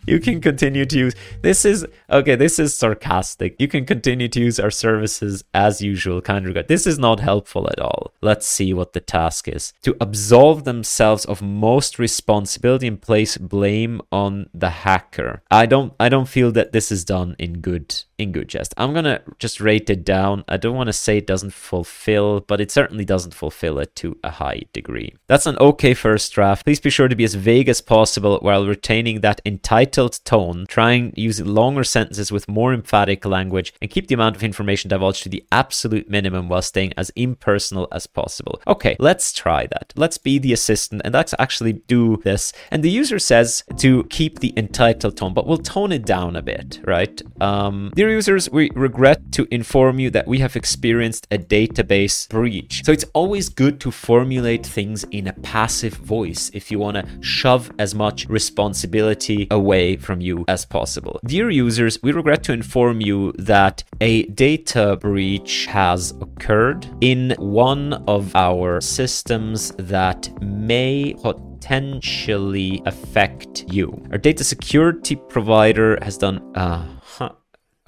you 0.06 0.20
can 0.20 0.42
continue 0.42 0.86
to 0.86 0.98
use 0.98 1.16
this 1.42 1.66
is 1.66 1.86
okay 2.10 2.36
this 2.36 2.60
is 2.60 2.74
sarcastic. 2.74 3.56
You 3.60 3.68
can 3.68 3.86
continue 3.86 4.28
to 4.30 4.40
use 4.40 4.60
our 4.60 4.72
services 4.72 5.44
as 5.54 5.82
usual 5.82 6.22
kind 6.22 6.46
regard 6.46 6.68
this 6.68 6.88
is 6.88 6.98
not 6.98 7.20
helpful 7.20 7.68
at 7.70 7.80
all. 7.80 8.14
Let's 8.22 8.48
see 8.48 8.74
what 8.74 8.94
the 8.94 9.00
task 9.00 9.48
is. 9.48 9.74
To 9.84 9.96
absolve 10.02 10.64
themselves 10.64 11.26
of 11.26 11.42
most 11.42 12.00
responsibility 12.00 12.88
and 12.88 13.02
place 13.02 13.38
blame 13.38 14.02
on 14.12 14.50
the 14.54 14.70
hacker. 14.70 15.44
I 15.52 15.66
don't 15.66 15.94
i 16.00 16.10
don't 16.10 16.28
feel 16.28 16.52
that 16.54 16.72
this 16.72 16.92
is 16.92 17.06
done 17.06 17.36
in 17.38 17.62
good 17.62 18.04
in 18.20 18.32
good 18.32 18.48
jest 18.48 18.74
i'm 18.78 18.94
gonna 18.94 19.22
just 19.40 19.60
rate 19.60 19.90
it 19.90 20.04
down 20.04 20.44
i 20.48 20.58
don't 20.58 20.76
want 20.76 20.88
to 20.88 20.94
say 20.94 21.18
it 21.18 21.28
doesn't 21.28 21.54
fulfill 21.54 22.42
but 22.42 22.62
it 22.62 22.72
certainly 22.72 23.06
doesn't 23.06 23.34
fulfill 23.34 23.80
it 23.80 23.96
to 23.96 24.18
a 24.24 24.32
high 24.32 24.62
degree 24.74 25.14
that's 25.28 25.46
an 25.46 25.58
okay 25.60 25.94
first 25.94 26.34
draft 26.34 26.66
please 26.66 26.80
be 26.80 26.90
sure 26.90 27.08
to 27.08 27.16
be 27.16 27.24
as 27.24 27.36
vague 27.36 27.70
as 27.70 27.82
possible 27.82 28.38
while 28.42 28.66
retaining 28.66 29.22
that 29.22 29.42
entitled 29.46 30.20
tone, 30.26 30.66
try 30.68 30.92
and 30.92 31.14
use 31.18 31.42
longer 31.42 31.84
sentences 31.84 32.32
with 32.32 32.48
more 32.48 32.74
emphatic 32.74 33.26
language, 33.26 33.74
and 33.82 33.92
keep 33.92 34.08
the 34.08 34.16
amount 34.16 34.36
of 34.36 34.44
information 34.44 34.90
divulged 34.90 35.24
to 35.24 35.30
the 35.30 35.44
absolute 35.52 36.10
minimum 36.10 36.50
while 36.50 36.62
staying 36.62 36.94
as 36.98 37.12
impersonal 37.16 37.88
as 37.92 38.08
possible. 38.08 38.62
Okay, 38.68 38.96
let's 39.00 39.34
try 39.34 39.68
that. 39.68 39.94
Let's 39.96 40.18
be 40.18 40.40
the 40.40 40.54
assistant 40.54 41.02
and 41.06 41.14
let's 41.14 41.34
actually 41.40 41.74
do 41.74 42.18
this. 42.24 42.54
And 42.72 42.84
the 42.84 42.92
user 42.92 43.20
says 43.20 43.64
to 43.78 44.04
keep 44.06 44.40
the 44.40 44.54
entitled 44.58 45.18
tone, 45.18 45.34
but 45.34 45.48
we'll 45.48 45.58
tone 45.58 45.92
it 45.92 46.06
down 46.06 46.36
a 46.36 46.42
bit, 46.42 46.80
right? 46.86 47.22
Um, 47.42 47.92
users, 48.10 48.50
we 48.50 48.70
regret 48.76 49.32
to 49.34 49.48
inform 49.52 50.00
you 50.00 50.10
that 50.12 50.28
we 50.28 50.40
have 50.40 50.56
experienced 50.56 51.28
a 51.32 51.38
database 51.38 52.28
breach. 52.30 52.84
So 52.86 52.92
it's 52.92 53.06
always 53.14 53.50
good 53.50 53.80
to 53.82 53.92
formulate 53.92 54.66
things 54.66 55.04
in 55.12 55.28
a 55.28 55.34
passive 55.34 55.94
voice 55.94 56.52
if 56.54 56.72
you 56.72 56.80
want 56.80 56.98
to 56.98 57.08
shove 57.22 57.72
as 57.80 57.96
much 57.96 58.28
responsibility 58.28 59.48
away 59.52 59.98
from 59.98 60.22
you 60.22 60.46
as 60.48 60.66
possible. 60.66 61.20
Dear 61.26 61.50
users, 61.50 62.00
we 62.04 62.12
regret 62.12 62.44
to 62.44 62.54
inform 62.54 63.02
you 63.02 63.34
that 63.38 63.84
a 64.02 64.24
data 64.24 64.98
breach 64.98 65.66
has 65.68 66.12
occurred 66.22 66.88
in 67.02 67.36
one 67.38 67.94
of 68.08 68.36
our 68.36 68.82
systems 68.82 69.72
that 69.78 70.30
may 70.42 71.14
potentially 71.22 72.82
affect 72.86 73.66
you. 73.72 74.02
Our 74.12 74.18
data 74.18 74.44
security 74.44 75.16
provider 75.16 75.98
has 76.02 76.18
done 76.18 76.40
uh. 76.56 76.99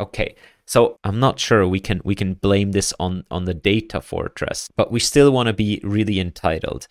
Okay. 0.01 0.35
So 0.65 0.97
I'm 1.03 1.19
not 1.19 1.39
sure 1.39 1.67
we 1.67 1.79
can 1.79 2.01
we 2.03 2.15
can 2.15 2.33
blame 2.33 2.71
this 2.71 2.93
on 2.99 3.25
on 3.29 3.45
the 3.45 3.53
data 3.53 4.01
fortress, 4.01 4.69
but 4.75 4.91
we 4.91 4.99
still 4.99 5.31
want 5.31 5.47
to 5.47 5.53
be 5.53 5.79
really 5.83 6.19
entitled. 6.19 6.87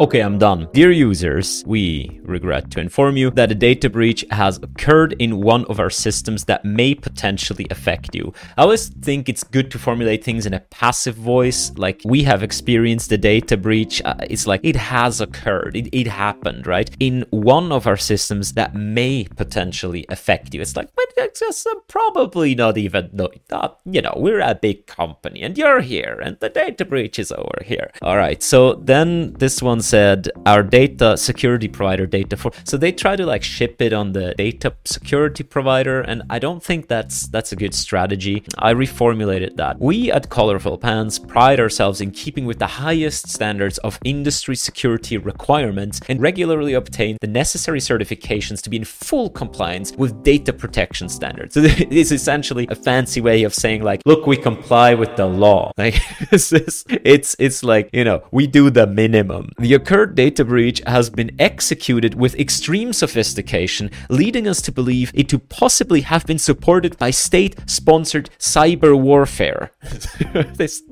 Okay, 0.00 0.20
I'm 0.20 0.38
done. 0.38 0.66
Dear 0.72 0.92
users, 0.92 1.62
we 1.66 2.22
regret 2.22 2.70
to 2.70 2.80
inform 2.80 3.18
you 3.18 3.28
that 3.32 3.52
a 3.52 3.54
data 3.54 3.90
breach 3.90 4.24
has 4.30 4.56
occurred 4.56 5.14
in 5.18 5.42
one 5.42 5.66
of 5.66 5.78
our 5.78 5.90
systems 5.90 6.46
that 6.46 6.64
may 6.64 6.94
potentially 6.94 7.66
affect 7.68 8.14
you. 8.14 8.32
I 8.56 8.62
always 8.62 8.88
think 8.88 9.28
it's 9.28 9.44
good 9.44 9.70
to 9.72 9.78
formulate 9.78 10.24
things 10.24 10.46
in 10.46 10.54
a 10.54 10.60
passive 10.60 11.16
voice, 11.16 11.70
like 11.76 12.00
we 12.06 12.22
have 12.22 12.42
experienced 12.42 13.12
a 13.12 13.18
data 13.18 13.58
breach. 13.58 14.00
Uh, 14.02 14.14
it's 14.22 14.46
like 14.46 14.62
it 14.64 14.76
has 14.76 15.20
occurred, 15.20 15.76
it, 15.76 15.94
it 15.94 16.06
happened, 16.06 16.66
right? 16.66 16.90
In 16.98 17.26
one 17.28 17.70
of 17.70 17.86
our 17.86 17.98
systems 17.98 18.54
that 18.54 18.74
may 18.74 19.26
potentially 19.36 20.06
affect 20.08 20.54
you. 20.54 20.62
It's 20.62 20.76
like, 20.76 20.88
but 20.96 21.12
it's 21.18 21.40
just 21.40 21.66
uh, 21.66 21.74
probably 21.88 22.54
not 22.54 22.78
even, 22.78 23.10
no, 23.12 23.28
not, 23.50 23.80
you 23.84 24.00
know, 24.00 24.14
we're 24.16 24.40
a 24.40 24.54
big 24.54 24.86
company 24.86 25.42
and 25.42 25.58
you're 25.58 25.82
here 25.82 26.18
and 26.24 26.40
the 26.40 26.48
data 26.48 26.86
breach 26.86 27.18
is 27.18 27.30
over 27.32 27.62
here. 27.66 27.90
All 28.00 28.16
right, 28.16 28.42
so 28.42 28.76
then 28.76 29.34
this 29.34 29.60
one's 29.60 29.89
said 29.90 30.28
our 30.46 30.62
data 30.62 31.16
security 31.16 31.68
provider 31.68 32.06
data 32.06 32.36
for 32.36 32.50
so 32.64 32.76
they 32.76 32.92
try 32.92 33.14
to 33.16 33.26
like 33.26 33.42
ship 33.42 33.80
it 33.86 33.92
on 33.92 34.12
the 34.12 34.34
data 34.46 34.74
security 34.84 35.44
provider 35.56 36.00
and 36.00 36.22
i 36.30 36.38
don't 36.38 36.62
think 36.62 36.88
that's 36.88 37.26
that's 37.28 37.52
a 37.52 37.56
good 37.56 37.74
strategy. 37.74 38.44
I 38.58 38.74
reformulated 38.74 39.56
that. 39.56 39.78
We 39.80 40.10
at 40.12 40.28
colorful 40.28 40.78
pants 40.78 41.18
pride 41.18 41.60
ourselves 41.60 42.00
in 42.00 42.10
keeping 42.10 42.44
with 42.46 42.58
the 42.58 42.66
highest 42.66 43.28
standards 43.28 43.78
of 43.78 43.98
industry 44.04 44.56
security 44.56 45.16
requirements 45.16 46.00
and 46.08 46.20
regularly 46.20 46.74
obtain 46.74 47.16
the 47.20 47.26
necessary 47.26 47.80
certifications 47.80 48.60
to 48.62 48.70
be 48.70 48.76
in 48.76 48.84
full 48.84 49.30
compliance 49.30 49.92
with 49.92 50.22
data 50.22 50.52
protection 50.52 51.08
standards. 51.08 51.54
So 51.60 51.66
it 51.66 51.92
is 51.92 52.10
essentially 52.12 52.66
a 52.70 52.74
fancy 52.74 53.20
way 53.20 53.42
of 53.42 53.52
saying 53.52 53.82
like 53.82 54.00
look 54.06 54.26
we 54.26 54.36
comply 54.36 54.94
with 54.94 55.16
the 55.16 55.26
law. 55.26 55.72
Like 55.80 55.96
it's 56.30 56.52
it's 56.52 57.36
it's 57.38 57.62
like 57.62 57.88
you 57.92 58.04
know 58.04 58.22
we 58.30 58.46
do 58.46 58.70
the 58.70 58.86
minimum. 58.86 59.50
The 59.58 59.74
occurred 59.80 60.14
data 60.14 60.44
breach 60.44 60.82
has 60.86 61.08
been 61.08 61.30
executed 61.38 62.14
with 62.14 62.38
extreme 62.38 62.92
sophistication, 62.92 63.90
leading 64.08 64.46
us 64.46 64.60
to 64.62 64.72
believe 64.72 65.10
it 65.14 65.28
to 65.30 65.38
possibly 65.38 66.02
have 66.02 66.26
been 66.26 66.38
supported 66.38 66.98
by 66.98 67.10
state 67.10 67.56
sponsored 67.66 68.28
cyber 68.38 68.92
warfare. 68.98 69.72
this, 70.54 70.82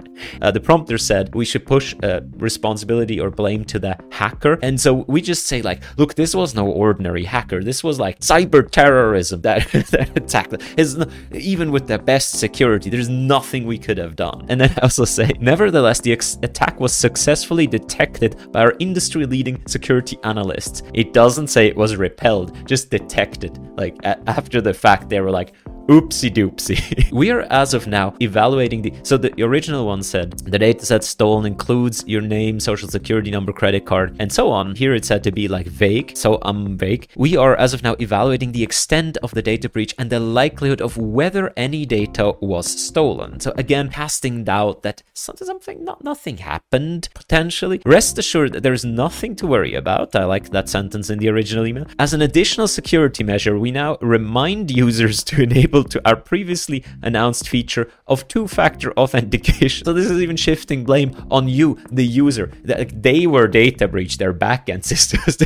uh, 0.40 0.50
the 0.50 0.60
prompter 0.60 0.96
said 0.96 1.34
we 1.34 1.44
should 1.44 1.66
push 1.66 1.94
uh, 2.02 2.20
responsibility 2.36 3.20
or 3.20 3.30
blame 3.30 3.64
to 3.64 3.78
the 3.78 3.96
hacker. 4.10 4.58
And 4.62 4.80
so 4.80 5.04
we 5.14 5.20
just 5.20 5.46
say, 5.46 5.60
like, 5.60 5.82
look, 5.98 6.14
this 6.14 6.34
was 6.34 6.54
no 6.54 6.66
ordinary 6.66 7.24
hacker. 7.24 7.62
This 7.62 7.84
was 7.84 8.00
like 8.00 8.20
cyber 8.20 8.68
terrorism 8.68 9.42
that, 9.42 9.70
that 9.90 10.16
attacked. 10.16 10.54
No, 10.78 11.06
even 11.32 11.70
with 11.70 11.86
the 11.86 11.98
best 11.98 12.38
security, 12.38 12.88
there's 12.88 13.08
nothing 13.08 13.66
we 13.66 13.78
could 13.78 13.98
have 13.98 14.16
done. 14.16 14.46
And 14.48 14.60
then 14.60 14.72
I 14.78 14.80
also 14.80 15.04
say, 15.04 15.30
nevertheless, 15.40 16.00
the 16.00 16.12
ex- 16.12 16.38
attack 16.42 16.80
was 16.80 16.94
successfully 16.94 17.66
detected 17.66 18.50
by 18.52 18.67
our 18.68 18.74
industry 18.80 19.24
leading 19.24 19.64
security 19.66 20.18
analysts. 20.24 20.82
It 20.92 21.14
doesn't 21.14 21.46
say 21.46 21.66
it 21.66 21.76
was 21.76 21.96
repelled, 21.96 22.66
just 22.66 22.90
detected. 22.90 23.58
Like 23.78 23.96
after 24.04 24.60
the 24.60 24.74
fact, 24.74 25.08
they 25.08 25.20
were 25.20 25.30
like, 25.30 25.54
Oopsie 25.88 26.30
doopsie. 26.30 27.10
we 27.12 27.30
are 27.30 27.46
as 27.50 27.72
of 27.72 27.86
now 27.86 28.14
evaluating 28.20 28.82
the. 28.82 28.92
So 29.04 29.16
the 29.16 29.42
original 29.42 29.86
one 29.86 30.02
said 30.02 30.32
the 30.40 30.58
dataset 30.58 31.02
stolen 31.02 31.46
includes 31.46 32.04
your 32.06 32.20
name, 32.20 32.60
social 32.60 32.90
security 32.90 33.30
number, 33.30 33.54
credit 33.54 33.86
card, 33.86 34.14
and 34.18 34.30
so 34.30 34.50
on. 34.50 34.76
Here 34.76 34.94
it 34.94 35.06
said 35.06 35.24
to 35.24 35.32
be 35.32 35.48
like 35.48 35.66
vague, 35.66 36.14
so 36.14 36.40
I'm 36.42 36.76
vague. 36.76 37.08
We 37.16 37.38
are 37.38 37.56
as 37.56 37.72
of 37.72 37.82
now 37.82 37.96
evaluating 38.00 38.52
the 38.52 38.62
extent 38.62 39.16
of 39.22 39.32
the 39.32 39.40
data 39.40 39.70
breach 39.70 39.94
and 39.98 40.10
the 40.10 40.20
likelihood 40.20 40.82
of 40.82 40.98
whether 40.98 41.54
any 41.56 41.86
data 41.86 42.34
was 42.42 42.66
stolen. 42.66 43.40
So 43.40 43.54
again, 43.56 43.88
casting 43.88 44.44
doubt 44.44 44.82
that 44.82 45.02
something, 45.14 45.82
not 45.84 46.04
nothing 46.04 46.36
happened 46.36 47.08
potentially. 47.14 47.80
Rest 47.86 48.18
assured 48.18 48.52
that 48.52 48.62
there 48.62 48.74
is 48.74 48.84
nothing 48.84 49.34
to 49.36 49.46
worry 49.46 49.74
about. 49.74 50.14
I 50.14 50.24
like 50.24 50.50
that 50.50 50.68
sentence 50.68 51.08
in 51.08 51.18
the 51.18 51.30
original 51.30 51.66
email. 51.66 51.86
As 51.98 52.12
an 52.12 52.20
additional 52.20 52.68
security 52.68 53.24
measure, 53.24 53.58
we 53.58 53.70
now 53.70 53.96
remind 54.02 54.70
users 54.84 55.24
to 55.24 55.42
enable 55.42 55.77
to 55.84 56.00
our 56.08 56.16
previously 56.16 56.84
announced 57.02 57.48
feature 57.48 57.90
of 58.06 58.26
two-factor 58.28 58.92
authentication. 58.98 59.84
So 59.84 59.92
this 59.92 60.10
is 60.10 60.20
even 60.20 60.36
shifting 60.36 60.84
blame 60.84 61.14
on 61.30 61.48
you, 61.48 61.78
the 61.90 62.06
user. 62.06 62.52
They 62.64 63.26
were 63.26 63.48
data 63.48 63.88
breach 63.88 64.18
their 64.18 64.34
backend 64.34 64.84
systems, 64.92 65.36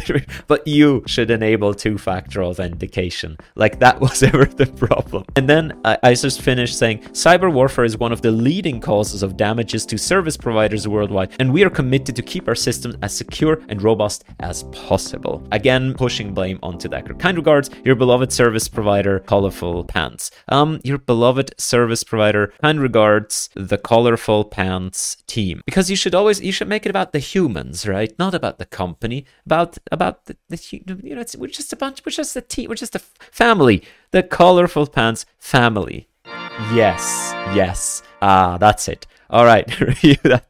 but 0.46 0.66
you 0.66 1.02
should 1.06 1.30
enable 1.30 1.74
two-factor 1.74 2.42
authentication. 2.42 3.36
Like 3.54 3.78
that 3.80 4.00
was 4.06 4.22
ever 4.22 4.46
the 4.46 4.66
problem. 4.66 5.24
And 5.36 5.48
then 5.48 5.80
I, 5.84 5.98
I 6.02 6.14
just 6.14 6.42
finished 6.42 6.78
saying 6.78 7.00
cyber 7.12 7.52
warfare 7.52 7.84
is 7.84 7.98
one 7.98 8.12
of 8.12 8.22
the 8.22 8.30
leading 8.30 8.80
causes 8.80 9.22
of 9.22 9.36
damages 9.36 9.86
to 9.86 9.98
service 9.98 10.36
providers 10.36 10.86
worldwide, 10.88 11.32
and 11.38 11.52
we 11.52 11.64
are 11.64 11.70
committed 11.70 12.16
to 12.16 12.22
keep 12.22 12.48
our 12.48 12.54
systems 12.54 12.96
as 13.02 13.14
secure 13.14 13.60
and 13.68 13.82
robust 13.82 14.24
as 14.40 14.64
possible. 14.64 15.46
Again, 15.52 15.94
pushing 15.94 16.34
blame 16.34 16.58
onto 16.62 16.88
Decker. 16.88 17.14
Kind 17.14 17.36
regards, 17.36 17.70
your 17.84 17.96
beloved 17.96 18.32
service 18.32 18.68
provider, 18.68 19.20
Colorful 19.20 19.84
Pants. 19.84 20.21
Um, 20.48 20.80
your 20.84 20.98
beloved 20.98 21.54
service 21.58 22.04
provider, 22.04 22.52
kind 22.62 22.80
regards, 22.80 23.48
the 23.54 23.78
Colorful 23.78 24.44
Pants 24.44 25.16
team. 25.26 25.62
Because 25.66 25.90
you 25.90 25.96
should 25.96 26.14
always, 26.14 26.40
you 26.40 26.52
should 26.52 26.68
make 26.68 26.86
it 26.86 26.90
about 26.90 27.12
the 27.12 27.18
humans, 27.18 27.86
right? 27.86 28.16
Not 28.18 28.34
about 28.34 28.58
the 28.58 28.66
company, 28.66 29.24
about, 29.46 29.78
about 29.90 30.26
the, 30.26 30.36
the 30.48 30.58
you 30.70 31.14
know, 31.14 31.20
it's, 31.20 31.36
we're 31.36 31.48
just 31.48 31.72
a 31.72 31.76
bunch, 31.76 32.02
we're 32.04 32.12
just 32.12 32.36
a 32.36 32.40
team, 32.40 32.68
we're 32.68 32.74
just 32.74 32.96
a 32.96 33.00
family. 33.00 33.82
The 34.10 34.22
Colorful 34.22 34.86
Pants 34.86 35.24
family. 35.38 36.08
Yes, 36.74 37.32
yes. 37.54 38.02
Ah, 38.20 38.58
that's 38.58 38.88
it. 38.88 39.06
All 39.30 39.44
right, 39.44 39.80
review 39.80 40.16
that. 40.24 40.46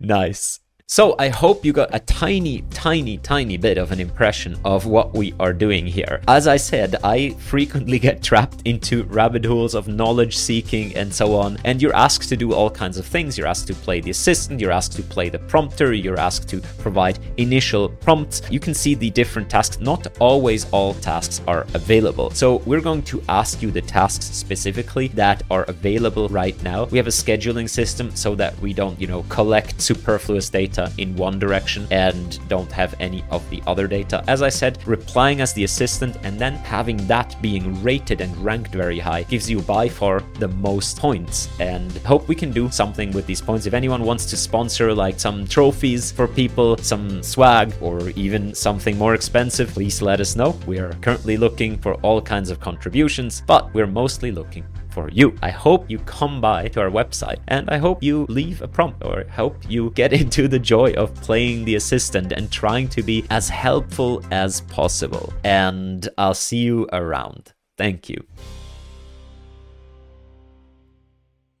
Nice. 0.00 0.60
So 0.88 1.16
I 1.18 1.30
hope 1.30 1.64
you 1.64 1.72
got 1.72 1.92
a 1.92 1.98
tiny, 1.98 2.62
tiny, 2.70 3.18
tiny 3.18 3.56
bit 3.56 3.76
of 3.76 3.90
an 3.90 3.98
impression 3.98 4.56
of 4.64 4.86
what 4.86 5.14
we 5.14 5.34
are 5.40 5.52
doing 5.52 5.84
here. 5.84 6.20
As 6.28 6.46
I 6.46 6.58
said, 6.58 6.94
I 7.02 7.30
frequently 7.30 7.98
get 8.08 8.22
trapped 8.22 8.62
into 8.64 9.02
rabbit 9.02 9.44
holes 9.44 9.74
of 9.74 9.88
knowledge 9.88 10.36
seeking 10.36 10.94
and 10.94 11.12
so 11.12 11.34
on, 11.34 11.58
and 11.64 11.82
you're 11.82 11.96
asked 11.96 12.28
to 12.28 12.36
do 12.36 12.54
all 12.54 12.70
kinds 12.70 12.98
of 12.98 13.04
things. 13.04 13.36
You're 13.36 13.48
asked 13.48 13.66
to 13.66 13.74
play 13.74 14.00
the 14.00 14.10
assistant, 14.10 14.60
you're 14.60 14.70
asked 14.70 14.92
to 14.92 15.02
play 15.02 15.28
the 15.28 15.40
prompter, 15.40 15.92
you're 15.92 16.20
asked 16.20 16.48
to 16.50 16.60
provide 16.78 17.18
initial 17.36 17.88
prompts. 17.88 18.42
You 18.48 18.60
can 18.60 18.72
see 18.72 18.94
the 18.94 19.10
different 19.10 19.50
tasks. 19.50 19.80
Not 19.80 20.06
always 20.20 20.70
all 20.70 20.94
tasks 20.94 21.42
are 21.48 21.66
available. 21.74 22.30
So 22.30 22.58
we're 22.58 22.80
going 22.80 23.02
to 23.10 23.20
ask 23.28 23.60
you 23.60 23.72
the 23.72 23.82
tasks 23.82 24.26
specifically 24.26 25.08
that 25.08 25.42
are 25.50 25.64
available 25.64 26.28
right 26.28 26.62
now. 26.62 26.84
We 26.84 26.98
have 26.98 27.08
a 27.08 27.18
scheduling 27.24 27.68
system 27.68 28.14
so 28.14 28.36
that 28.36 28.56
we 28.60 28.72
don't, 28.72 29.00
you 29.00 29.08
know, 29.08 29.24
collect 29.24 29.82
superfluous 29.82 30.48
data 30.48 30.75
data 30.76 30.92
in 30.98 31.16
one 31.16 31.38
direction 31.38 31.86
and 31.90 32.38
don't 32.48 32.70
have 32.72 32.94
any 33.00 33.24
of 33.30 33.48
the 33.50 33.62
other 33.66 33.86
data. 33.86 34.22
As 34.26 34.42
I 34.42 34.48
said, 34.48 34.78
replying 34.86 35.40
as 35.40 35.52
the 35.52 35.64
assistant 35.64 36.16
and 36.22 36.38
then 36.38 36.54
having 36.54 36.96
that 37.06 37.36
being 37.40 37.82
rated 37.82 38.20
and 38.20 38.36
ranked 38.38 38.72
very 38.72 38.98
high 38.98 39.22
gives 39.24 39.50
you 39.50 39.60
by 39.62 39.88
far 39.88 40.22
the 40.38 40.48
most 40.48 40.98
points. 40.98 41.48
And 41.60 41.90
hope 41.98 42.28
we 42.28 42.34
can 42.34 42.52
do 42.52 42.70
something 42.70 43.10
with 43.12 43.26
these 43.26 43.40
points. 43.40 43.66
If 43.66 43.74
anyone 43.74 44.02
wants 44.02 44.26
to 44.26 44.36
sponsor 44.36 44.94
like 44.94 45.18
some 45.18 45.46
trophies 45.46 46.12
for 46.12 46.28
people, 46.28 46.76
some 46.78 47.22
swag, 47.22 47.72
or 47.80 48.10
even 48.10 48.54
something 48.54 48.98
more 48.98 49.14
expensive, 49.14 49.70
please 49.70 50.02
let 50.02 50.20
us 50.20 50.36
know. 50.36 50.58
We 50.66 50.78
are 50.78 50.92
currently 51.00 51.36
looking 51.36 51.78
for 51.78 51.94
all 52.02 52.20
kinds 52.20 52.50
of 52.50 52.60
contributions, 52.60 53.42
but 53.46 53.72
we're 53.74 53.86
mostly 53.86 54.30
looking 54.30 54.64
for 54.96 55.10
you. 55.10 55.36
I 55.42 55.50
hope 55.50 55.90
you 55.90 55.98
come 55.98 56.40
by 56.40 56.68
to 56.68 56.80
our 56.80 56.90
website 56.90 57.40
and 57.48 57.68
I 57.68 57.76
hope 57.76 58.02
you 58.02 58.24
leave 58.30 58.62
a 58.62 58.68
prompt 58.68 59.04
or 59.04 59.24
help 59.28 59.56
you 59.68 59.90
get 59.90 60.12
into 60.22 60.48
the 60.48 60.58
joy 60.58 60.92
of 60.92 61.14
playing 61.16 61.66
the 61.66 61.74
assistant 61.74 62.32
and 62.32 62.50
trying 62.50 62.88
to 62.96 63.02
be 63.02 63.26
as 63.28 63.50
helpful 63.50 64.22
as 64.30 64.62
possible. 64.62 65.34
And 65.44 66.08
I'll 66.16 66.40
see 66.48 66.62
you 66.68 66.88
around. 66.92 67.52
Thank 67.76 68.08
you. 68.08 68.24